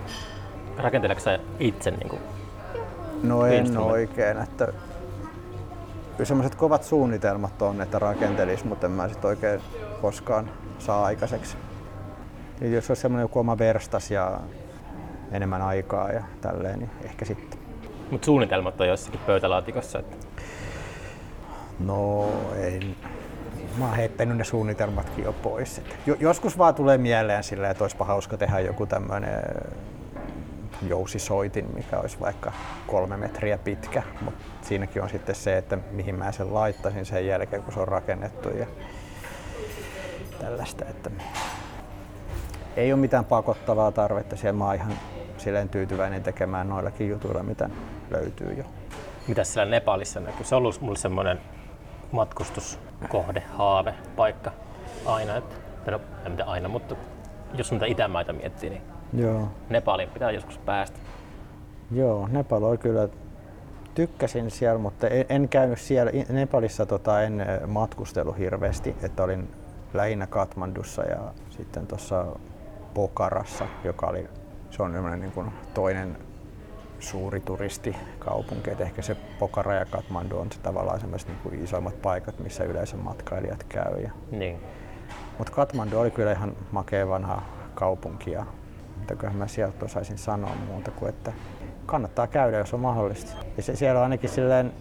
Rakenteleeko 0.77 1.21
sä 1.21 1.39
itse 1.59 1.91
niin 1.91 2.09
kuin, 2.09 2.21
no 3.23 3.45
en 3.45 3.77
oikein. 3.77 4.37
Että 4.37 4.65
kyllä 6.11 6.25
semmoiset 6.25 6.55
kovat 6.55 6.83
suunnitelmat 6.83 7.61
on, 7.61 7.81
että 7.81 7.99
rakentelis, 7.99 8.65
mutta 8.65 8.87
en 8.87 8.91
mä 8.91 9.09
sit 9.09 9.25
oikein 9.25 9.61
koskaan 10.01 10.49
saa 10.79 11.05
aikaiseksi. 11.05 11.57
Jos 12.61 12.89
olisi 12.89 13.01
semmoinen 13.01 13.23
joku 13.23 13.39
oma 13.39 13.57
verstas 13.57 14.11
ja 14.11 14.39
enemmän 15.31 15.61
aikaa 15.61 16.11
ja 16.11 16.23
tälleen, 16.41 16.79
niin 16.79 16.89
ehkä 17.03 17.25
sitten. 17.25 17.59
Mutta 18.11 18.25
suunnitelmat 18.25 18.81
on 18.81 18.87
jossakin 18.87 19.19
pöytälaatikossa. 19.25 19.99
Että 19.99 20.15
No 21.79 22.29
ei. 22.55 22.95
Mä 23.77 23.85
oon 23.85 23.95
heittänyt 23.95 24.37
ne 24.37 24.43
suunnitelmatkin 24.43 25.23
jo 25.23 25.33
pois. 25.33 25.81
Jo, 26.05 26.15
joskus 26.19 26.57
vaan 26.57 26.75
tulee 26.75 26.97
mieleen 26.97 27.43
sillä, 27.43 27.69
että 27.69 27.83
olisipa 27.83 28.05
hauska 28.05 28.37
tehdä 28.37 28.59
joku 28.59 28.85
tämmöinen 28.85 29.43
jousisoitin, 30.87 31.75
mikä 31.75 31.99
olisi 31.99 32.19
vaikka 32.19 32.51
kolme 32.87 33.17
metriä 33.17 33.57
pitkä, 33.57 34.03
mutta 34.21 34.45
siinäkin 34.61 35.01
on 35.01 35.09
sitten 35.09 35.35
se, 35.35 35.57
että 35.57 35.77
mihin 35.91 36.15
mä 36.15 36.31
sen 36.31 36.53
laittaisin 36.53 37.05
sen 37.05 37.27
jälkeen, 37.27 37.63
kun 37.63 37.73
se 37.73 37.79
on 37.79 37.87
rakennettu 37.87 38.49
ja 38.49 38.65
tällaista. 40.39 40.85
Että 40.85 41.09
ei 42.79 42.93
ole 42.93 43.01
mitään 43.01 43.25
pakottavaa 43.25 43.91
tarvetta 43.91 44.35
siellä. 44.35 44.57
Mä 44.57 44.65
oon 44.65 44.75
ihan 44.75 44.93
silleen 45.37 45.69
tyytyväinen 45.69 46.23
tekemään 46.23 46.69
noillakin 46.69 47.09
jutuilla, 47.09 47.43
mitä 47.43 47.69
löytyy 48.11 48.53
jo. 48.53 48.63
mitä 49.27 49.43
siellä 49.43 49.71
Nepalissa 49.71 50.19
näkyy? 50.19 50.45
Se 50.45 50.55
on 50.55 50.59
ollut 50.59 50.81
mulle 50.81 50.97
semmoinen 50.97 51.39
matkustuskohde, 52.11 53.43
haave, 53.53 53.93
paikka 54.15 54.51
aina. 55.05 55.35
Että, 55.35 55.55
no, 55.91 56.01
en 56.25 56.31
mitä 56.31 56.45
aina, 56.45 56.69
mutta 56.69 56.95
jos 57.53 57.71
niitä 57.71 57.85
itämaita 57.85 58.33
miettii, 58.33 58.69
niin 58.69 58.81
Joo. 59.13 59.47
Nepalin 59.69 60.09
pitää 60.09 60.31
joskus 60.31 60.57
päästä. 60.57 60.99
Joo, 61.91 62.27
Nepal 62.31 62.63
oli 62.63 62.77
kyllä, 62.77 63.09
tykkäsin 63.95 64.51
siellä, 64.51 64.79
mutta 64.79 65.07
en, 65.07 65.25
en 65.29 65.49
käynyt 65.49 65.79
siellä. 65.79 66.11
Nepalissa 66.29 66.85
tota, 66.85 67.21
en 67.21 67.41
eh, 67.41 67.47
matkustellut 67.67 68.37
hirveästi, 68.37 68.95
että 69.03 69.23
olin 69.23 69.49
lähinnä 69.93 70.27
Katmandussa 70.27 71.03
ja 71.03 71.19
sitten 71.49 71.87
tuossa 71.87 72.25
Pokarassa, 72.93 73.67
joka 73.83 74.07
oli, 74.07 74.29
se 74.69 74.83
on 74.83 75.19
niin 75.19 75.31
kuin 75.31 75.51
toinen 75.73 76.17
suuri 76.99 77.39
turistikaupunki, 77.39 78.71
että 78.71 78.83
ehkä 78.83 79.01
se 79.01 79.15
Pokara 79.39 79.73
ja 79.73 79.85
Katmandu 79.85 80.37
on 80.37 80.51
se 80.51 80.59
tavallaan 80.59 80.99
semmoiset 80.99 81.29
niin 81.51 81.63
isoimmat 81.63 82.01
paikat, 82.01 82.39
missä 82.39 82.63
yleensä 82.63 82.97
matkailijat 82.97 83.63
käy. 83.63 83.99
Ja, 84.01 84.11
Niin. 84.31 84.59
mutta 85.37 85.53
Katmandu 85.53 85.99
oli 85.99 86.11
kyllä 86.11 86.31
ihan 86.31 86.55
makea 86.71 87.09
vanha 87.09 87.41
kaupunki 87.75 88.31
ja 88.31 88.45
mitäköhän 88.99 89.35
mä 89.37 89.47
sieltä 89.47 89.85
osaisin 89.85 90.17
sanoa 90.17 90.55
muuta 90.67 90.91
kuin, 90.91 91.09
että 91.09 91.33
kannattaa 91.85 92.27
käydä, 92.27 92.57
jos 92.57 92.73
on 92.73 92.79
mahdollista. 92.79 93.31
Ja 93.57 93.63
se, 93.63 93.75
siellä 93.75 93.99
on 93.99 94.03
ainakin 94.03 94.29
silleen, 94.29 94.73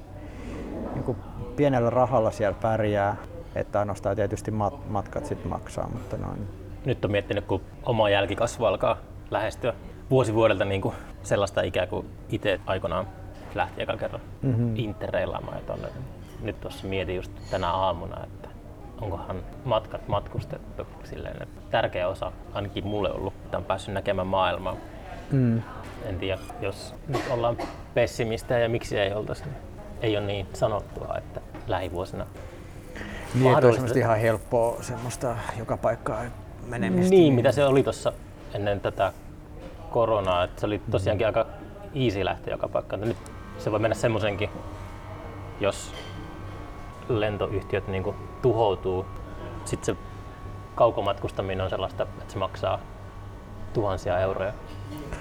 niin 0.94 1.04
kuin 1.04 1.18
pienellä 1.56 1.90
rahalla 1.90 2.30
siellä 2.30 2.58
pärjää, 2.62 3.16
että 3.54 3.78
ainoastaan 3.78 4.16
tietysti 4.16 4.50
mat- 4.50 4.88
matkat 4.88 5.26
sitten 5.26 5.48
maksaa, 5.48 5.88
mutta 5.92 6.16
noin. 6.16 6.48
Nyt 6.84 7.04
on 7.04 7.10
miettinyt, 7.10 7.44
kun 7.44 7.60
oma 7.82 8.10
jälkikasvu 8.10 8.64
alkaa 8.64 8.96
lähestyä 9.30 9.74
vuosi 10.10 10.34
vuodelta 10.34 10.64
niin 10.64 10.80
kuin 10.80 10.94
sellaista 11.22 11.62
ikää 11.62 11.86
kuin 11.86 12.06
itse 12.28 12.60
aikoinaan 12.66 13.08
lähti 13.54 13.82
eka 13.82 13.96
kerran 13.96 14.20
mm-hmm. 14.42 14.76
interreilaamaan. 14.76 15.56
Ja 15.56 15.62
tonne. 15.62 15.88
Nyt 16.40 16.60
tuossa 16.60 16.86
mietin 16.86 17.16
just 17.16 17.32
tänä 17.50 17.70
aamuna, 17.70 18.24
että 18.24 18.48
onkohan 19.00 19.42
matkat 19.64 20.08
matkustettu 20.08 20.86
silleen, 21.04 21.42
että 21.42 21.60
tärkeä 21.70 22.08
osa 22.08 22.32
ainakin 22.52 22.86
mulle 22.86 23.12
ollut, 23.12 23.34
että 23.44 23.56
on 23.56 23.64
päässyt 23.64 23.94
näkemään 23.94 24.26
maailmaa. 24.26 24.76
Mm. 25.30 25.62
En 26.04 26.18
tiedä, 26.18 26.38
jos 26.60 26.94
nyt 27.08 27.22
ollaan 27.30 27.56
pessimistä 27.94 28.58
ja 28.58 28.68
miksi 28.68 28.98
ei 28.98 29.12
oltaisi, 29.12 29.44
niin 29.44 29.56
ei 30.00 30.16
ole 30.16 30.26
niin 30.26 30.46
sanottua, 30.52 31.14
että 31.18 31.40
lähivuosina 31.66 32.26
Niin, 33.34 33.54
että 33.54 33.68
on 33.68 33.98
ihan 33.98 34.18
helppoa 34.18 34.82
semmoista 34.82 35.36
joka 35.58 35.76
paikkaan 35.76 36.32
menemistä. 36.68 37.10
Niin, 37.10 37.34
mitä 37.34 37.52
se 37.52 37.64
oli 37.64 37.82
tuossa 37.82 38.12
ennen 38.54 38.80
tätä 38.80 39.12
koronaa, 39.90 40.44
että 40.44 40.60
se 40.60 40.66
oli 40.66 40.80
tosiaankin 40.90 41.26
aika 41.26 41.46
easy 41.94 42.24
lähteä 42.24 42.54
joka 42.54 42.68
paikkaan. 42.68 43.00
Nyt 43.00 43.16
se 43.58 43.70
voi 43.70 43.78
mennä 43.78 43.94
semmoisenkin, 43.94 44.50
jos 45.60 45.92
lentoyhtiöt 47.08 47.88
niin 47.88 48.04
tuhoutuu. 48.42 49.06
Sitten 49.64 49.94
se 49.96 50.00
kaukomatkustaminen 50.74 51.60
on 51.64 51.70
sellaista, 51.70 52.02
että 52.02 52.32
se 52.32 52.38
maksaa 52.38 52.78
tuhansia 53.72 54.18
euroja 54.20 54.52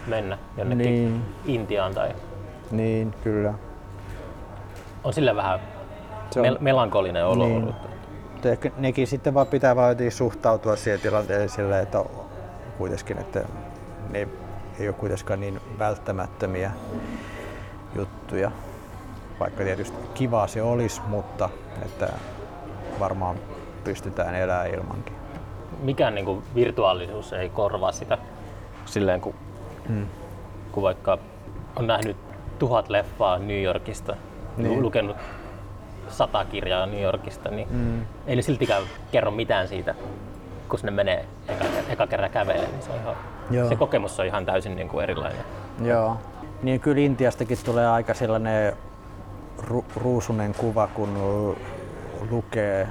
mennä 0.08 0.38
jonnekin 0.58 0.86
Niin. 0.94 1.22
Intiaan 1.46 1.94
tai 1.94 2.12
Niin, 2.72 3.14
kyllä. 3.24 3.54
on 5.04 5.14
sillä 5.14 5.36
vähän 5.36 5.60
Se 6.32 6.40
on- 6.42 6.46
mel- 6.48 6.58
melankolinen 6.60 7.26
olo 7.28 7.46
Niin. 7.46 7.58
ollut. 7.58 7.76
Nekin 8.78 9.08
sitten 9.08 9.34
vaan 9.34 9.48
pitää 9.48 9.76
vaan 9.76 9.96
suhtautua 10.10 10.76
siihen 10.76 11.00
tilanteeseen 11.00 11.50
silleen, 11.50 11.84
että 11.84 12.04
kuitenkin, 12.78 13.18
että 13.18 13.44
ne 14.10 14.20
ei, 14.20 14.28
ei 14.80 14.88
ole 14.88 14.96
kuitenkaan 15.00 15.40
niin 15.40 15.62
välttämättömiä 15.80 16.72
juttuja. 17.96 18.52
Vaikka 19.40 19.64
tietysti 19.64 19.98
kivaa 20.14 20.48
se 20.48 20.62
olisi, 20.62 21.02
mutta 21.08 21.50
että 21.86 22.10
varmaan 23.00 23.36
pystytään 23.84 24.36
elämään 24.36 24.74
ilmankin. 24.74 25.14
mikään 25.82 26.16
niin 26.16 26.26
kuin 26.26 26.44
virtuaalisuus 26.56 27.34
ei 27.34 27.50
korvaa 27.50 27.92
sitä 27.92 28.18
silleen, 28.86 29.22
kun, 29.22 29.34
Mm. 29.90 30.06
kun 30.72 30.84
vaikka 30.84 31.18
on 31.76 31.88
nähnyt 31.88 32.18
tuhat 32.60 32.90
leffaa 32.90 33.40
New 33.40 33.64
Yorkista, 33.64 34.16
niin. 34.58 34.82
lukenut 34.82 35.18
sata 36.10 36.46
kirjaa 36.46 36.86
New 36.86 37.02
Yorkista, 37.02 37.50
niin 37.50 37.68
Mm. 37.72 38.02
ei 38.28 38.36
ne 38.36 38.42
siltikään 38.42 38.84
kerro 39.12 39.32
mitään 39.32 39.68
siitä 39.68 39.96
kun 40.70 40.80
sinne 40.80 40.92
menee 40.92 41.26
eka, 41.48 41.66
eka 41.90 42.08
kerran 42.08 42.30
kävelee, 42.30 42.68
niin 42.68 42.82
se, 42.82 42.92
on 42.92 42.98
ihan, 43.00 43.16
Joo. 43.52 43.70
se 43.70 43.76
kokemus 43.76 44.20
on 44.20 44.26
ihan 44.26 44.46
täysin 44.46 44.76
niin 44.76 44.90
kuin 44.90 45.04
erilainen. 45.04 45.42
Joo. 45.84 46.18
Niin 46.64 46.80
kyllä 46.80 47.00
Intiastakin 47.02 47.58
tulee 47.66 47.88
aika 47.88 48.14
sellainen 48.14 48.74
ru- 49.62 49.86
ruusunen 49.96 50.54
kuva, 50.56 50.88
kun 50.88 51.10
lukee, 52.32 52.88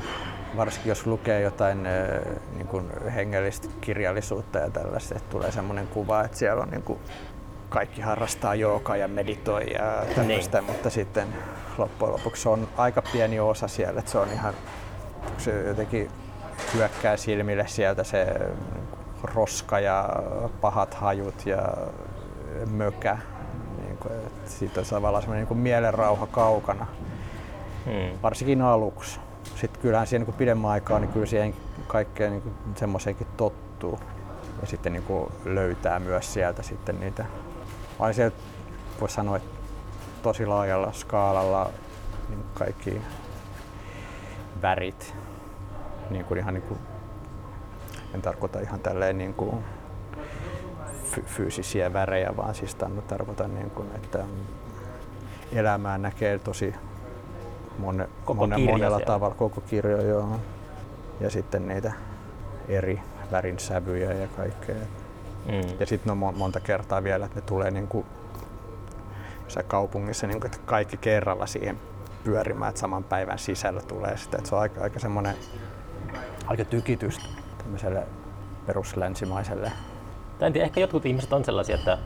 varsinkin 0.57 0.89
jos 0.89 1.07
lukee 1.07 1.41
jotain 1.41 1.87
eh, 1.87 2.21
niin 2.57 2.67
kuin 2.67 2.85
hengellistä 3.15 3.69
kirjallisuutta 3.81 4.59
ja 4.59 4.71
tällaista, 4.71 5.15
että 5.15 5.31
tulee 5.31 5.53
semmoinen 5.53 5.87
kuva, 5.87 6.25
että 6.25 6.37
siellä 6.39 6.63
on 6.63 6.69
niin 6.71 6.83
kuin 6.83 6.99
kaikki 7.69 8.01
harrastaa 8.01 8.55
joogaa 8.55 8.97
ja 8.97 9.09
meditoi 9.09 9.73
ja 9.73 10.07
tällaista, 10.15 10.59
niin. 10.61 10.73
mutta 10.73 10.91
sitten 10.91 11.29
loppujen 11.79 12.13
lopuksi 12.13 12.43
se 12.43 12.49
on 12.49 12.69
aika 12.77 13.03
pieni 13.13 13.41
osa 13.41 13.69
siellä, 13.69 13.99
että 13.99 14.11
se 14.11 14.19
on 14.19 14.29
ihan, 14.33 14.55
se 15.39 15.63
jotenkin 15.63 16.11
hyökkää 16.75 17.17
silmille 17.17 17.67
sieltä 17.67 18.05
se 18.05 18.27
roska 19.23 19.81
ja 19.81 20.09
pahat 20.61 20.95
hajut 20.95 21.47
ja 21.47 21.63
mökä. 22.71 23.19
Niin 23.83 23.97
kuin, 23.97 24.13
että 24.13 24.51
siitä 24.51 24.81
on 24.81 24.87
tavallaan 24.91 25.23
semmoinen 25.23 25.41
niin 25.41 25.49
kuin 25.49 25.59
mielenrauha 25.59 26.27
kaukana, 26.27 26.87
Hmm. 27.87 28.19
varsinkin 28.23 28.63
aluksi. 28.63 29.21
Sitten 29.55 29.83
kyllähän 29.83 30.07
siihen 30.07 30.21
niin 30.21 30.27
kuin 30.27 30.37
pidemmän 30.37 30.71
aikaa, 30.71 30.99
niin 30.99 31.13
kyllä 31.13 31.27
siihen 31.27 31.55
kaikkeen 31.87 32.33
niin 32.33 32.43
semmoiseenkin 32.77 33.27
tottuu. 33.37 33.99
Ja 34.61 34.67
sitten 34.67 34.93
niin 34.93 35.03
kuin 35.03 35.33
löytää 35.45 36.01
myös 36.01 36.33
sieltä 36.33 36.63
sitten 36.63 37.01
niitä, 37.01 37.25
vai 37.99 38.15
sieltä 38.15 38.37
voisi 39.01 39.15
sanoa, 39.15 39.37
että 39.37 39.49
tosi 40.23 40.47
laajalla 40.47 40.93
skaalalla 40.93 41.71
niin 42.29 42.45
kaikki 42.55 43.03
värit, 44.63 45.15
niin 46.11 46.25
kuin 46.25 46.39
ihan 46.39 46.55
niin 46.55 46.63
kuin, 46.63 46.81
en 48.15 48.23
tarkoita 48.23 48.61
ihan 48.61 48.81
tälleen 48.81 49.19
niin 49.19 49.35
kuin 49.35 49.65
fy- 51.05 51.25
fyysisiä 51.27 51.93
värejä, 51.93 52.37
vaan 52.37 52.55
siis 52.55 52.77
tarkoitan 53.09 53.55
niin 53.55 53.71
kuin, 53.71 53.89
että 53.95 54.25
elämää 55.53 55.99
näkee 55.99 56.39
tosi 56.39 56.75
mone, 57.79 58.09
Koko 58.25 58.35
mone, 58.35 58.57
kirja 58.57 58.73
monella 58.73 58.97
siellä. 58.97 59.13
tavalla, 59.13 59.35
koko 59.35 59.61
kirjo 59.61 60.03
joo. 60.03 60.41
Ja 61.21 61.31
sitten 61.31 61.69
niitä 61.69 61.93
eri 62.69 63.01
värin 63.33 63.59
sävyjä 63.59 64.13
ja 64.13 64.29
kaikkea. 64.29 64.77
Hmm. 65.47 65.77
Ja 65.81 65.87
sitten 65.87 66.11
on 66.11 66.19
mon- 66.19 66.39
monta 66.39 66.61
kertaa 66.61 67.05
vielä, 67.05 67.27
että 67.27 67.41
ne 67.41 67.47
tulee 67.47 67.71
niin 67.71 67.89
kuin 67.89 68.07
kaupungissa 69.67 70.27
niin 70.27 70.41
kuin, 70.41 70.47
että 70.47 70.67
kaikki 70.67 70.97
kerralla 70.97 71.47
siihen 71.47 71.79
pyörimään, 72.25 72.69
että 72.69 72.81
saman 72.81 73.05
päivän 73.05 73.39
sisällä 73.39 73.81
tulee 73.81 74.17
sitä. 74.17 74.37
Että 74.37 74.49
se 74.49 74.55
on 74.55 74.61
aika, 74.61 74.81
aika 74.81 74.99
semmoinen 74.99 75.35
aika 76.47 76.65
tykitystä 76.65 77.25
tämmöiselle 77.59 78.03
peruslänsimaiselle. 78.67 79.73
Tai 80.39 80.47
en 80.47 80.53
tiedä, 80.53 80.67
ehkä 80.67 80.81
jotkut 80.81 81.07
ihmiset 81.07 81.33
on 81.33 81.45
sellaisia, 81.45 81.75
että, 81.75 81.99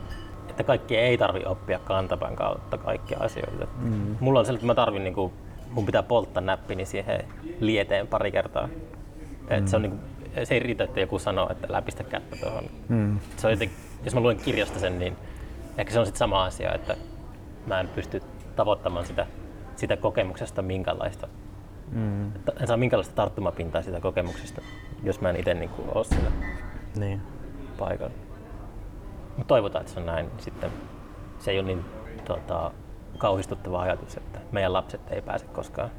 että 0.49 0.65
kaikki 0.65 0.97
ei 0.97 1.19
tarvi 1.19 1.45
oppia 1.45 1.79
kantapään 1.79 2.37
kautta 2.37 2.79
kaikkia 2.79 3.19
asioita. 3.21 3.67
Mm. 3.79 4.17
Mulla 4.21 4.39
on 4.39 4.47
sellainen, 4.47 4.65
että 4.65 4.67
mä 4.67 4.75
tarvin, 4.85 5.05
niin 5.05 5.15
kuin, 5.15 5.33
mun 5.71 5.87
pitää 5.87 6.03
polttaa 6.03 6.41
näppini 6.41 6.85
siihen 6.85 7.25
lieteen 7.61 8.07
pari 8.07 8.33
kertaa. 8.33 8.67
Mm. 8.67 8.73
Et 9.51 9.69
se, 9.69 9.77
on, 9.77 9.83
niin 9.83 9.93
kuin, 9.93 10.03
se 10.45 10.55
ei 10.55 10.61
riitä, 10.61 10.85
että 10.85 11.01
joku 11.01 11.19
sanoo, 11.19 11.49
että 11.51 11.67
älä 11.71 11.83
pistä 11.83 12.05
kättä 12.05 12.37
tuohon. 12.37 12.65
Mm. 12.89 13.19
Se 13.37 13.47
on 13.47 13.57
jos 14.05 14.15
mä 14.15 14.21
luen 14.21 14.37
kirjasta 14.37 14.79
sen, 14.79 14.99
niin 14.99 15.17
ehkä 15.79 15.93
se 15.93 15.99
on 15.99 16.07
sitten 16.07 16.19
sama 16.19 16.45
asia, 16.45 16.75
että 16.75 16.97
mä 17.67 17.81
en 17.81 17.89
pysty 17.89 18.23
tavoittamaan 18.57 19.07
sitä, 19.07 19.27
sitä 19.77 19.97
kokemuksesta 19.97 20.63
minkälaista. 20.63 21.29
Mm. 21.93 22.27
En 22.61 22.67
saa 22.67 22.77
minkälaista 22.77 23.15
tarttumapintaa 23.15 23.83
sitä 23.83 24.01
kokemuksesta, 24.01 24.63
jos 25.03 25.21
mä 25.21 25.31
en 25.31 25.37
itse 25.37 25.55
niin 25.55 25.71
ole 25.95 26.05
siellä 26.05 26.31
Niin. 26.97 27.21
paikalla. 27.79 28.15
Mutta 29.37 29.49
toivotaan, 29.49 29.83
että 29.83 29.93
se 29.95 30.01
on 30.01 30.07
näin. 30.07 30.31
Sitten 30.39 30.71
se 31.39 31.51
ei 31.51 31.59
ole 31.59 31.67
niin 31.67 31.85
tota, 32.25 32.71
kauhistuttava 33.19 33.81
ajatus, 33.83 34.17
että 34.17 34.39
meidän 34.53 34.73
lapset 34.73 35.01
ei 35.11 35.23
pääse 35.23 35.47
koskaan 35.47 35.91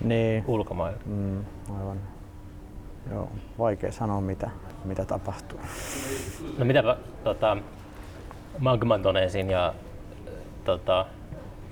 Niin. 0.00 0.44
ulkomaille. 0.46 0.98
Mm, 1.06 1.44
aivan. 1.78 2.00
Joo, 3.10 3.28
vaikea 3.58 3.92
sanoa 3.92 4.20
mitä, 4.20 4.50
mitä 4.84 5.04
tapahtuu. 5.04 5.60
No 6.58 6.64
mitäpä 6.64 6.96
tota, 7.24 7.56
Magmadonesin 8.58 9.50
ja 9.50 9.74
tota, 10.64 11.06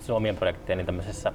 sun 0.01 0.17
omien 0.17 0.37
projektien 0.37 0.87
tämmöisessä 0.87 1.33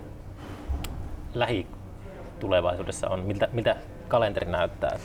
lähitulevaisuudessa 1.33 3.09
on? 3.09 3.19
Miltä, 3.19 3.47
mitä 3.51 3.75
kalenteri 4.07 4.51
näyttää? 4.51 4.99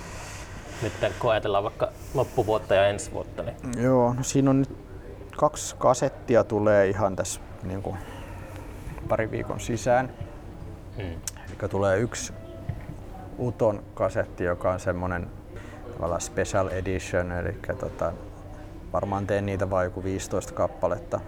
Nyt 0.83 0.93
kun 1.19 1.31
ajatellaan 1.31 1.65
vaikka 1.65 1.89
loppuvuotta 2.15 2.75
ja 2.75 2.87
ensi 2.87 3.13
vuotta, 3.13 3.43
niin 3.43 3.57
Joo, 3.83 4.15
no 4.15 4.23
siinä 4.23 4.51
on 4.51 4.59
nyt 4.59 4.77
kaksi 5.37 5.77
kasettia 5.79 6.45
tulee 6.45 6.89
ihan 6.89 7.17
tässä 7.17 7.41
niin 7.63 7.83
kuin 7.83 7.97
pari 9.09 9.31
viikon 9.31 9.61
sisään. 9.61 10.11
hmm. 10.97 11.21
Eli 11.49 11.69
tulee 11.71 11.99
yksi 11.99 12.33
Uton 13.39 13.83
kasetti, 13.95 14.45
joka 14.45 14.73
on 14.73 14.81
semmoinen 14.81 15.27
tavallaan 15.95 16.21
special 16.21 16.69
edition, 16.69 17.33
eli 17.33 17.57
tota, 17.81 18.13
varmaan 18.93 19.27
teen 19.27 19.47
niitä 19.47 19.71
vain 19.71 19.85
joku 19.85 20.05
15 20.05 20.53
kappaletta. 20.53 21.21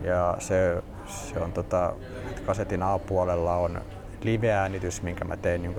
Ja 0.00 0.36
se, 0.38 0.82
se 1.06 1.38
on 1.38 1.52
tota, 1.52 1.92
kasetin 2.46 2.82
A-puolella 2.82 3.56
on 3.56 3.80
live-äänitys, 4.22 5.02
minkä 5.02 5.24
mä 5.24 5.36
tein 5.36 5.62
niin 5.62 5.74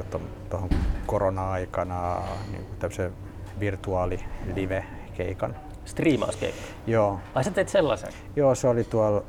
tuohon 0.49 0.69
korona-aikana 1.05 2.21
niin 2.51 2.65
tämmöisen 2.79 3.13
virtuaali 3.59 4.19
live-keikan. 4.55 5.55
striimauskeikka. 5.85 6.61
Joo, 6.87 7.19
Ai 7.35 7.43
sä 7.43 7.51
teet 7.51 7.69
sellaisen? 7.69 8.09
joo, 8.35 8.55
se 8.55 8.67
oli 8.67 8.83
tuolla, 8.83 9.23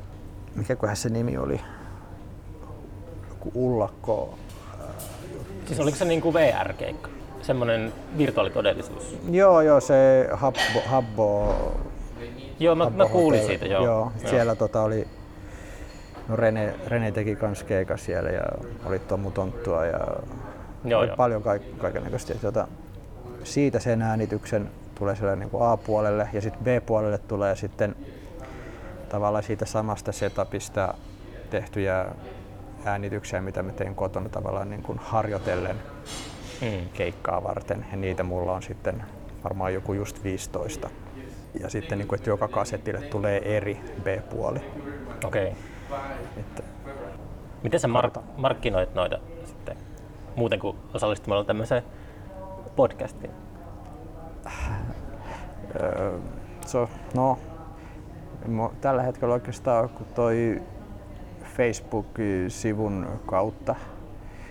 mikäköhän 0.55 0.97
se 0.97 1.09
nimi 1.09 1.39
oli? 1.39 1.61
Joku 3.29 3.51
Ullakko 3.55 4.35
Siis 5.71 5.81
oliko 5.81 5.97
se 5.97 6.05
niin 6.05 6.21
kuin 6.21 6.35
VR-keikka? 6.35 7.09
Semmoinen 7.43 7.93
virtuaalitodellisuus? 8.18 9.16
Joo, 9.31 9.61
joo, 9.61 9.81
se 9.81 10.29
Habbo, 10.33 10.81
Habbo, 10.87 11.55
Joo, 12.61 12.75
mä, 12.75 12.85
Habbo 12.85 12.97
mä 13.05 13.09
kuulin 13.09 13.41
Hotel. 13.41 13.47
siitä, 13.59 13.66
joo. 13.66 13.85
joo. 13.85 14.12
Siellä 14.27 14.55
tota 14.55 14.83
oli, 14.83 15.09
no 16.29 16.37
Rene, 16.37 16.75
Rene 16.87 17.12
teki 17.12 17.37
kans 17.37 17.62
keikan 17.64 17.99
siellä 17.99 18.31
ja 18.31 18.43
oli 18.85 18.99
Tommu 18.99 19.31
Tonttua 19.31 19.87
ja 19.87 20.01
Joo, 20.85 21.01
oli 21.01 21.09
joo. 21.09 21.16
paljon 21.16 21.43
kaik, 21.43 21.79
kaikenlaista. 21.79 22.35
Tota, 22.35 22.68
siitä 23.45 23.79
sen 23.79 24.03
äänityksen 24.03 24.71
tulee 24.95 25.16
siellä 25.16 25.37
niin 25.37 25.51
kuin 25.51 25.62
A-puolelle 25.62 26.29
ja 26.33 26.41
sitten 26.41 26.64
B-puolelle 26.64 27.18
tulee 27.18 27.57
sitten 27.57 27.97
tavallaan 29.09 29.45
siitä 29.45 29.66
samasta 29.66 30.12
setupista 30.12 30.95
tehtyjä 31.51 32.07
äänityksiä, 32.85 33.41
mitä 33.41 33.62
mä 33.62 33.72
tein 33.72 33.95
kotona 33.95 34.28
tavallaan 34.28 34.70
niin 34.70 34.83
kuin 34.83 34.99
harjoitellen 34.99 35.76
Mm. 36.61 36.89
keikkaa 36.93 37.43
varten 37.45 37.87
ja 37.91 37.97
niitä 37.97 38.22
mulla 38.22 38.53
on 38.53 38.62
sitten 38.62 39.03
varmaan 39.45 39.74
joku 39.74 39.93
just 39.93 40.24
15. 40.24 40.91
Ja 41.61 41.68
sitten 41.70 41.99
niin 41.99 42.09
kuin, 42.09 42.18
että 42.18 42.31
joka 42.31 42.49
kasetille 42.49 43.01
tulee 43.01 43.57
eri 43.57 43.81
B-puoli. 44.03 44.61
Okei. 45.24 45.53
Että, 46.37 46.62
Miten 47.62 47.81
sä 47.81 47.89
mark- 47.89 48.20
markkinoit 48.37 48.95
noita 48.95 49.18
sitten 49.45 49.76
muuten 50.37 50.59
kuin 50.59 50.76
osallistumalla 50.95 51.45
tämmöiseen 51.45 51.83
podcastiin? 52.76 53.31
öö, 55.83 56.18
so, 56.66 56.89
no, 57.14 57.39
tällä 58.81 59.03
hetkellä 59.03 59.35
oikeastaan 59.35 59.89
kun 59.89 60.07
toi 60.14 60.62
Facebook-sivun 61.61 63.20
kautta. 63.26 63.74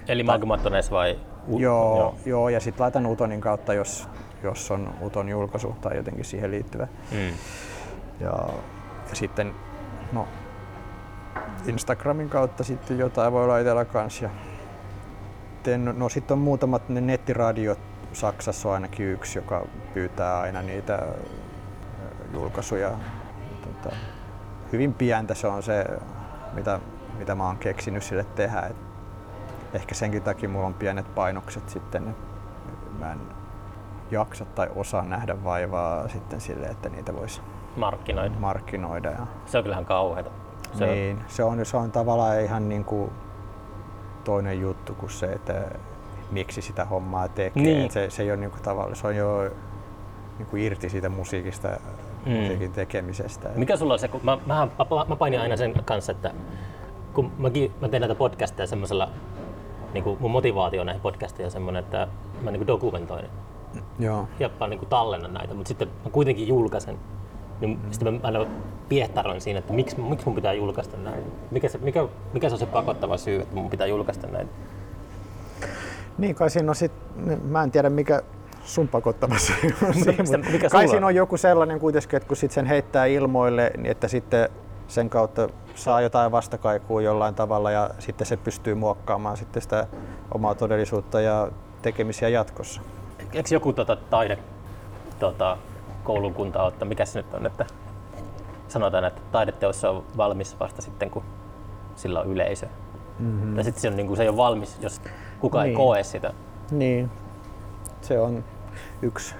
Eli 0.08 0.24
Magmatones 0.24 0.92
vai? 0.92 1.20
U- 1.48 1.60
Joo, 1.60 1.98
joo. 1.98 2.16
joo 2.26 2.50
ja 2.50 2.60
sitten 2.60 2.84
laitan 2.84 3.06
Utonin 3.06 3.42
kautta, 3.42 3.74
jos, 3.74 4.10
jos 4.44 4.72
on 4.72 4.94
Uton 5.02 5.30
julkaisu 5.30 5.76
tai 5.82 5.98
jotenkin 5.98 6.26
siihen 6.26 6.52
liittyvä. 6.52 6.88
Mm. 7.12 7.34
Ja, 8.20 8.34
ja 9.10 9.16
sitten 9.16 9.54
no, 10.12 10.28
Instagramin 11.68 12.30
kautta 12.30 12.64
sitten 12.64 12.98
jotain 12.98 13.34
voi 13.34 13.48
laitella 13.48 13.86
kans. 13.86 14.22
Ja 14.22 14.30
teen, 15.64 15.94
no 15.98 16.10
sitten 16.10 16.36
on 16.36 16.40
muutamat 16.40 16.90
ne 16.90 17.02
nettiradiot, 17.02 17.80
Saksassa 18.14 18.68
on 18.70 18.74
ainakin 18.74 19.06
yksi, 19.06 19.40
joka 19.40 19.66
pyytää 19.94 20.40
aina 20.40 20.62
niitä 20.62 21.00
julkaisuja. 22.34 22.92
Tota, 23.62 23.96
hyvin 24.72 24.94
pientä 24.94 25.34
se 25.34 25.48
on 25.48 25.64
se, 25.64 25.86
mitä, 26.54 26.80
mitä 27.20 27.36
mä 27.36 27.46
oon 27.48 27.58
keksinyt 27.58 28.04
sille 28.04 28.24
tehdä. 28.36 28.60
Et 28.62 28.76
ehkä 29.74 29.96
senkin 29.96 30.22
takia 30.24 30.50
mulla 30.50 30.68
on 30.68 30.74
pienet 30.74 31.16
painokset 31.16 31.70
sitten. 31.70 32.16
Mä 33.00 33.12
en 33.12 33.20
jaksa 34.12 34.46
tai 34.46 34.70
osaa 34.76 35.02
nähdä 35.06 35.44
vaivaa 35.44 36.08
sitten 36.08 36.42
sille, 36.42 36.66
että 36.68 36.90
niitä 36.90 37.16
voisi 37.16 37.42
Markkinoit. 37.76 38.40
markkinoida. 38.40 39.12
Ja 39.12 39.28
Se 39.46 39.58
on 39.58 39.64
kyllähän 39.64 39.86
kauheata. 39.86 40.30
Se 40.74 40.84
on- 40.84 40.90
niin, 40.90 41.22
se 41.28 41.44
on, 41.44 41.66
se 41.66 41.78
on 41.78 41.92
tavallaan 41.92 42.42
ihan 42.42 42.70
niin 42.70 42.86
kuin 42.86 43.12
toinen 44.24 44.62
juttu 44.62 44.94
kuin 44.94 45.10
se, 45.10 45.26
että 45.26 45.62
miksi 46.32 46.62
sitä 46.62 46.86
hommaa 46.86 47.28
tekee. 47.28 47.64
Niin. 47.64 47.86
Et 47.86 47.92
se, 47.92 48.10
se 48.10 48.24
ei 48.24 48.32
ole 48.32 48.38
niinku 48.40 48.58
tavallaan, 48.64 48.96
se 48.96 49.08
on 49.08 49.16
jo 49.16 49.52
niinku 50.38 50.56
irti 50.56 50.90
siitä 50.90 51.10
musiikista, 51.10 51.70
Mm. 52.26 52.32
musiikin 52.34 52.72
tekemisestä. 52.72 53.50
Mikä 53.56 53.78
sulla 53.78 53.94
on 53.94 54.00
se, 54.00 54.08
kun 54.08 54.22
mä, 54.24 54.38
mä, 54.46 54.56
mä, 54.90 55.06
mä 55.08 55.16
painin 55.16 55.40
aina 55.40 55.58
sen 55.58 55.74
kanssa, 55.86 56.12
että 56.12 56.32
kun 57.14 57.32
mäkin, 57.38 57.72
mä 57.82 57.90
teen 57.90 58.02
näitä 58.02 58.16
podcasteja 58.16 58.68
semmoisella, 58.68 59.10
niin 59.94 60.04
kuin 60.04 60.18
mun 60.20 60.32
motivaatio 60.32 60.84
näihin 60.84 61.02
podcasteihin 61.02 61.46
on 61.46 61.52
semmoinen, 61.52 61.84
että 61.84 62.08
mä 62.42 62.52
niin 62.52 62.60
kuin 62.60 62.68
dokumentoin 62.68 63.26
Joo. 64.00 64.28
ja 64.40 64.50
mä 64.60 64.68
niin 64.68 64.80
kuin 64.80 64.90
tallennan 64.90 65.34
näitä, 65.34 65.54
mutta 65.54 65.68
sitten 65.68 65.88
mä 66.04 66.10
kuitenkin 66.10 66.48
julkaisen. 66.48 66.98
Niin 67.62 67.80
mm. 67.84 67.92
sitten 67.92 68.14
mä 68.14 68.20
aina 68.24 68.46
piehtaroin 68.90 69.42
siinä, 69.42 69.60
että 69.60 69.74
miksi, 69.74 70.00
miksi 70.00 70.26
mun 70.26 70.36
pitää 70.36 70.54
julkaista 70.54 70.98
näitä. 70.98 71.30
Mikä 71.52 71.70
se, 71.70 71.78
mikä, 71.78 72.08
mikä 72.34 72.50
se 72.50 72.56
on 72.56 72.60
se 72.60 72.66
pakottava 72.66 73.18
syy, 73.18 73.42
että 73.42 73.56
mun 73.56 73.70
pitää 73.70 73.88
julkaista 73.88 74.28
näitä? 74.28 74.52
Niin 76.18 76.36
kai 76.36 76.50
siinä 76.50 76.72
on 76.72 76.76
sit, 76.76 76.92
mä 77.44 77.64
en 77.64 77.72
tiedä 77.72 77.90
mikä 77.90 78.22
sun 78.64 78.88
pakottava 78.88 79.38
syy 79.38 79.76
on 79.82 79.94
kai 80.72 80.88
siinä 80.88 80.98
on? 80.98 81.04
on 81.04 81.16
joku 81.16 81.38
sellainen 81.38 81.80
kuitenkin, 81.80 82.18
että 82.18 82.28
kun 82.28 82.38
sit 82.38 82.52
sen 82.52 82.66
heittää 82.66 83.06
ilmoille, 83.06 83.72
niin 83.78 83.92
että 83.92 84.08
sitten 84.08 84.50
sen 84.88 85.10
kautta 85.10 85.50
saa 85.80 86.02
jotain 86.02 86.32
vastakaikua 86.32 87.02
jollain 87.02 87.36
tavalla 87.36 87.72
ja 87.72 87.90
sitten 88.00 88.28
se 88.28 88.38
pystyy 88.38 88.76
muokkaamaan 88.76 89.38
sitten 89.38 89.62
sitä 89.62 89.88
omaa 90.34 90.56
todellisuutta 90.56 91.22
ja 91.22 91.48
tekemisiä 91.82 92.30
jatkossa. 92.30 92.82
Eikö 93.34 93.50
joku 93.52 93.74
tota, 93.74 93.96
taide 93.96 94.40
tota, 95.20 95.58
koulukunta 96.04 96.64
ottaa, 96.64 96.88
mikä 96.88 97.06
se 97.06 97.20
nyt 97.20 97.34
on, 97.34 97.46
että 97.46 97.66
sanotaan, 98.68 99.06
että 99.06 99.22
taideteos 99.32 99.84
on 99.84 100.04
valmis 100.18 100.60
vasta 100.60 100.82
sitten, 100.82 101.10
kun 101.10 101.24
sillä 101.96 102.20
on 102.20 102.28
yleisö. 102.28 102.68
Mm-hmm. 103.20 103.56
Tai 103.56 103.64
sitten 103.64 103.82
se, 103.82 103.88
on, 103.88 103.96
niin 103.96 104.08
kuin, 104.08 104.18
se 104.18 104.24
ei 104.24 104.30
ole 104.30 104.38
valmis, 104.38 104.78
jos 104.82 105.02
kukaan 105.40 105.64
Niin. 105.64 105.70
ei 105.72 105.76
koe 105.76 106.04
sitä. 106.04 106.34
Niin, 106.72 107.12
se 108.02 108.20
on 108.20 108.44
yksi, 109.02 109.36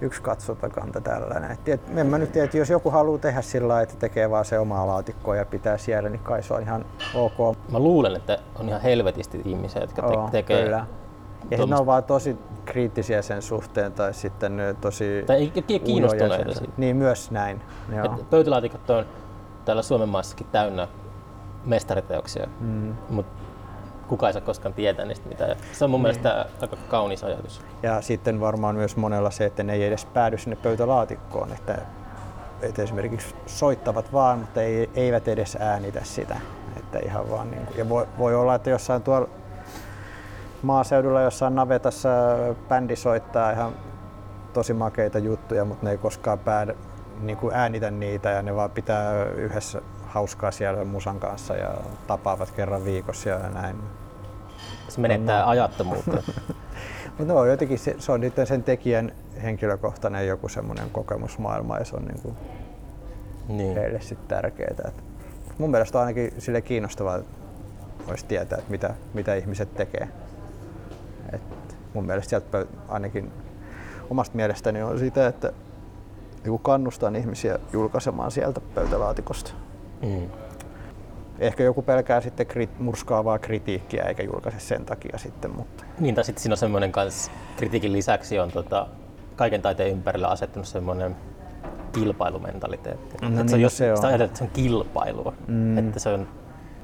yksi 0.00 0.22
katsontakanta 0.22 1.00
tällainen. 1.00 1.50
Et, 1.50 1.68
et, 1.68 1.80
en 1.98 2.06
mä 2.06 2.18
nyt 2.18 2.32
tiedä, 2.32 2.44
että 2.44 2.58
jos 2.58 2.70
joku 2.70 2.90
haluaa 2.90 3.18
tehdä 3.18 3.42
sillä 3.42 3.68
lailla, 3.68 3.82
että 3.82 3.96
tekee 3.96 4.30
vaan 4.30 4.44
se 4.44 4.58
omaa 4.58 4.86
laatikkoa 4.86 5.36
ja 5.36 5.44
pitää 5.44 5.78
siellä, 5.78 6.08
niin 6.08 6.20
kai 6.22 6.42
se 6.42 6.54
on 6.54 6.62
ihan 6.62 6.84
ok. 7.14 7.56
Mä 7.72 7.78
luulen, 7.78 8.16
että 8.16 8.38
on 8.60 8.68
ihan 8.68 8.80
helvetisti 8.80 9.42
ihmisiä, 9.44 9.80
jotka 9.82 10.02
te- 10.02 10.16
Oo, 10.18 10.28
tekee. 10.32 10.64
Kyllä. 10.64 10.86
Ja 11.50 11.66
ne 11.66 11.76
on 11.76 11.86
vaan 11.86 12.04
tosi 12.04 12.36
kriittisiä 12.64 13.22
sen 13.22 13.42
suhteen 13.42 13.92
tai 13.92 14.14
sitten 14.14 14.56
ne 14.56 14.74
tosi 14.80 15.22
Tai 15.26 15.36
ei, 15.36 15.52
ei 15.68 15.78
kiinnostuneita 15.80 16.54
siitä. 16.54 16.72
Niin 16.76 16.96
myös 16.96 17.30
näin. 17.30 17.60
Joo. 17.96 18.04
Et 18.04 18.30
pöytälaatikot 18.30 18.90
on 18.90 19.04
täällä 19.64 19.82
Suomen 19.82 20.08
maassakin 20.08 20.46
täynnä 20.52 20.88
mestariteoksia, 21.64 22.46
Mm. 22.60 22.94
mutta 23.10 23.43
kukaan 24.08 24.28
ei 24.28 24.32
saa 24.32 24.42
koskaan 24.42 24.74
tietää 24.74 25.04
niistä 25.04 25.28
mitään. 25.28 25.56
Se 25.72 25.84
on 25.84 25.90
mun 25.90 26.02
mielestä 26.02 26.46
aika 26.60 26.76
kaunis 26.88 27.24
ajatus. 27.24 27.60
Ja 27.82 28.00
sitten 28.00 28.40
varmaan 28.40 28.74
myös 28.74 28.96
monella 28.96 29.30
se, 29.30 29.44
että 29.44 29.62
ne 29.62 29.72
ei 29.72 29.84
edes 29.84 30.04
päädy 30.04 30.38
sinne 30.38 30.56
pöytälaatikkoon. 30.56 31.52
Että, 31.52 31.78
että 32.62 32.82
esimerkiksi 32.82 33.34
soittavat 33.46 34.12
vaan, 34.12 34.38
mutta 34.38 34.62
ei, 34.62 34.90
eivät 34.94 35.28
edes 35.28 35.56
äänitä 35.60 36.00
sitä. 36.04 36.36
Että 36.76 36.98
ihan 36.98 37.30
vaan 37.30 37.50
niin 37.50 37.66
kuin, 37.66 37.78
ja 37.78 37.88
voi, 37.88 38.06
voi 38.18 38.34
olla, 38.34 38.54
että 38.54 38.70
jossain 38.70 39.02
tuolla 39.02 39.28
maaseudulla 40.62 41.20
jossain 41.20 41.54
navetassa 41.54 42.08
bändi 42.68 42.96
soittaa 42.96 43.50
ihan 43.50 43.72
tosi 44.52 44.72
makeita 44.72 45.18
juttuja, 45.18 45.64
mutta 45.64 45.86
ne 45.86 45.90
ei 45.90 45.98
koskaan 45.98 46.38
päädy, 46.38 46.76
niin 47.20 47.36
kuin 47.36 47.54
äänitä 47.54 47.90
niitä 47.90 48.30
ja 48.30 48.42
ne 48.42 48.54
vaan 48.56 48.70
pitää 48.70 49.24
yhdessä 49.24 49.82
hauskaa 50.14 50.50
siellä 50.50 50.84
musan 50.84 51.20
kanssa 51.20 51.56
ja 51.56 51.70
tapaavat 52.06 52.50
kerran 52.50 52.84
viikossa 52.84 53.28
ja 53.28 53.38
näin. 53.38 53.76
Se 54.88 55.00
menettää 55.00 55.48
ajattomuutta. 55.48 56.10
Mutta 57.18 57.32
no, 57.32 57.44
jotenkin 57.44 57.78
se, 57.78 57.94
se 57.98 58.12
on 58.12 58.20
niiden 58.20 58.46
sen 58.46 58.62
tekijän 58.62 59.12
henkilökohtainen 59.42 60.26
joku 60.26 60.48
semmoinen 60.48 60.90
kokemusmaailma 60.90 61.78
ja 61.78 61.84
se 61.84 61.96
on 61.96 62.04
niinku 62.04 62.36
niin. 63.48 63.74
heille 63.74 64.00
sitten 64.00 64.28
tärkeää. 64.28 64.74
Et 64.88 65.04
mun 65.58 65.70
mielestä 65.70 65.98
on 65.98 66.04
ainakin 66.04 66.34
sille 66.38 66.60
kiinnostavaa 66.60 67.18
olisi 68.08 68.26
tietää, 68.26 68.58
että 68.58 68.70
mitä, 68.70 68.94
mitä 69.14 69.34
ihmiset 69.34 69.74
tekee. 69.74 70.08
Et 71.32 71.76
mun 71.94 72.06
mielestä 72.06 72.28
sieltä 72.30 72.66
ainakin 72.88 73.32
omasta 74.10 74.36
mielestäni 74.36 74.82
on 74.82 74.98
sitä, 74.98 75.26
että 75.26 75.52
niinku 76.34 76.58
kannustan 76.58 77.16
ihmisiä 77.16 77.58
julkaisemaan 77.72 78.30
sieltä 78.30 78.60
pöytälaatikosta. 78.74 79.52
Mm. 80.02 80.28
Ehkä 81.38 81.62
joku 81.62 81.82
pelkää 81.82 82.20
sitten 82.20 82.46
kri- 82.46 82.68
murskaavaa 82.78 83.38
kritiikkiä 83.38 84.02
eikä 84.02 84.22
julkaise 84.22 84.60
sen 84.60 84.84
takia 84.84 85.18
sitten, 85.18 85.50
mutta 85.56 85.84
Niin, 85.98 86.14
tai 86.14 86.24
sitten 86.24 86.42
siinä 86.42 86.52
on 86.52 86.56
semmoinen 86.58 86.92
kans, 86.92 87.30
kritiikin 87.56 87.92
lisäksi 87.92 88.38
on 88.38 88.52
tota, 88.52 88.86
kaiken 89.36 89.62
taiteen 89.62 89.90
ympärillä 89.90 90.28
asettunut 90.28 90.68
semmoinen 90.68 91.16
kilpailumentaliteetti. 91.92 93.16
No 93.22 93.28
Että 93.28 93.42
niin, 93.42 93.48
se 93.48 93.54
on, 93.54 93.60
no 93.60 93.62
jos, 93.62 93.76
se 93.76 93.90
on. 93.90 93.96
Sitä 93.96 94.08
ajatellaan, 94.08 94.28
että 94.28 94.38
se 94.38 94.44
on 94.44 94.50
kilpailua. 94.50 95.32
Mm. 95.46 95.78
Että 95.78 95.98
se 95.98 96.08
on, 96.08 96.28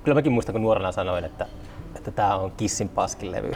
kyllä 0.05 0.15
mäkin 0.15 0.33
muistan, 0.33 0.53
kun 0.53 0.63
nuorena 0.63 0.93
sanoin, 0.93 1.25
että, 1.25 1.47
että 1.97 2.11
tämä 2.11 2.37
on 2.37 2.51
Kissin 2.57 2.89
paskinlevy. 2.89 3.53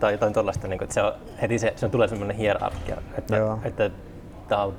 Tai 0.00 0.12
jotain 0.12 0.32
tuollaista, 0.32 0.68
niin 0.68 0.78
kuin, 0.78 0.84
että 0.86 0.94
se 0.94 1.02
on, 1.02 1.12
heti 1.42 1.58
se, 1.58 1.72
se 1.76 1.88
tulee 1.88 2.08
semmoinen 2.08 2.36
hierarkia, 2.36 2.96
että, 3.18 3.36
Joo. 3.36 3.58
että 3.64 3.90
tämä 4.48 4.62
on 4.64 4.74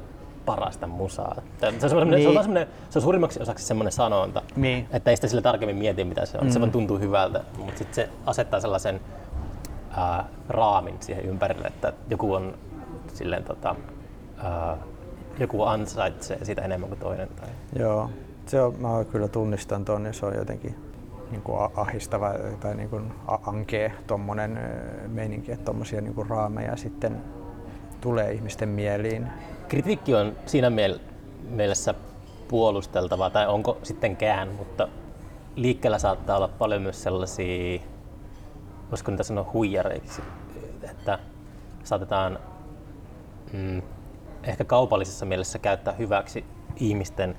parasta 0.46 0.88
musaa. 0.88 1.36
Se 1.60 1.68
on, 1.68 1.80
semmoinen, 1.80 2.10
se 2.22 2.28
Niin. 2.28 2.38
on, 2.38 2.44
semmoinen, 2.44 2.68
se 2.90 3.00
on 3.00 3.04
suurimmaksi 3.04 3.42
osaksi 3.42 3.66
semmoinen 3.66 3.92
sanonta, 3.92 4.42
Niin. 4.56 4.88
että 4.92 5.10
ei 5.10 5.16
sitä 5.18 5.28
sille 5.28 5.42
tarkemmin 5.42 5.76
mieti, 5.78 6.04
mitä 6.04 6.26
se 6.26 6.38
on. 6.38 6.44
Mm. 6.44 6.50
Se 6.52 6.60
vaan 6.60 6.72
tuntuu 6.72 7.00
hyvältä, 7.00 7.44
mutta 7.58 7.78
sitten 7.78 7.96
se 7.96 8.10
asettaa 8.26 8.60
sellaisen 8.60 9.02
ää, 9.98 10.26
raamin 10.50 10.96
siihen 11.00 11.26
ympärille, 11.26 11.68
että 11.68 11.94
joku 12.10 12.34
on 12.34 12.54
silleen 13.14 13.44
tota, 13.44 13.76
ää, 14.44 14.78
joku 15.40 15.64
ansaitsee 15.64 16.46
sitä 16.46 16.62
enemmän 16.62 16.90
kuin 16.90 17.00
toinen. 17.00 17.28
Tai... 17.28 17.50
Joo, 17.80 18.10
se 18.46 18.62
on, 18.62 18.76
mä 18.80 18.88
kyllä 19.12 19.28
tunnistan 19.28 19.86
ton 19.86 20.06
ja 20.06 20.14
se 20.14 20.26
on 20.26 20.36
jotenkin 20.36 20.76
niin 21.32 21.42
kuin 21.42 21.70
ahistava 21.76 22.34
tai 22.60 22.76
niin 22.76 22.90
kuin 22.90 23.14
ankee 23.46 23.92
tommonen 24.08 24.58
ö, 24.58 25.08
meininki, 25.08 25.52
että 25.52 25.66
tommosia 25.66 26.02
niin 26.02 26.30
raameja 26.30 26.76
sitten 26.76 27.22
tulee 28.02 28.32
ihmisten 28.32 28.70
mieliin. 28.70 29.28
Kritiikki 29.72 30.16
on 30.16 30.36
siinä 30.46 30.70
miel- 30.70 31.00
mielessä 31.50 31.94
puolusteltavaa, 32.48 33.30
tai 33.30 33.48
onko 33.48 33.78
sittenkään, 33.84 34.48
mutta 34.48 34.88
liikkeellä 35.56 36.00
saattaa 36.00 36.38
olla 36.38 36.48
paljon 36.48 36.82
myös 36.82 37.04
sellaisia, 37.04 37.80
voisiko 38.90 39.12
niitä 39.12 39.24
sanoa 39.24 39.50
huijareiksi, 39.54 40.22
että 40.92 41.20
saatetaan 41.84 42.40
mm, 43.54 43.82
ehkä 44.44 44.64
kaupallisessa 44.64 45.26
mielessä 45.26 45.60
käyttää 45.60 45.94
hyväksi 45.94 46.46
ihmisten 46.76 47.38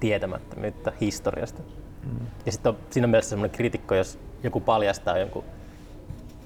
tietämättömyyttä 0.00 0.92
historiasta. 1.00 1.62
Mm. 2.02 2.26
Ja 2.46 2.52
sitten 2.52 2.72
on 2.72 2.78
siinä 2.90 3.06
mielessä 3.06 3.30
semmoinen 3.30 3.56
kritikko, 3.56 3.94
jos 3.94 4.18
joku 4.42 4.60
paljastaa 4.60 5.18
jonkun 5.18 5.44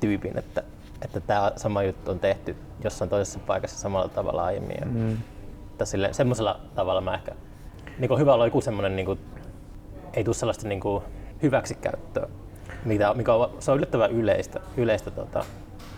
tyypin, 0.01 0.39
että, 0.39 0.63
että 1.03 1.21
tämä 1.21 1.53
sama 1.57 1.83
juttu 1.83 2.11
on 2.11 2.19
tehty 2.19 2.57
jossain 2.85 3.11
toisessa 3.11 3.39
paikassa 3.39 3.79
samalla 3.79 4.09
tavalla 4.09 4.45
aiemmin. 4.45 4.77
Mm. 4.85 5.19
että 5.73 5.85
sille, 5.85 6.13
semmoisella 6.13 6.61
tavalla 6.75 7.01
mä 7.01 7.15
ehkä, 7.15 7.33
niin 7.99 8.09
kuin 8.09 8.21
hyvä 8.21 8.35
olla 8.35 8.47
joku 8.47 8.61
semmoinen, 8.61 8.97
niin 8.97 9.07
kuin, 9.07 9.19
ei 10.15 10.25
tule 10.25 10.35
sellaista 10.35 10.69
niin 10.69 10.81
kuin, 10.81 11.05
hyväksikäyttöä, 11.43 12.29
mikä, 12.85 13.15
mikä 13.15 13.35
on, 13.35 13.51
se 13.59 13.71
on 13.71 13.77
yllättävän 13.77 14.11
yleistä, 14.11 14.61
yleistä 14.77 15.11
tota, 15.11 15.45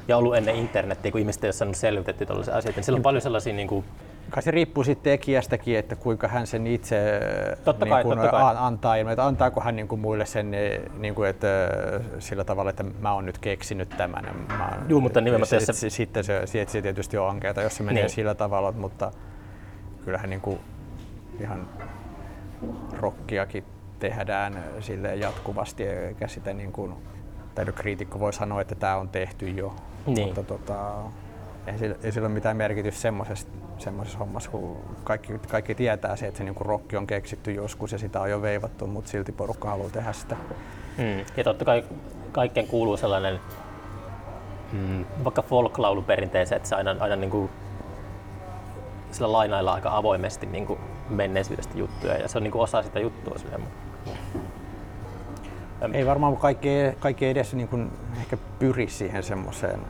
ja 0.09 0.17
ollut 0.17 0.37
ennen 0.37 0.57
internetiä, 0.57 1.13
kun 1.13 1.21
ihmiset 1.21 1.45
ei 1.45 1.49
ole 1.49 1.53
saanut 1.53 1.77
selvitettyä 1.77 2.27
tällaisia 2.27 2.57
asioita. 2.57 2.79
Niin 2.79 2.85
siellä 2.85 2.97
on 2.97 3.03
paljon 3.03 3.23
sellaisia 3.23 3.53
niin 3.53 3.69
kuin, 3.69 3.85
Kai 4.31 4.43
se 4.43 4.51
riippuu 4.51 4.85
sitten 4.85 5.13
tekijästäkin, 5.13 5.79
että 5.79 5.97
kuinka 5.97 6.29
hän 6.29 6.47
sen 6.47 6.67
itse 6.67 7.21
Totta 7.65 7.85
niin 7.85 7.91
kai, 7.91 8.03
kuin, 8.03 8.19
totta 8.19 8.31
kai. 8.31 8.55
antaa 8.59 8.97
ilmi, 8.97 9.13
että 9.13 9.27
antaako 9.27 9.61
hän 9.61 9.77
niin 9.77 9.89
kuin 9.89 10.01
muille 10.01 10.27
sen 10.27 10.51
niin 10.99 11.15
kuin, 11.15 11.29
että 11.29 11.47
sillä 12.19 12.45
tavalla, 12.45 12.71
että 12.71 12.85
mä 13.01 13.13
oon 13.15 13.27
nyt 13.27 13.39
keksinyt 13.39 13.89
tämän. 13.89 14.25
Mä 14.49 14.71
Juu, 14.89 15.01
mutta 15.01 15.21
nimenomaan 15.21 15.47
se, 15.47 15.57
jos 15.57 15.81
se- 15.81 15.91
sitten 15.91 16.25
se, 16.25 16.47
se, 16.47 16.67
se 16.69 16.83
tietysti 16.83 17.19
on 17.19 17.31
ankeata, 17.31 17.63
jos 17.63 17.77
se 17.77 17.83
menee 17.83 18.03
Niin. 18.03 18.11
sillä 18.11 18.35
tavalla, 18.35 18.73
mutta 18.73 19.11
kyllähän 20.05 20.31
niin 20.31 20.41
kuin 20.41 20.61
ihan 21.41 21.69
rockiakin 23.01 23.65
tehdään 23.99 24.65
silleen 24.81 25.21
jatkuvasti, 25.21 25.83
eikä 25.87 26.29
sitä 26.29 26.53
niin 26.53 26.73
kuin, 26.73 26.93
tai 27.55 27.65
kriitikko 27.75 28.21
voi 28.21 28.33
sanoa, 28.33 28.61
että 28.61 28.75
tämä 28.75 28.97
on 28.97 29.09
tehty 29.09 29.49
jo, 29.49 29.75
Niin. 30.07 30.27
mutta 30.27 30.43
tota, 30.43 30.93
ei 31.67 31.79
sillä, 31.79 31.97
ei 32.03 32.13
sillä 32.13 32.27
ole 32.27 32.35
mitään 32.35 32.57
merkitystä 32.57 33.01
semmoisessa, 33.01 33.49
semmoisessa 33.79 34.19
hommassa, 34.19 34.51
kun 34.51 34.77
kaikki, 35.05 35.39
kaikki 35.49 35.75
tietää 35.75 36.17
se, 36.17 36.27
että 36.27 36.39
se 36.39 36.45
niinku 36.45 36.65
rokki 36.65 36.97
on 36.97 37.07
keksitty 37.07 37.53
joskus 37.53 37.93
ja 37.93 37.99
sitä 37.99 38.21
on 38.21 38.31
jo 38.31 38.43
veivattu, 38.43 38.87
mutta 38.87 39.11
silti 39.11 39.33
porukka 39.33 39.71
haluaa 39.71 39.91
tehdä 39.91 40.13
sitä. 40.13 40.37
Mm. 40.99 41.25
Ja 41.37 41.45
totta 41.45 41.65
kai 41.65 41.85
kaikkeen 42.33 42.67
kuuluu 42.67 42.97
sellainen, 42.97 43.41
mm, 44.73 45.05
vaikka 45.25 45.43
folk-laulu 45.43 46.03
perinteeseen, 46.03 46.57
että 46.57 46.69
se 46.69 46.75
aina, 46.75 46.97
aina 47.01 47.17
niin 47.17 47.31
kuin, 47.31 47.51
sillä 49.11 49.33
lainaillaan 49.33 49.75
aika 49.75 49.97
avoimesti 49.97 50.47
niin 50.47 50.67
kuin 50.67 50.81
menneisyydestä 51.09 51.79
juttuja 51.79 52.15
ja 52.15 52.29
se 52.29 52.39
on 52.39 52.45
niin 52.45 52.53
kuin 52.53 52.63
osa 52.63 52.83
sitä 52.83 53.01
juttua. 53.01 53.39
Silleen. 53.39 53.63
Ei 55.93 56.07
varmaan 56.07 56.37
kaikki, 56.37 56.69
kaikki 56.99 57.27
edes 57.27 57.55
niin 57.55 57.69
kuin 57.69 57.91
ehkä 58.17 58.37
pyri 58.59 58.89
siihen 58.89 59.23
semmoiseen 59.23 59.81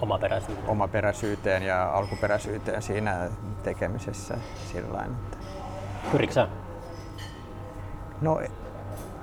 Omaperäisyyteen. 0.00 0.68
omaperäisyyteen 0.68 1.62
ja 1.62 1.90
alkuperäisyyteen 1.90 2.82
siinä 2.82 3.28
tekemisessä 3.62 4.34
sillä 4.72 5.04
että 5.04 5.38
Pyrikö? 6.12 6.46
No, 8.20 8.40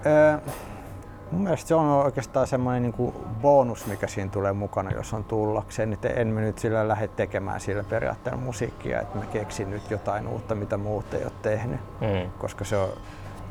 öö, 0.05 0.37
mun 1.31 1.43
mielestä 1.43 1.67
se 1.67 1.75
on 1.75 1.87
oikeastaan 1.87 2.47
semmoinen 2.47 2.81
niin 2.81 2.93
kuin 2.93 3.15
bonus, 3.41 3.85
mikä 3.85 4.07
siinä 4.07 4.31
tulee 4.31 4.53
mukana, 4.53 4.91
jos 4.91 5.13
on 5.13 5.23
tullakseen. 5.23 5.89
Nyt 5.89 6.05
en 6.05 6.27
mä 6.27 6.41
nyt 6.41 6.59
sillä 6.59 6.87
lähde 6.87 7.07
tekemään 7.07 7.59
sillä 7.59 7.83
periaatteella 7.83 8.41
musiikkia, 8.41 9.01
että 9.01 9.17
mä 9.17 9.25
keksin 9.25 9.69
nyt 9.69 9.91
jotain 9.91 10.27
uutta, 10.27 10.55
mitä 10.55 10.77
muut 10.77 11.13
ei 11.13 11.23
ole 11.23 11.31
tehnyt. 11.41 11.79
Mm. 12.01 12.31
Koska 12.37 12.65
se 12.65 12.77
on, 12.77 12.89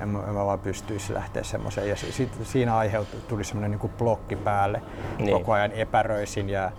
en 0.00 0.08
mä, 0.08 0.18
en 0.28 0.34
mä 0.34 0.46
vaan 0.46 0.58
pystyisi 0.58 1.14
lähteä 1.14 1.42
semmoiseen. 1.42 1.88
Ja 1.88 1.96
sit, 1.96 2.38
siinä 2.42 2.76
aiheutui, 2.76 3.20
tuli 3.20 3.44
semmoinen 3.44 3.78
niin 3.82 3.92
blokki 3.98 4.36
päälle. 4.36 4.82
Niin. 5.18 5.38
Koko 5.38 5.52
ajan 5.52 5.72
epäröisin 5.72 6.50
ja 6.50 6.70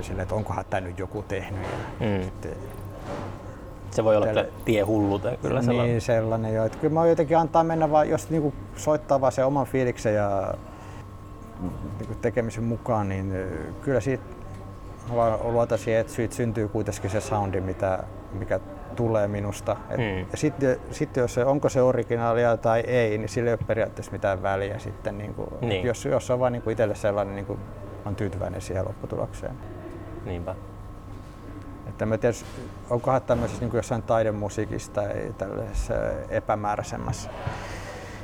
sille, 0.00 0.22
että 0.22 0.34
onkohan 0.34 0.64
tämä 0.70 0.80
nyt 0.80 0.98
joku 0.98 1.22
tehnyt. 1.28 1.60
Mm. 2.00 2.22
sitten 2.24 2.52
Se 3.90 4.04
voi 4.04 4.16
olla 4.16 4.26
tie 4.64 4.82
hulluuteen 4.82 5.38
kyllä 5.38 5.62
sellainen. 5.62 5.90
niin, 5.92 6.00
sellainen 6.00 6.54
jo. 6.54 6.64
Että 6.64 6.78
kyllä 6.78 6.94
mä 6.94 7.06
jotenkin 7.06 7.38
antaa 7.38 7.64
mennä 7.64 7.90
vaan, 7.90 8.08
jos 8.10 8.30
niinku 8.30 8.54
soittaa 8.76 9.20
vaan 9.20 9.32
se 9.32 9.44
oman 9.44 9.66
fiiliksen 9.66 10.14
ja 10.14 10.54
niinku 11.98 12.14
tekemisen 12.22 12.64
mukaan, 12.64 13.08
niin 13.08 13.34
kyllä 13.82 14.00
siitä 14.00 14.22
luotan 15.44 15.78
siihen, 15.78 16.00
että 16.00 16.12
siitä 16.12 16.34
syntyy 16.34 16.68
kuitenkin 16.68 17.10
se 17.10 17.20
soundi, 17.20 17.60
mitä, 17.60 17.98
mikä 18.32 18.60
tulee 18.96 19.28
minusta. 19.28 19.76
Et, 19.90 19.98
Mm. 19.98 20.26
Ja 20.30 20.36
sitten 20.36 20.76
sit 20.90 21.16
jos 21.16 21.34
se, 21.34 21.44
onko 21.44 21.68
se 21.68 21.82
originaalia 21.82 22.56
tai 22.56 22.80
ei, 22.80 23.18
niin 23.18 23.28
sillä 23.28 23.50
ei 23.50 23.54
ole 23.54 23.66
periaatteessa 23.66 24.12
mitään 24.12 24.42
väliä 24.42 24.78
sitten. 24.78 25.18
Niinku, 25.18 25.48
et 25.54 25.60
Niin. 25.60 25.86
jos, 25.86 26.04
jos 26.04 26.30
on 26.30 26.40
vaan 26.40 26.52
niinku 26.52 26.70
itselle 26.70 26.94
sellainen, 26.94 27.34
niinku, 27.34 27.58
on 28.04 28.16
tyytyväinen 28.16 28.60
siihen 28.60 28.84
lopputulokseen. 28.84 29.54
Niinpä. 30.24 30.54
Että 31.88 32.06
mä 32.06 32.18
tiedä, 32.18 32.36
onkohan 32.90 33.22
tämmöisessä 33.22 33.64
niin 33.64 33.76
jossain 33.76 34.02
taidemusiikissa 34.02 34.92
tai 34.92 35.34
tällaisessa 35.38 35.94
epämääräisemmässä, 36.28 37.30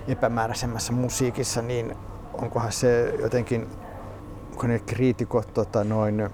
epämääräisemmässä 0.09 0.93
musiikissa, 0.93 1.63
niin 1.63 1.97
onkohan 2.33 2.73
se 2.73 3.15
jotenkin, 3.21 3.69
kun 4.57 4.69
ne 4.69 4.79
kriitikot 4.79 5.55
tota, 5.55 5.85
noin 5.85 6.31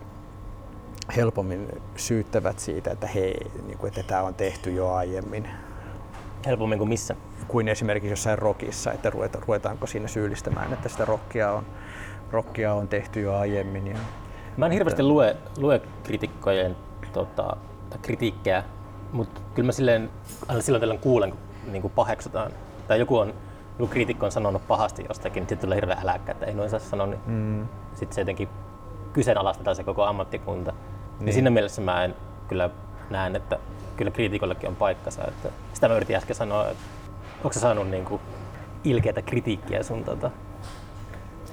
helpommin 1.17 1.83
syyttävät 1.97 2.59
siitä, 2.59 2.91
että 2.91 3.07
hei, 3.07 3.51
niin 3.67 3.79
kuin, 3.79 3.89
että 3.89 4.03
tämä 4.03 4.23
on 4.23 4.35
tehty 4.35 4.71
jo 4.73 4.93
aiemmin, 4.93 5.49
Helpommin 6.47 6.79
kuin 6.79 6.89
missä? 6.89 7.17
kuin 7.49 7.69
esimerkiksi 7.69 8.11
jossain 8.11 8.39
rockissa, 8.39 8.93
että 8.93 9.11
ruveta, 9.11 9.41
ruvetaanko 9.41 9.87
siinä 9.87 10.09
syyllistämään, 10.09 10.73
että 10.73 10.89
sitä 10.89 11.05
rockia 11.05 11.53
on, 11.53 11.67
rockia 12.31 12.75
on 12.75 12.89
tehty 12.89 13.21
jo 13.21 13.37
aiemmin. 13.37 13.87
Ja, 13.87 13.99
Mä 14.57 14.67
en 14.67 14.73
hirveästi 14.73 15.03
lue, 15.03 15.37
lue 15.59 15.83
kritikkojen 16.03 16.77
tota, 17.13 17.57
tai 17.91 17.99
kritiikkejä, 18.03 18.65
mutta 19.13 19.41
kyllä 19.55 19.67
mä 19.67 19.73
silleen, 19.73 20.11
aina 20.49 20.63
silloin 20.63 20.81
tällöin 20.81 21.01
kuulen, 21.01 21.31
kun 21.31 21.41
niin 21.73 21.83
kuin 21.83 21.93
paheksutaan. 21.93 22.53
Tai 22.89 22.99
joku, 22.99 23.19
on, 23.19 23.35
joku 23.79 23.93
kriitikko 23.93 24.27
on 24.27 24.33
sanonut 24.33 24.69
pahasti 24.69 25.05
jostakin, 25.09 25.41
niin 25.41 25.49
sitten 25.49 25.67
tulee 25.67 25.77
hirveä 25.77 25.99
äläkkä, 26.03 26.33
että 26.33 26.47
ei 26.47 26.55
noin 26.55 26.71
saa 26.71 26.79
sanoa, 26.79 27.07
niin 27.07 27.21
mm, 27.27 27.69
sitten 27.95 28.15
se 28.15 28.21
jotenkin 28.21 28.49
kyseenalaistetaan 29.13 29.77
se 29.77 29.85
koko 29.85 30.05
ammattikunta. 30.05 30.73
Niin. 30.73 31.25
Niin. 31.25 31.33
Siinä 31.33 31.51
mielessä 31.51 31.83
mä 31.83 32.05
en 32.05 32.15
kyllä 32.49 32.71
näen, 33.11 33.37
että 33.37 33.59
kyllä 33.97 34.11
kriitikollekin 34.11 34.69
on 34.69 34.77
paikkansa. 34.77 35.23
Että 35.29 35.49
sitä 35.73 35.89
mä 35.89 35.97
yritin 35.97 36.17
äsken 36.17 36.37
sanoa, 36.37 36.69
että 36.69 36.83
onko 37.37 37.53
sä 37.53 37.61
saanut 37.61 37.91
niin 37.91 38.05
kuin 38.05 38.21
ilkeätä 38.85 39.23
kritiikkiä 39.23 39.83
sun 39.83 40.05
tota, 40.05 40.31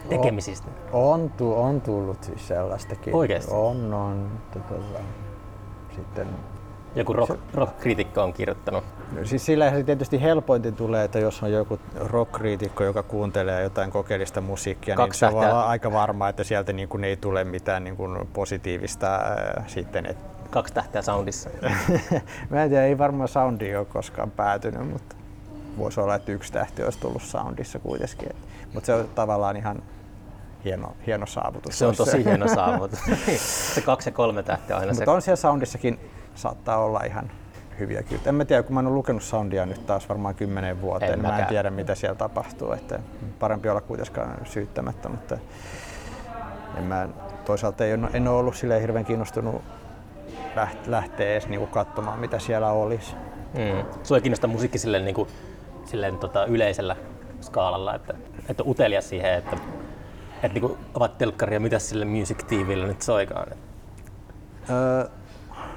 tekemisistä? 0.10 0.68
On, 0.91 1.30
tu, 1.38 1.54
on 1.54 1.82
tullut 1.82 2.24
siis 2.24 2.47
sellaistakin. 2.47 3.16
Oikeesti? 3.16 3.51
On, 3.54 3.93
on. 3.93 4.32
Tota, 4.54 4.99
sitten, 5.95 6.28
Joku 6.95 7.14
rock, 7.14 7.39
rock-kriitikko 7.54 8.24
on 8.24 8.34
kirjoittanut. 8.34 8.84
no 9.12 9.26
siis 9.26 9.45
sillä 9.45 9.72
se 9.72 9.84
tietysti 9.84 10.22
helpointin 10.22 10.76
tulee, 10.76 11.04
että 11.04 11.20
jos 11.20 11.43
on 11.43 11.51
joku 11.51 11.80
rock-kriitikko, 11.95 12.84
joka 12.84 13.04
kuuntelee 13.04 13.64
jotain 13.64 13.91
kokeellista 13.91 14.41
musiikkia, 14.41 14.95
Kaksi 14.95 15.26
niin 15.26 15.32
se 15.32 15.36
voi 15.36 15.45
olla 15.45 15.64
aika 15.64 15.91
varma, 15.91 16.30
että 16.30 16.43
sieltä 16.43 16.74
niin 16.74 16.89
kuin 16.89 17.04
ei 17.04 17.18
tule 17.18 17.43
mitään 17.43 17.84
niin 17.84 17.97
kuin 17.97 18.28
positiivista 18.34 19.16
äh, 19.16 19.68
sitten. 19.68 20.06
Et, 20.06 20.18
Kaksi 20.49 20.74
tähteä 20.74 21.01
soundissa. 21.01 21.49
mä 22.49 22.64
en 22.64 22.70
tiedä, 22.70 22.86
ei 22.86 22.97
varmaan 22.97 23.28
soundi 23.28 23.76
ole 23.76 23.86
koskaan 23.86 24.32
päätynyt, 24.32 24.91
mutta 24.91 25.16
voisi 25.78 25.99
olla, 25.99 26.16
että 26.16 26.32
yksi 26.32 26.54
tähti 26.54 26.84
olisi 26.84 26.99
tullut 26.99 27.22
soundissa 27.22 27.80
kuitenkin. 27.80 28.30
Et, 28.30 28.36
mutta 28.74 28.86
se 28.86 28.93
on 28.93 29.09
tavallaan 29.15 29.57
ihan 29.57 29.84
hieno, 30.65 30.93
hieno 31.07 31.26
saavutus. 31.26 31.80
Se 31.80 31.86
on 31.86 31.95
tosi 31.95 32.26
hieno 32.26 32.47
saavutus. 32.47 32.99
se 33.76 33.82
kaksi 33.82 34.09
ja 34.09 34.13
kolme 34.13 34.43
tähteä 34.43 34.76
on 34.76 34.80
aina 34.82 34.93
se. 34.93 34.99
Mutta 34.99 35.11
on 35.11 35.21
siellä 35.21 35.36
soundissakin 35.36 35.99
saattaa 36.36 36.78
olla 36.78 36.99
ihan 37.05 37.32
hyviä 37.80 38.03
kyllä. 38.03 38.21
En 38.26 38.36
mä 38.36 38.45
tiedä, 38.45 38.63
kun 38.63 38.74
mä 38.74 38.80
en 38.80 38.88
ole 38.88 38.93
lukenut 38.95 39.24
soundia 39.24 39.65
nyt 39.65 39.86
taas 39.86 40.09
varmaan 40.09 40.36
kymmenen 40.36 40.82
vuoteen, 40.82 41.13
En 41.13 41.19
niin 41.19 41.32
mä 41.32 41.39
en 41.39 41.45
tiedä 41.45 41.69
mitä 41.69 41.95
siellä 41.95 42.15
tapahtuu. 42.15 42.71
Että 42.71 42.99
parempi 43.39 43.69
olla 43.69 43.82
kuitenkaan 43.82 44.38
syyttämättä, 44.45 45.09
mutta 45.09 45.38
en 46.78 46.84
mä, 46.84 47.09
toisaalta 47.45 47.86
ei, 47.86 47.93
ole- 47.93 48.09
en 48.13 48.28
ole 48.28 48.38
ollut 48.39 48.55
silleen 48.55 48.82
hirveän 48.82 49.05
kiinnostunut 49.05 49.61
läht- 50.55 50.78
lähteä 50.91 51.32
edes 51.32 51.47
niinku 51.47 51.67
katsomaan, 51.67 52.19
mitä 52.19 52.39
siellä 52.39 52.71
olisi. 52.71 53.15
Mm. 53.53 53.86
Sua 54.03 54.17
ei 54.17 54.21
kiinnosta 54.21 54.47
musiikki 54.47 54.78
silleen, 54.78 55.05
niin 55.05 55.15
kuin, 55.15 55.30
silleen 55.86 56.17
tota, 56.17 56.45
yleisellä 56.45 56.95
skaalalla, 57.44 57.96
että, 57.96 58.14
että 58.50 58.64
on 58.64 58.70
utelias 58.70 59.10
siihen, 59.10 59.34
että, 59.34 59.58
että 60.44 60.60
niin 60.60 60.78
ovat 60.94 61.18
telkkaria, 61.18 61.60
mitä 61.60 61.80
sille 61.80 62.06
Music 62.06 62.44
TVllä 62.44 62.88
nyt 62.88 63.02
soikaan. 63.02 63.48
Öö, 64.70 65.10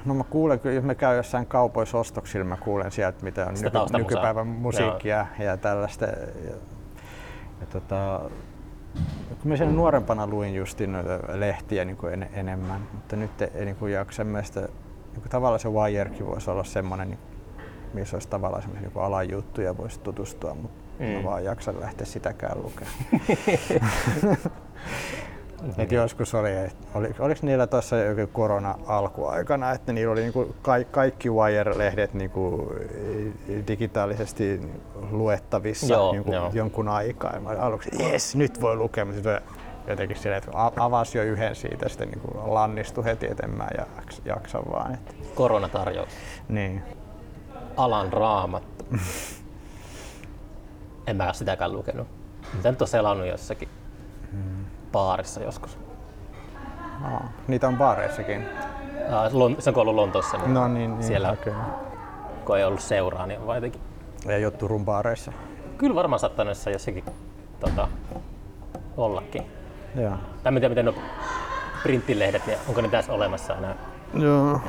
no 0.05 0.13
mä 0.13 0.23
kuulen, 0.23 0.59
jos 0.75 0.83
mä 0.83 0.95
käyn 0.95 1.17
jossain 1.17 1.45
kaupoissa 1.45 1.97
ostoksilla, 1.97 2.45
mä 2.45 2.57
kuulen 2.57 2.91
sieltä, 2.91 3.23
mitä 3.23 3.45
on 3.45 3.57
Sitä 3.57 3.79
nyky, 3.79 3.97
nykypäivän 3.97 4.47
musiikkia 4.47 5.27
ja 5.39 5.57
tällaista. 5.57 6.05
Ja, 6.05 6.11
ja 7.61 7.67
tota, 7.71 8.21
kun 9.41 9.51
mä 9.51 9.57
sen 9.57 9.75
nuorempana 9.75 10.27
luin 10.27 10.55
justin 10.55 10.91
noita 10.91 11.19
lehtiä 11.33 11.85
niin 11.85 11.97
kuin 11.97 12.13
en, 12.13 12.29
enemmän, 12.33 12.81
mutta 12.93 13.15
nyt 13.15 13.41
ei 13.41 13.65
niin 13.65 13.75
kuin 13.75 13.93
jaksa 13.93 14.23
mielestä, 14.23 14.59
niin 14.61 15.21
kuin 15.21 15.29
tavallaan 15.29 15.59
se 15.59 15.69
Wirekin 15.69 16.25
voisi 16.25 16.49
olla 16.51 16.63
semmoinen, 16.63 17.09
niin, 17.09 17.19
missä 17.93 18.15
olisi 18.15 18.29
tavallaan 18.29 18.61
semmoisia 18.61 18.89
niin 18.89 19.03
alajuttuja 19.03 19.77
voisi 19.77 19.99
tutustua, 19.99 20.53
mutta 20.53 20.86
mm. 20.99 21.05
Mä 21.05 21.23
vaan 21.23 21.43
jaksa 21.43 21.73
lähteä 21.79 22.05
sitäkään 22.05 22.57
lukemaan. 22.63 22.95
Et 25.77 25.91
joskus 25.91 26.35
oli, 26.35 26.51
et 26.51 26.75
oli, 26.95 27.09
oliko 27.19 27.39
niillä 27.43 27.67
tuossa 27.67 27.97
joku 27.97 28.31
korona-alkuaikana, 28.33 29.71
että 29.71 29.93
niillä 29.93 30.11
oli 30.11 30.21
niinku 30.21 30.55
ka- 30.61 30.83
kaikki 30.91 31.29
Wire-lehdet 31.29 32.13
niinku 32.13 32.71
digitaalisesti 33.67 34.61
luettavissa 35.11 35.93
Joo, 35.93 36.11
niinku 36.11 36.33
joo. 36.33 36.51
jonkun 36.53 36.87
aikaa. 36.87 37.33
Ja 37.33 37.39
mä 37.39 37.49
aluksi, 37.49 37.89
jes, 37.99 38.35
nyt 38.35 38.61
voi 38.61 38.75
lukea, 38.75 39.05
mutta 39.05 39.41
jotenkin 39.87 40.17
silleen, 40.17 40.37
että 40.37 40.51
avasi 40.83 41.17
jo 41.17 41.23
yhden 41.23 41.55
siitä, 41.55 41.89
sitten 41.89 42.09
niinku 42.09 42.27
lannistui 42.45 43.05
heti, 43.05 43.27
että 43.31 43.45
en 43.45 43.51
mä 43.57 43.67
jaksa, 43.77 44.21
jaksa 44.25 44.59
vaan. 44.71 44.93
Että, 44.93 45.13
Koronatarjous. 45.35 46.09
niin. 46.49 46.83
Alan 47.77 48.13
raamattu. 48.13 48.85
en 51.07 51.15
mä 51.15 51.23
ole 51.25 51.33
sitäkään 51.33 51.71
lukenut. 51.73 52.07
Mitä 52.53 52.71
nyt 52.71 52.81
on 52.81 52.87
selannut 52.87 53.27
jossakin 53.27 53.69
baarissa 54.91 55.43
joskus. 55.43 55.79
No, 57.03 57.19
niitä 57.47 57.67
on 57.67 57.77
baareissakin. 57.77 58.45
Aa, 59.11 59.29
Lon- 59.29 59.55
Se 59.61 59.69
on 59.69 59.77
ollut 59.77 59.95
Lontoossa, 59.95 60.37
niin 60.37 60.53
No 60.53 60.67
niin, 60.67 60.91
niin 60.91 61.03
siellä 61.03 61.31
okei. 61.31 61.53
kun 62.45 62.57
ei 62.57 62.63
ollut 62.63 62.79
seuraa, 62.81 63.25
niin 63.25 63.39
on 63.39 63.55
jotenkin. 63.55 63.81
Ja 64.25 64.37
jo 64.37 64.51
Turun 64.51 64.85
baareissa. 64.85 65.31
Kyllä 65.77 65.95
varmaan 65.95 66.19
saattaa 66.19 66.45
noissa 66.45 66.69
jossakin 66.69 67.03
tota, 67.59 67.87
ollakin. 68.97 69.43
Joo. 69.95 70.11
Tai 70.43 70.53
en 70.53 70.53
tiedä, 70.53 70.69
miten 70.69 70.85
nuo 70.85 70.93
printtilehdet, 71.83 72.45
niin 72.47 72.57
onko 72.67 72.81
ne 72.81 72.87
tässä 72.87 73.13
olemassa 73.13 73.55
enää? 73.55 73.75
Joo. 74.13 74.61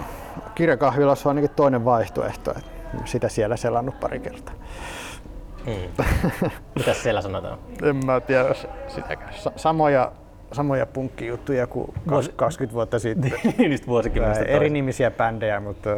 Kirjakahvilassa 0.54 1.28
on 1.28 1.36
ainakin 1.36 1.56
toinen 1.56 1.84
vaihtoehto. 1.84 2.50
että 2.50 2.70
Sitä 3.04 3.28
siellä 3.28 3.56
selannut 3.56 4.00
pari 4.00 4.20
kertaa. 4.20 4.54
Mm. 5.66 6.04
Mitäs 6.78 7.02
siellä 7.02 7.22
sanotaan? 7.22 7.58
En 7.82 8.06
mä 8.06 8.20
tiedä 8.20 8.54
sitäkään. 8.88 9.34
Sa- 9.34 9.52
samoja, 9.56 10.12
samoja 10.52 10.86
punkkijuttuja 10.86 11.66
kuin 11.66 11.94
Vuosi- 12.10 12.32
20 12.36 12.74
vuotta 12.74 12.98
sitten. 12.98 13.32
Niistä 13.58 13.86
vuosikymmenistä 13.86 14.44
Eri 14.44 14.70
nimisiä 14.70 15.10
bändejä, 15.10 15.60
mutta 15.60 15.90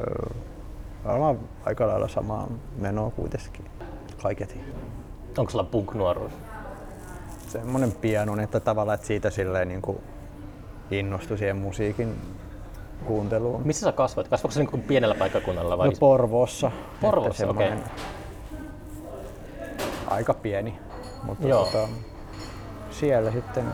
varmaan 1.05 1.39
aika 1.65 1.87
lailla 1.87 2.09
samaa 2.09 2.49
menoa 2.79 3.11
kuitenkin. 3.11 3.65
Kaiketi. 4.23 4.61
Onko 5.39 5.51
sulla 5.51 5.65
punk-nuoruus? 5.65 6.33
Semmoinen 7.49 7.93
pianun, 7.93 8.41
että 8.41 8.61
tavallaan 8.61 8.95
että 8.95 9.07
siitä 9.07 9.31
silleen 9.31 9.69
niin 9.69 9.83
kuin 9.83 9.99
innostui 10.91 11.39
siihen 11.39 11.57
musiikin 11.57 12.17
kuunteluun. 13.05 13.63
Missä 13.65 13.85
sä 13.85 13.93
kasvoit? 13.93 14.29
Kasvoiko 14.29 14.53
se 14.53 14.61
niin 14.63 14.83
pienellä 14.83 15.15
paikkakunnalla 15.15 15.79
vai? 15.79 15.89
No 15.89 15.95
Porvoossa. 16.01 16.71
Porvoossa, 17.01 17.29
Että 17.29 17.39
semmoinen 17.39 17.79
okei. 17.79 17.91
Aika 20.07 20.35
pieni. 20.35 20.79
Mutta 21.23 21.49
Joo. 21.49 21.65
tota, 21.65 21.89
siellä 22.91 23.31
sitten 23.33 23.65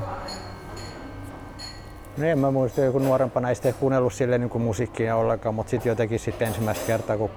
No 2.17 2.27
en 2.27 2.39
mä 2.39 2.51
muista, 2.51 2.81
joku 2.81 2.99
nuorempana 2.99 3.49
ei 3.49 3.55
sitten 3.55 3.75
kuunnellut 3.75 4.13
silleen 4.13 4.41
niin 4.41 4.63
musiikkia 4.63 5.17
ollenkaan, 5.17 5.55
mutta 5.55 5.71
sitten 5.71 5.91
jotenkin 5.91 6.19
sitten 6.19 6.49
ensimmäistä 6.49 6.87
kertaa, 6.87 7.17
kun 7.17 7.31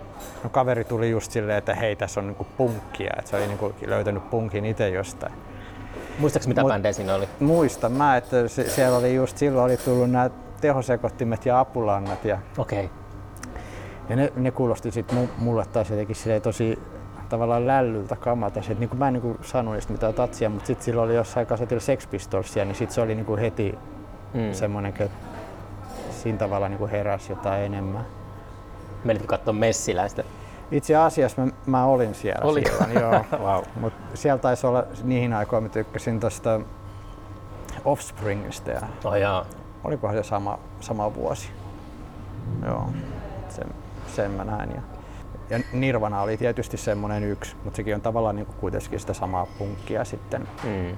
no 0.43 0.49
kaveri 0.49 0.84
tuli 0.84 1.09
just 1.09 1.32
silleen, 1.32 1.57
että 1.57 1.76
hei, 1.76 1.95
tässä 1.95 2.20
on 2.20 2.28
niin 2.28 2.36
kuin 2.36 2.47
punkkia, 2.57 3.13
että 3.17 3.32
se 3.32 3.38
oli 3.38 3.47
niin 3.47 3.57
kuin 3.57 3.74
löytänyt 3.86 4.30
punkin 4.30 4.65
itse 4.65 4.89
jostain. 4.89 5.34
Muistatko 6.20 6.47
mitä 6.47 6.61
Mut- 6.61 6.67
bändejä 6.67 6.93
siinä 6.93 7.15
oli? 7.15 7.30
Muistan 7.39 7.91
mä, 7.91 8.17
että 8.17 8.47
se, 8.47 8.70
siellä 8.70 8.97
oli 8.97 9.15
just 9.15 9.38
silloin 9.38 9.65
oli 9.65 9.78
tullut 9.78 10.11
nämä 10.11 10.30
tehosekottimet 10.61 11.45
ja 11.45 11.59
apulannat 11.59 12.26
ja, 12.26 12.39
Okei. 12.57 12.86
Okay. 12.86 12.97
ja 14.09 14.15
ne, 14.15 14.34
ne 14.36 14.51
kuulosti 14.51 14.91
sitten 14.91 15.17
mu, 15.17 15.28
mulle 15.38 15.65
taas 15.65 15.89
jotenkin 15.89 16.15
tosi 16.43 16.80
tavallaan 17.30 17.67
lällyltä 17.67 18.15
kamata. 18.15 18.61
Sit, 18.61 18.80
niin 18.80 18.89
kuin 18.89 18.99
mä 18.99 19.07
en 19.07 19.13
niin 19.13 19.21
kuin 19.21 19.38
saanut 19.41 19.73
niistä 19.73 19.93
mitään 19.93 20.13
tatsia, 20.13 20.49
mutta 20.49 20.67
sitten 20.67 20.86
silloin 20.86 21.05
oli 21.09 21.15
jossain 21.15 21.47
kasetilla 21.47 21.82
Sex 21.82 22.09
Pistolsia, 22.09 22.65
niin 22.65 22.75
sitten 22.75 22.95
se 22.95 23.01
oli 23.01 23.15
niin 23.15 23.25
kuin 23.25 23.39
heti 23.39 23.77
Mm. 24.34 24.53
semmoinen, 24.53 24.89
että 24.99 25.15
siinä 26.11 26.38
tavalla 26.38 26.69
niin 26.69 26.77
kuin 26.80 26.91
heräsi 26.91 27.32
jotain 27.32 27.63
enemmän. 27.63 28.05
Menitkö 29.03 29.27
katsoa 29.27 29.53
Messiläistä? 29.53 30.23
Itse 30.71 30.95
asiassa 30.95 31.41
mä, 31.41 31.51
mä 31.65 31.86
olin 31.86 32.15
siellä 32.15 32.45
Oli. 32.45 32.63
silloin, 32.65 32.93
joo. 32.93 33.25
wow. 33.45 33.63
Mut 33.80 33.93
siellä 34.13 34.38
taisi 34.39 34.67
olla 34.67 34.84
niihin 35.03 35.34
aikoihin, 35.34 35.63
mä 35.63 35.69
tykkäsin 35.69 36.19
tosta 36.19 36.59
Offspringista 37.86 38.71
ja 38.71 38.82
Oh, 39.03 39.13
jaa. 39.15 39.45
olikohan 39.84 40.15
se 40.15 40.23
sama, 40.23 40.59
sama 40.80 41.15
vuosi. 41.15 41.49
Joo, 42.65 42.89
sen, 43.49 43.67
sen 44.15 44.32
mä 44.32 44.43
näin. 44.43 44.71
Ja, 44.75 44.82
ja 45.50 45.60
Nirvana 45.74 46.22
oli 46.22 46.38
tietysti 46.38 46.78
semmonen 46.78 47.24
yksi, 47.24 47.56
mutta 47.64 47.78
sekin 47.78 47.95
on 47.95 48.02
tavallaan 48.02 48.36
niin 48.36 48.45
kuitenkin 48.45 49.00
sitä 49.00 49.14
samaa 49.14 49.47
punkkia 49.58 50.04
sitten 50.06 50.47
Mm. 50.64 50.97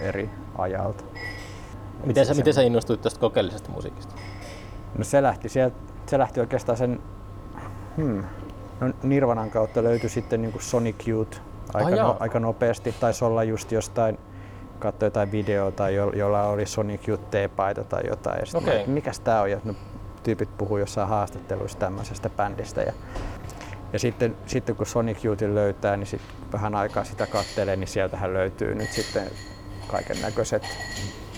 eri 0.00 0.30
ajalta. 0.58 1.04
Miten, 2.04 2.26
sä, 2.26 2.34
miten 2.34 2.54
sä 2.54 2.62
innostuit 2.62 3.00
tästä 3.02 3.20
kokeellisesta 3.20 3.70
musiikista? 3.70 4.14
No 4.98 5.04
se 5.04 5.22
lähti, 5.22 5.48
sieltä, 5.48 5.76
se 6.06 6.18
lähti 6.18 6.40
oikeastaan 6.40 6.78
sen, 6.78 7.00
hmm, 7.96 8.24
no 8.80 8.92
Nirvanan 9.02 9.50
kautta 9.50 9.82
löytyi 9.82 10.10
sitten 10.10 10.42
niin 10.42 10.52
kuin 10.52 10.62
Sonic 10.62 11.08
Youth 11.08 11.40
aika, 11.74 11.88
Ah, 11.88 12.06
no, 12.06 12.16
aika 12.20 12.40
nopeasti. 12.40 12.94
Taisi 13.00 13.24
olla 13.24 13.44
just 13.44 13.72
jostain, 13.72 14.18
katsoi 14.78 15.06
jotain 15.06 15.32
videota, 15.32 15.90
jo, 15.90 16.10
jolla 16.12 16.44
oli 16.44 16.66
Sonic 16.66 17.08
Youth 17.08 17.24
T-paita 17.30 17.84
tai 17.84 18.02
jotain. 18.08 18.38
Ja 18.54 18.60
mä, 18.60 18.72
että 18.72 18.90
mikäs 18.90 19.20
tää 19.20 19.40
on? 19.42 19.50
Ja 19.50 19.60
no, 19.64 19.74
tyypit 20.22 20.58
puhuu 20.58 20.76
jossain 20.78 21.08
haastatteluissa 21.08 21.78
tämmöisestä 21.78 22.30
bändistä. 22.30 22.80
Ja, 22.82 22.92
ja 23.92 23.98
sitten, 23.98 24.36
sitten 24.46 24.76
kun 24.76 24.86
Sonic 24.86 25.24
Youthin 25.24 25.54
löytää, 25.54 25.96
niin 25.96 26.06
sitten 26.06 26.30
vähän 26.52 26.74
aikaa 26.74 27.04
sitä 27.04 27.26
kattelee, 27.26 27.76
niin 27.76 27.88
sieltähän 27.88 28.34
löytyy 28.34 28.74
nyt 28.74 28.92
sitten 28.92 29.30
kaiken 29.86 30.16
näköiset 30.22 30.62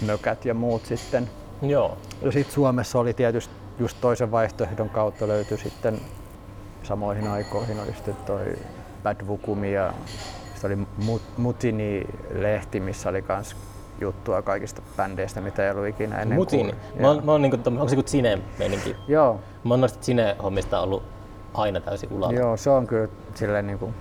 mökät 0.06 0.44
ja 0.44 0.54
muut 0.54 0.86
sitten. 0.86 1.30
Joo. 1.62 1.98
Ja 2.22 2.32
sitten 2.32 2.54
Suomessa 2.54 2.98
oli 2.98 3.14
tietysti 3.14 3.54
just 3.78 3.96
toisen 4.00 4.30
vaihtoehdon 4.30 4.88
kautta 4.90 5.28
löytyi 5.28 5.58
sitten 5.58 6.00
samoihin 6.82 7.28
aikoihin 7.28 7.80
oli 7.80 7.92
sitten 7.92 8.16
toi 8.26 8.56
Bad 9.02 9.26
Vukumi 9.26 9.72
ja 9.72 9.92
sitten 10.54 10.70
oli 10.72 10.86
Mut- 11.06 11.38
Mutini-lehti, 11.38 12.80
missä 12.80 13.08
oli 13.08 13.22
kans 13.22 13.56
juttua 14.00 14.42
kaikista 14.42 14.82
bändeistä, 14.96 15.40
mitä 15.40 15.64
ei 15.64 15.70
ollut 15.70 15.86
ikinä 15.88 16.18
ennen 16.18 16.38
Mutini. 16.38 16.62
kuullut. 16.72 17.00
Mä 17.00 17.08
oon, 17.08 17.24
mä 17.24 17.32
oon 17.32 17.42
niinku, 17.42 17.58
onko 17.66 17.88
se 17.88 17.94
kuin 17.94 18.04
Cine-meininki? 18.06 18.96
Joo, 19.08 19.40
Mä 19.64 19.74
oon 19.74 19.80
noista 19.80 19.98
Cine-hommista 20.00 20.78
ollut 20.80 21.02
aina 21.54 21.80
täysin 21.80 22.12
ulalla. 22.12 22.34
joo, 22.34 22.56
se 22.56 22.70
on 22.70 22.86
kyllä 22.86 23.08
silleen 23.34 23.66
niinku 23.66 23.94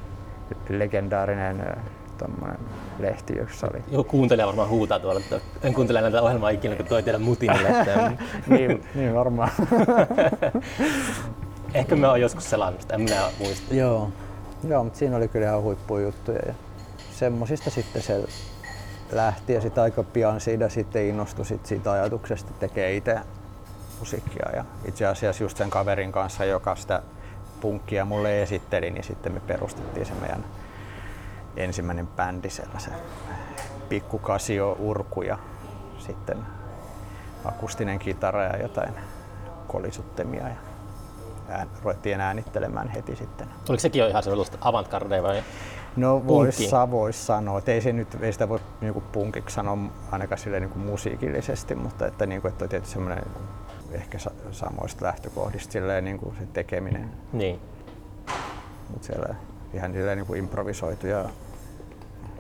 legendaarinen 0.70 1.62
äh, 1.62 1.76
tommonen 2.18 2.58
lehti, 3.00 3.38
jossa 3.38 3.68
oli. 3.74 3.84
Joku 3.92 4.04
kuuntelija 4.04 4.48
varmaan 4.48 4.70
huutaa 4.70 5.00
tuolla, 5.00 5.20
että 5.20 5.40
en 5.64 5.74
kuuntele 5.74 6.02
näitä 6.02 6.22
ohjelmaa 6.22 6.50
ikinä, 6.50 6.76
kun 6.76 6.86
toi 6.86 7.04
tiedä 7.04 7.20
Mutinille. 7.20 7.70
niin, 8.48 8.84
niin 8.96 9.14
varmaan. 9.14 9.50
Ehkä 11.74 11.96
mä 11.96 12.10
oon 12.10 12.22
joskus 12.22 12.50
selannut 12.50 12.82
sitä, 12.82 12.94
en 12.94 13.02
minä 13.02 13.22
muista. 13.40 13.74
Joo. 13.74 14.10
Joo, 14.68 14.84
mutta 14.84 15.00
siinä 15.00 15.18
oli 15.18 15.28
kyllä 15.28 15.48
ihan 15.48 15.62
huippujuttuja 15.62 16.40
ja 16.48 16.54
semmosista 17.12 17.70
sitten 17.70 18.02
se 18.02 18.24
lähti 19.12 19.54
ja 19.54 19.62
sitten 19.62 19.84
aika 19.84 20.04
pian 20.04 20.42
siitä 20.42 20.70
sitten 20.70 21.06
innostui 21.06 21.46
sit 21.46 21.66
siitä 21.66 21.92
ajatuksesta, 21.92 22.50
että 22.50 22.68
tekee 22.68 22.96
itse 22.96 23.20
musiikkia 24.00 24.50
ja 24.56 24.66
itse 24.86 25.06
asiassa 25.06 25.44
just 25.44 25.58
sen 25.58 25.70
kaverin 25.70 26.12
kanssa, 26.12 26.46
joka 26.46 26.76
sitä 26.76 27.02
punkkia 27.64 28.06
mulle 28.06 28.42
esitteli, 28.42 28.92
niin 28.92 29.04
sitten 29.04 29.32
me 29.32 29.40
perustettiin 29.40 30.06
se 30.06 30.14
meidän 30.14 30.46
ensimmäinen 31.58 32.08
bändi 32.08 32.50
sellaisen 32.50 32.94
pikku 33.90 34.20
Casio 34.20 34.76
urku 34.80 35.22
ja 35.22 35.38
sitten 35.98 36.38
akustinen 37.46 38.00
kitara 38.00 38.44
ja 38.44 38.58
jotain 38.62 38.94
kolisuttimia 39.68 40.48
ja 40.50 40.56
ään, 41.50 41.70
ruvettiin 41.84 42.22
äänittelemään 42.22 42.90
heti 42.90 43.16
sitten. 43.16 43.48
Oliko 43.70 43.82
sekin 43.82 44.00
jo 44.00 44.08
ihan 44.08 44.24
sellaista 44.24 44.58
avantgardea 44.62 45.24
vai? 45.24 45.44
No 45.96 46.20
Punkki. 46.20 46.70
vois, 46.72 46.92
vois 46.92 47.28
sanoa, 47.28 47.60
että 47.60 47.72
ei 47.72 47.82
se 47.82 47.94
nyt, 47.94 48.18
ei 48.22 48.34
sitä 48.34 48.50
voi 48.50 48.60
niinku 48.82 49.04
punkiksi 49.12 49.56
sanoa 49.56 49.78
ainakaan 50.12 50.40
sille 50.40 50.60
niinku 50.60 50.80
musiikillisesti, 50.80 51.76
mutta 51.76 52.08
että, 52.08 52.26
niinku, 52.26 52.48
että 52.48 52.66
on 52.66 52.70
tietysti 52.70 52.94
semmoinen 52.94 53.26
ehkä 53.94 54.20
sa- 54.20 54.32
samoista 54.52 55.06
lähtökohdista 55.06 55.72
silleen, 55.72 56.04
niinku 56.04 56.34
se 56.40 56.46
tekeminen, 56.54 57.10
Niin. 57.34 57.60
mutta 58.90 59.06
siellä 59.08 59.36
ihan 59.74 59.94
silleen 59.94 60.18
niinku 60.18 60.34
improvisoituja 60.34 61.26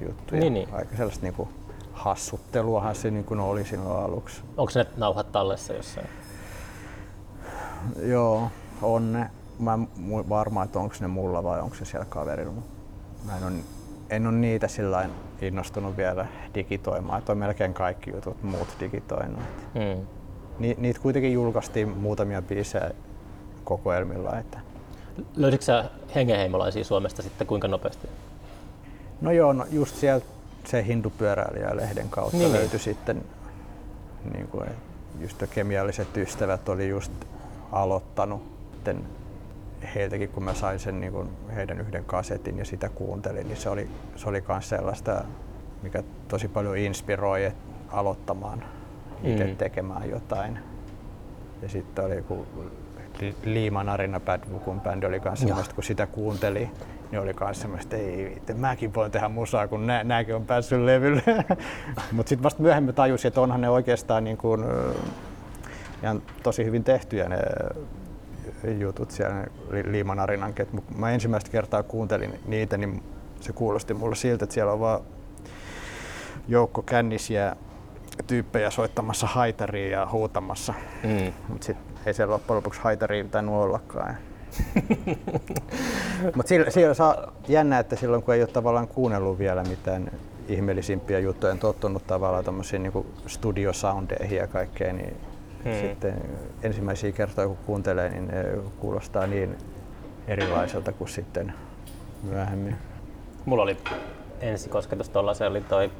juttuja. 0.01 0.41
Niin, 0.41 0.53
niin. 0.53 0.69
Aika 0.73 0.95
sellaista 0.97 1.23
niinku 1.25 1.49
hassutteluahan 1.93 2.95
se 2.95 3.11
niinku 3.11 3.33
oli 3.39 3.65
silloin 3.65 4.05
aluksi. 4.05 4.41
Onko 4.57 4.71
ne 4.75 4.85
nauhat 4.97 5.31
tallessa 5.31 5.73
jossain? 5.73 6.07
Joo, 8.01 8.49
on 8.81 9.13
ne. 9.13 9.29
Mä 9.59 9.73
en 9.73 9.87
varma, 10.29 10.63
että 10.63 10.79
onko 10.79 10.95
ne 10.99 11.07
mulla 11.07 11.43
vai 11.43 11.61
onko 11.61 11.75
se 11.75 11.85
siellä 11.85 12.05
kaverilla. 12.05 12.61
Mä 13.25 13.37
en, 13.37 13.43
on, 13.43 13.59
en 14.09 14.27
ole 14.27 14.35
niitä 14.35 14.67
sillä 14.67 15.09
innostunut 15.41 15.97
vielä 15.97 16.25
digitoimaan. 16.55 17.19
Että 17.19 17.31
on 17.31 17.37
melkein 17.37 17.73
kaikki 17.73 18.11
jutut 18.11 18.43
muut 18.43 18.67
digitoinut. 18.79 19.39
Hmm. 19.73 20.05
Ni, 20.59 20.75
niitä 20.79 20.99
kuitenkin 20.99 21.33
julkaistiin 21.33 21.89
muutamia 21.89 22.41
biisejä 22.41 22.91
kokoelmilla. 23.63 24.39
Että. 24.39 24.59
Löysitkö 25.35 25.65
sä 25.65 25.85
hengenheimolaisia 26.15 26.83
Suomesta 26.83 27.21
sitten 27.21 27.47
kuinka 27.47 27.67
nopeasti? 27.67 28.07
No 29.21 29.31
joo, 29.31 29.53
no 29.53 29.65
just 29.71 29.95
sieltä 29.95 30.25
se 30.65 30.85
hindupyöräilijä-lehden 30.85 32.09
kautta 32.09 32.37
Niin, 32.37 32.53
löytyi 32.53 32.79
sitten, 32.79 33.25
niin 34.33 34.47
kuin, 34.47 34.69
just 35.19 35.43
kemialliset 35.49 36.17
ystävät 36.17 36.69
oli 36.69 36.89
just 36.89 37.11
aloittanut. 37.71 38.43
Sitten 38.73 39.03
heiltäkin, 39.95 40.29
kun 40.29 40.43
mä 40.43 40.53
sain 40.53 40.79
sen 40.79 40.99
niin 40.99 41.11
kuin 41.11 41.29
heidän 41.55 41.79
yhden 41.79 42.05
kasetin 42.05 42.57
ja 42.57 42.65
sitä 42.65 42.89
kuuntelin, 42.89 43.47
niin 43.47 43.57
se 43.57 43.69
oli, 43.69 43.89
se 44.15 44.29
oli 44.29 44.43
myös 44.47 44.69
sellaista, 44.69 45.23
mikä 45.81 46.03
tosi 46.27 46.47
paljon 46.47 46.77
inspiroi 46.77 47.51
aloittamaan 47.91 48.63
itse 49.23 49.43
Mm. 49.47 49.55
tekemään 49.55 50.09
jotain. 50.09 50.59
Ja 51.61 51.69
sitten 51.69 52.05
oli 52.05 52.15
joku 52.15 52.45
Li- 53.21 53.35
Liiman 53.43 53.89
Arina 53.89 54.19
Bad 54.19 54.41
Vukun 54.51 54.81
bändi 54.81 55.05
oli 55.05 55.19
myös 55.25 55.41
Joo. 55.41 55.47
semmoista, 55.47 55.75
kun 55.75 55.83
sitä 55.83 56.07
kuunteli, 56.07 56.69
niin 57.11 57.19
oli 57.21 57.31
myös 57.39 57.61
semmoista, 57.61 57.95
ei 57.95 58.31
vittu, 58.35 58.53
mäkin 58.53 58.93
voin 58.93 59.11
tehdä 59.11 59.29
musaa, 59.29 59.67
kun 59.67 59.87
nä, 59.87 60.03
nääkin 60.03 60.35
on 60.35 60.45
päässyt 60.45 60.79
levylle. 60.81 61.21
Mutta 62.11 62.29
sitten 62.29 62.43
vasta 62.43 62.61
myöhemmin 62.61 62.95
tajusin, 62.95 63.27
että 63.27 63.41
onhan 63.41 63.61
ne 63.61 63.69
oikeastaan 63.69 64.23
niin 64.23 64.37
kuin, 64.37 64.63
ihan 66.03 66.21
tosi 66.43 66.65
hyvin 66.65 66.83
tehtyjä 66.83 67.29
ne 67.29 67.37
jutut 68.79 69.11
siellä 69.11 69.45
Li- 69.71 69.91
Liiman 69.91 70.19
Arinankin. 70.19 70.65
Kun 70.67 70.83
mä 70.97 71.11
ensimmäistä 71.11 71.51
kertaa 71.51 71.83
kuuntelin 71.83 72.39
niitä, 72.47 72.77
niin 72.77 73.03
se 73.39 73.53
kuulosti 73.53 73.93
mulle 73.93 74.15
siltä, 74.15 74.43
että 74.45 74.53
siellä 74.53 74.71
on 74.73 74.79
vaan 74.79 75.01
joukko 76.47 76.81
kännisiä 76.81 77.55
tyyppejä 78.27 78.69
soittamassa 78.69 79.27
haitaria 79.27 79.99
ja 79.99 80.07
huutamassa. 80.11 80.73
Hmm. 81.03 81.33
Mutta 81.47 81.65
sitten 81.65 81.85
ei 82.05 82.13
se 82.13 82.25
loppujen 82.25 82.55
lopuksi 82.57 82.81
haitaria 82.83 83.25
tainnut 83.25 83.55
ollakaan. 83.55 84.17
Mutta 86.35 86.49
sillä, 86.49 86.69
sillä 86.69 86.93
saa 86.93 87.33
jännä, 87.47 87.79
että 87.79 87.95
silloin 87.95 88.23
kun 88.23 88.33
ei 88.33 88.41
ole 88.41 88.47
tavallaan 88.47 88.87
kuunnellut 88.87 89.39
vielä 89.39 89.63
mitään 89.63 90.11
ihmeellisimpiä 90.47 91.19
juttuja, 91.19 91.51
en 91.51 91.59
tottunut 91.59 92.07
tavallaan 92.07 92.45
tämmöisiin 92.45 92.83
niin 92.83 93.05
studiosoundeihin 93.27 94.37
ja 94.37 94.47
kaikkeen, 94.47 94.97
niin 94.97 95.17
Hmm. 95.63 95.73
sitten 95.81 96.21
ensimmäisiä 96.63 97.11
kertoja 97.11 97.47
kun 97.47 97.57
kuuntelee, 97.65 98.09
niin 98.09 98.27
ne 98.27 98.45
kuulostaa 98.79 99.27
niin 99.27 99.57
erilaiselta 100.27 100.91
kuin 100.91 101.07
sitten 101.07 101.53
myöhemmin. 102.23 102.75
Mulla 103.45 103.63
oli 103.63 103.77
ensikosketus 104.41 105.09
tuolla, 105.09 105.33
se 105.33 105.47
oli 105.47 105.61
toi 105.61 105.91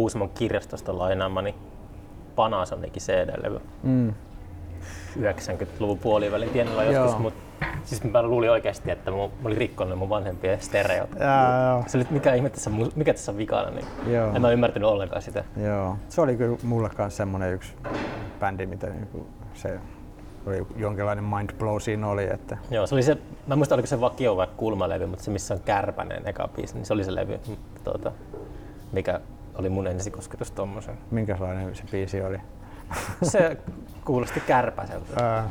Kuusamon 0.00 0.30
kirjastosta 0.30 0.98
lainaamani 0.98 1.54
Panasonicin 2.34 3.02
CD-levy. 3.02 3.60
Mm. 3.82 4.14
90-luvun 5.18 5.98
puoliväli 5.98 6.46
tienoilla 6.46 6.84
joskus, 6.84 7.10
Joo. 7.10 7.18
mutta 7.18 7.40
siis 7.84 8.04
mä 8.04 8.22
luulin 8.22 8.50
oikeasti, 8.50 8.90
että 8.90 9.10
mun, 9.10 9.30
mä 9.30 9.48
olin 9.48 9.56
rikkonut 9.56 9.98
mun 9.98 10.08
vanhempien 10.08 10.60
stereot. 10.60 11.10
Se 11.86 11.98
oli, 11.98 12.06
mikä 12.10 12.34
ihme 12.34 12.50
tässä, 12.50 12.70
mikä 12.94 13.14
tässä 13.14 13.32
on 13.32 13.38
vikana, 13.38 13.70
niin 13.70 13.86
Joo. 14.06 14.34
en 14.34 14.42
mä 14.42 14.50
ymmärtänyt 14.50 14.88
ollenkaan 14.88 15.22
sitä. 15.22 15.44
Joo. 15.56 15.96
Se 16.08 16.20
oli 16.20 16.36
kyllä 16.36 16.56
mulle 16.62 16.88
kanssa 16.88 17.16
semmonen 17.16 17.54
yksi 17.54 17.72
bändi, 18.40 18.66
mitä 18.66 18.86
niinku 18.86 19.26
se 19.54 19.80
oli 20.46 20.66
jonkinlainen 20.76 21.24
mind 21.24 21.50
blow 21.58 21.80
siinä 21.80 22.08
oli, 22.08 22.24
että 22.32 22.58
Joo, 22.70 22.86
se 22.86 22.94
oli 22.94 23.02
se, 23.02 23.14
mä 23.46 23.54
en 23.54 23.58
muista 23.58 23.74
oliko 23.74 23.86
se 23.86 24.00
vakio 24.00 24.36
vai 24.36 24.48
kulmalevy, 24.56 25.06
mutta 25.06 25.24
se 25.24 25.30
missä 25.30 25.54
on 25.54 25.60
Kärpänen 25.60 26.28
eka 26.28 26.48
biisi, 26.56 26.74
niin 26.74 26.84
se 26.86 26.92
oli 26.92 27.04
se 27.04 27.14
levy, 27.14 27.40
tuota, 27.84 28.12
mikä 28.92 29.20
oli 29.60 29.68
mun 29.68 29.86
ensikosketus 29.86 30.50
tommoseen. 30.50 30.98
minkälainen 31.10 31.74
se 31.74 31.82
biisi 31.90 32.22
oli. 32.22 32.38
Se 33.22 33.56
kuulosti 34.04 34.40
kärpäseltä. 34.40 35.44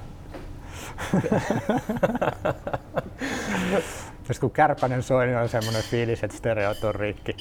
Just 4.28 4.39
kun 4.39 4.51
kärpänen 4.51 5.03
soi, 5.03 5.26
niin 5.26 5.38
on 5.38 5.49
semmoinen 5.49 5.84
fiilis, 5.84 6.24
että 6.24 6.38
stereot 6.38 6.84
on 6.84 6.95
rikki. 6.95 7.38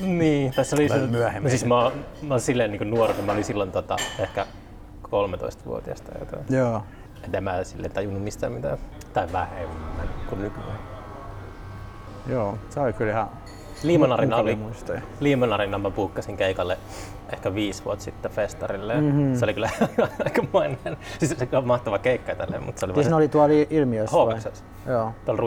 Niin, 0.00 0.52
tässä 0.54 0.76
oli 0.76 0.88
se, 0.88 0.98
myöhemmin. 0.98 1.42
no 1.42 1.48
siis 1.50 1.64
mä, 1.64 1.90
mä 2.22 2.34
oon 2.34 2.40
silleen 2.40 2.72
niin 2.72 2.90
nuori, 2.90 3.14
mä 3.22 3.32
olin 3.32 3.44
silloin 3.44 3.72
tota, 3.72 3.96
ehkä 4.18 4.46
13-vuotias 5.06 6.00
tai 6.00 6.20
jotain. 6.20 6.44
Joo. 6.50 6.84
Et 7.24 7.34
en 7.34 7.44
mä 7.44 7.64
silleen 7.64 7.92
tajunnut 7.92 8.22
mistään 8.22 8.52
mitään, 8.52 8.78
tai 9.12 9.32
vähemmän 9.32 10.08
kuin 10.28 10.40
nykyään. 10.40 10.78
Joo, 12.26 12.58
se 12.70 12.80
oli 12.80 12.92
kyllä 12.92 13.12
ihan 13.12 13.30
Liimonarina 13.84 14.36
mukavia 14.36 14.52
oli, 14.54 14.62
muistoja. 14.62 15.00
Liimonarina 15.20 15.78
mä 15.78 15.90
buukkasin 15.90 16.36
keikalle 16.36 16.78
ehkä 17.32 17.54
viisi 17.54 17.84
vuotta 17.84 18.04
sitten 18.04 18.30
festarille. 18.30 18.94
Mhm. 18.94 19.04
Mm-hmm. 19.04 19.34
Se 19.34 19.44
oli 19.44 19.54
kyllä 19.54 19.70
aika 20.24 20.42
mainen, 20.52 20.96
siis 21.18 21.34
se 21.38 21.48
on 21.56 21.66
mahtava 21.66 21.98
keikka 21.98 22.34
tälleen, 22.34 22.62
mutta 22.62 22.80
se 22.80 22.86
oli 22.86 22.94
Siis 22.94 23.08
ne 23.08 23.14
oli 23.14 23.28
tuolla 23.28 23.54
ilmiössä 23.70 24.16
vai? 24.16 24.34
H2 24.34 24.62
Joo. 24.90 25.12
tuolla. 25.24 25.42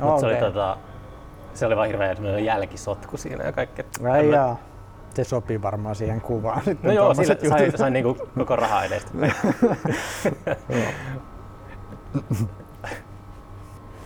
Oh, 0.00 0.06
Mutta 0.06 0.20
se 0.20 0.26
oli 0.26 0.36
tota, 0.36 0.76
se 1.54 1.66
oli 1.66 1.76
vaan 1.76 1.88
hirveä 1.88 2.14
semmoinen 2.14 2.44
jälkisotku 2.44 3.16
siinä 3.16 3.44
ja 3.44 3.52
kaikki. 3.52 3.82
Ai 4.10 4.30
jaa. 4.30 4.56
Se 5.14 5.24
sopii 5.24 5.62
varmaan 5.62 5.94
siihen 5.94 6.20
kuvaan. 6.20 6.62
Sitten 6.64 6.88
No 6.88 6.92
joo, 6.92 7.14
sille 7.14 7.38
sai, 7.48 7.64
jutut. 7.64 7.78
sai 7.80 7.90
niinku 7.90 8.16
koko 8.38 8.56
rahaa 8.56 8.84
edestä. 8.84 9.10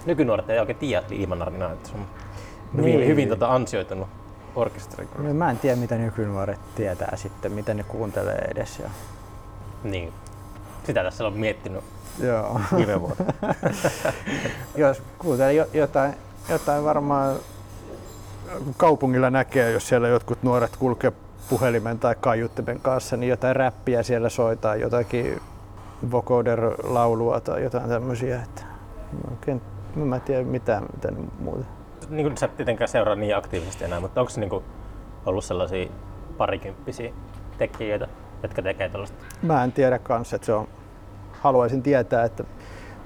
Nykynuoret 0.06 0.50
ei 0.50 0.58
oikein 0.58 0.78
tiedä 0.78 1.02
Liimanarina, 1.10 1.72
että 1.72 1.88
se 1.88 1.94
on 1.94 2.06
hyvin, 2.76 2.96
Niin. 2.96 3.08
hyvin 3.08 3.28
tota 3.28 3.54
ansioitunut 3.54 4.08
orkesteri. 4.56 5.08
No, 5.18 5.34
Mä 5.34 5.50
en 5.50 5.58
tiedä, 5.58 5.76
mitä 5.76 5.94
nykynuoret 5.94 6.60
tietää 6.74 7.16
sitten, 7.16 7.52
mitä 7.52 7.74
ne 7.74 7.82
kuuntelee 7.82 8.48
edes. 8.50 8.78
Ja... 8.78 8.90
Niin. 9.84 10.12
Sitä 10.86 11.02
tässä 11.02 11.26
on 11.26 11.32
miettinyt 11.32 11.84
Joo. 12.18 12.60
viime 12.76 13.00
vuonna. 13.00 13.24
jos 14.76 15.02
kuuntelee 15.18 15.52
jo, 15.52 15.66
jotain, 15.74 16.14
jotain 16.48 16.84
varmaan 16.84 17.36
kaupungilla 18.76 19.30
näkee, 19.30 19.72
jos 19.72 19.88
siellä 19.88 20.08
jotkut 20.08 20.42
nuoret 20.42 20.76
kulkee 20.76 21.12
puhelimen 21.48 21.98
tai 21.98 22.14
kaiuttimen 22.20 22.80
kanssa, 22.80 23.16
niin 23.16 23.30
jotain 23.30 23.56
räppiä 23.56 24.02
siellä 24.02 24.28
soitaa, 24.28 24.76
jotakin 24.76 25.40
vocoder-laulua 26.10 27.40
tai 27.40 27.62
jotain 27.62 27.88
tämmöisiä. 27.88 28.42
Että 28.42 28.62
mä 29.96 30.16
en 30.16 30.20
tiedä 30.20 30.42
mitään, 30.44 30.86
mitään 30.92 31.16
muuta. 31.38 31.64
Niin 32.08 32.26
kuin 32.26 32.36
sä 32.36 32.46
et 32.46 32.56
tietenkään 32.56 32.88
seuraa 32.88 33.14
niin 33.14 33.36
aktiivisesti 33.36 33.84
enää, 33.84 34.00
mutta 34.00 34.20
onko 34.20 34.30
se 34.30 34.40
niin 34.40 34.50
kuin 34.50 34.64
ollut 35.26 35.44
sellaisia 35.44 35.88
parikymppisiä 36.36 37.12
tekijöitä, 37.58 38.08
jotka 38.42 38.62
tekee 38.62 38.88
tällaista? 38.88 39.24
Mä 39.42 39.64
en 39.64 39.72
tiedä 39.72 39.98
kanssa, 39.98 40.36
että 40.36 40.46
se 40.46 40.52
on, 40.52 40.68
haluaisin 41.32 41.82
tietää, 41.82 42.24
että 42.24 42.44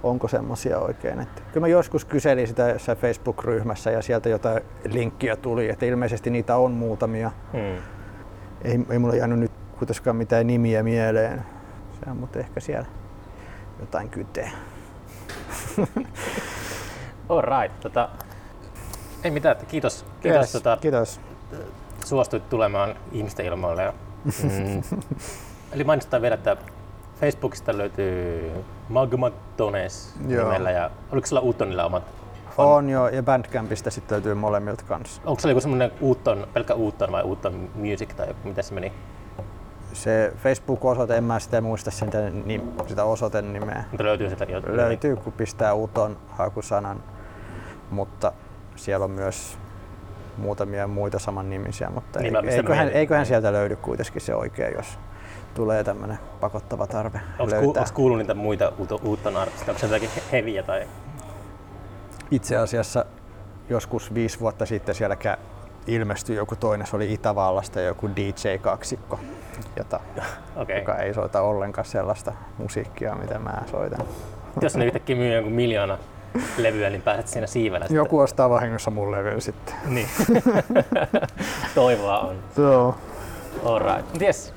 onko 0.02 0.28
semmoisia 0.28 0.78
oikein. 0.78 1.20
Että 1.20 1.42
kyllä 1.52 1.64
mä 1.64 1.68
joskus 1.68 2.04
kyselin 2.04 2.48
sitä 2.48 2.68
jossain 2.68 2.98
Facebook-ryhmässä 2.98 3.90
ja 3.90 4.02
sieltä 4.02 4.28
jotain 4.28 4.62
linkkiä 4.84 5.36
tuli, 5.36 5.68
että 5.68 5.86
ilmeisesti 5.86 6.30
niitä 6.30 6.56
on 6.56 6.72
muutamia. 6.72 7.30
Hmm. 7.52 7.82
Ei, 8.64 8.80
ei 8.90 8.98
mulla 8.98 9.14
jäänyt 9.14 9.38
nyt 9.38 9.52
kuitenkaan 9.78 10.16
mitään 10.16 10.46
nimiä 10.46 10.82
mieleen, 10.82 11.44
se 11.92 12.10
on, 12.10 12.16
mutta 12.16 12.38
ehkä 12.38 12.60
siellä 12.60 12.86
jotain 13.80 14.08
kytee. 14.08 14.50
All 17.28 17.42
right. 17.42 17.80
Tota, 17.80 18.08
ei 19.24 19.30
mitään, 19.30 19.52
että 19.52 19.64
kiitos, 19.66 20.04
kiitos 20.20 20.40
Yes, 20.40 20.52
tota, 20.52 20.78
Kiitos. 20.80 21.20
suostuit 22.04 22.48
tulemaan 22.48 22.94
ihmisten 23.12 23.46
ilmoille. 23.46 23.82
Ja, 23.82 23.92
mm, 24.42 24.82
eli 25.72 25.84
mainistetaan 25.84 26.22
vielä, 26.22 26.34
että 26.34 26.56
Facebookista 27.20 27.78
löytyy 27.78 28.50
Magmatones 28.88 30.14
Joo. 30.28 30.44
nimellä 30.44 30.70
ja 30.70 30.90
oliko 31.12 31.26
sillä 31.26 31.40
Uutonilla 31.40 31.84
omat 31.84 32.02
fan- 32.56 32.66
On 32.66 32.90
jo, 32.90 33.08
ja 33.08 33.22
Bandcampista 33.22 33.90
sitten 33.90 34.16
löytyy 34.16 34.34
molemmilta 34.34 34.84
kanssa. 34.88 35.22
Onko 35.24 35.40
se 35.40 35.48
joku 35.48 35.60
semmoinen 35.60 35.90
Uutton, 36.00 36.46
pelkkä 36.52 36.74
Uutton 36.74 37.12
vai 37.12 37.22
Uutton 37.22 37.70
Music 37.74 38.14
tai 38.16 38.28
joku, 38.28 38.40
miten 38.48 38.64
se 38.64 38.74
meni? 38.74 38.92
Se 39.92 40.32
Facebook-osoite, 40.36 41.16
en 41.16 41.24
mä 41.24 41.38
sitä 41.38 41.60
muista 41.60 41.90
sitä, 41.90 42.30
nim, 42.44 42.60
sitä 42.86 43.04
osoiten 43.04 43.52
nimeä. 43.52 43.84
Mutta 43.90 44.04
löytyy 44.04 44.28
sieltä 44.28 44.44
jotain. 44.44 44.76
Löytyy, 44.76 45.16
kun 45.16 45.32
pistää 45.32 45.74
uton 45.74 46.16
hakusanan, 46.28 47.02
mutta 47.90 48.32
siellä 48.80 49.04
on 49.04 49.10
myös 49.10 49.58
muutamia 50.36 50.86
muita 50.86 51.18
samannimisiä, 51.18 51.90
mutta 51.90 52.20
Niin, 52.20 52.48
eiköhän, 52.48 52.88
eiköhän 52.88 53.26
sieltä 53.26 53.52
löydy 53.52 53.76
kuitenkin 53.76 54.22
se 54.22 54.34
oikea, 54.34 54.68
jos 54.68 54.98
tulee 55.54 55.84
tämmöinen 55.84 56.18
pakottava 56.40 56.86
tarve 56.86 57.20
Onko 57.38 57.54
löytää. 57.54 57.84
kuullut 57.94 58.18
niitä 58.18 58.34
muita 58.34 58.72
Uutton 59.02 59.36
artisteja? 59.36 59.70
Onko 59.70 59.78
se 59.80 59.86
jotakin 59.86 60.10
heviä 60.32 60.62
tai 60.62 60.86
Itse 62.30 62.56
asiassa 62.56 63.04
joskus 63.68 64.14
viisi 64.14 64.40
vuotta 64.40 64.66
sitten 64.66 64.94
siellä 64.94 65.16
ilmestyi 65.86 66.36
joku 66.36 66.56
toinen, 66.56 66.86
se 66.86 66.96
oli 66.96 67.12
Itävallasta 67.12 67.80
joku 67.80 68.08
DJ-kaksikko, 68.08 69.20
jota, 69.76 70.00
okei. 70.56 70.78
joka 70.78 70.96
ei 70.96 71.14
soita 71.14 71.40
ollenkaan 71.40 71.84
sellaista 71.84 72.32
musiikkia, 72.58 73.14
mitä 73.14 73.38
mä 73.38 73.62
soitan. 73.70 74.06
Jos 74.60 74.76
ne 74.76 74.86
yhtäkkiä 74.86 75.16
myy 75.16 75.34
jonkun 75.34 75.52
miljoona 75.52 75.98
levyä, 76.58 76.90
niin 76.90 77.02
pääset 77.02 77.28
siinä 77.28 77.46
siivellä 77.46 77.84
sitten. 77.84 77.96
Joku 77.96 78.18
ostaa 78.18 78.50
vahingossa 78.50 78.90
mun 78.90 79.12
levyn 79.12 79.40
sitten. 79.40 79.74
Niin. 79.86 80.08
Toivoa 81.74 82.18
on. 82.18 82.36
Joo. 82.56 82.94
All 83.64 83.78
right. 83.78 84.22
Yes. 84.22 84.52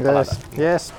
Yes. 0.00 0.40
yes. 0.58 0.94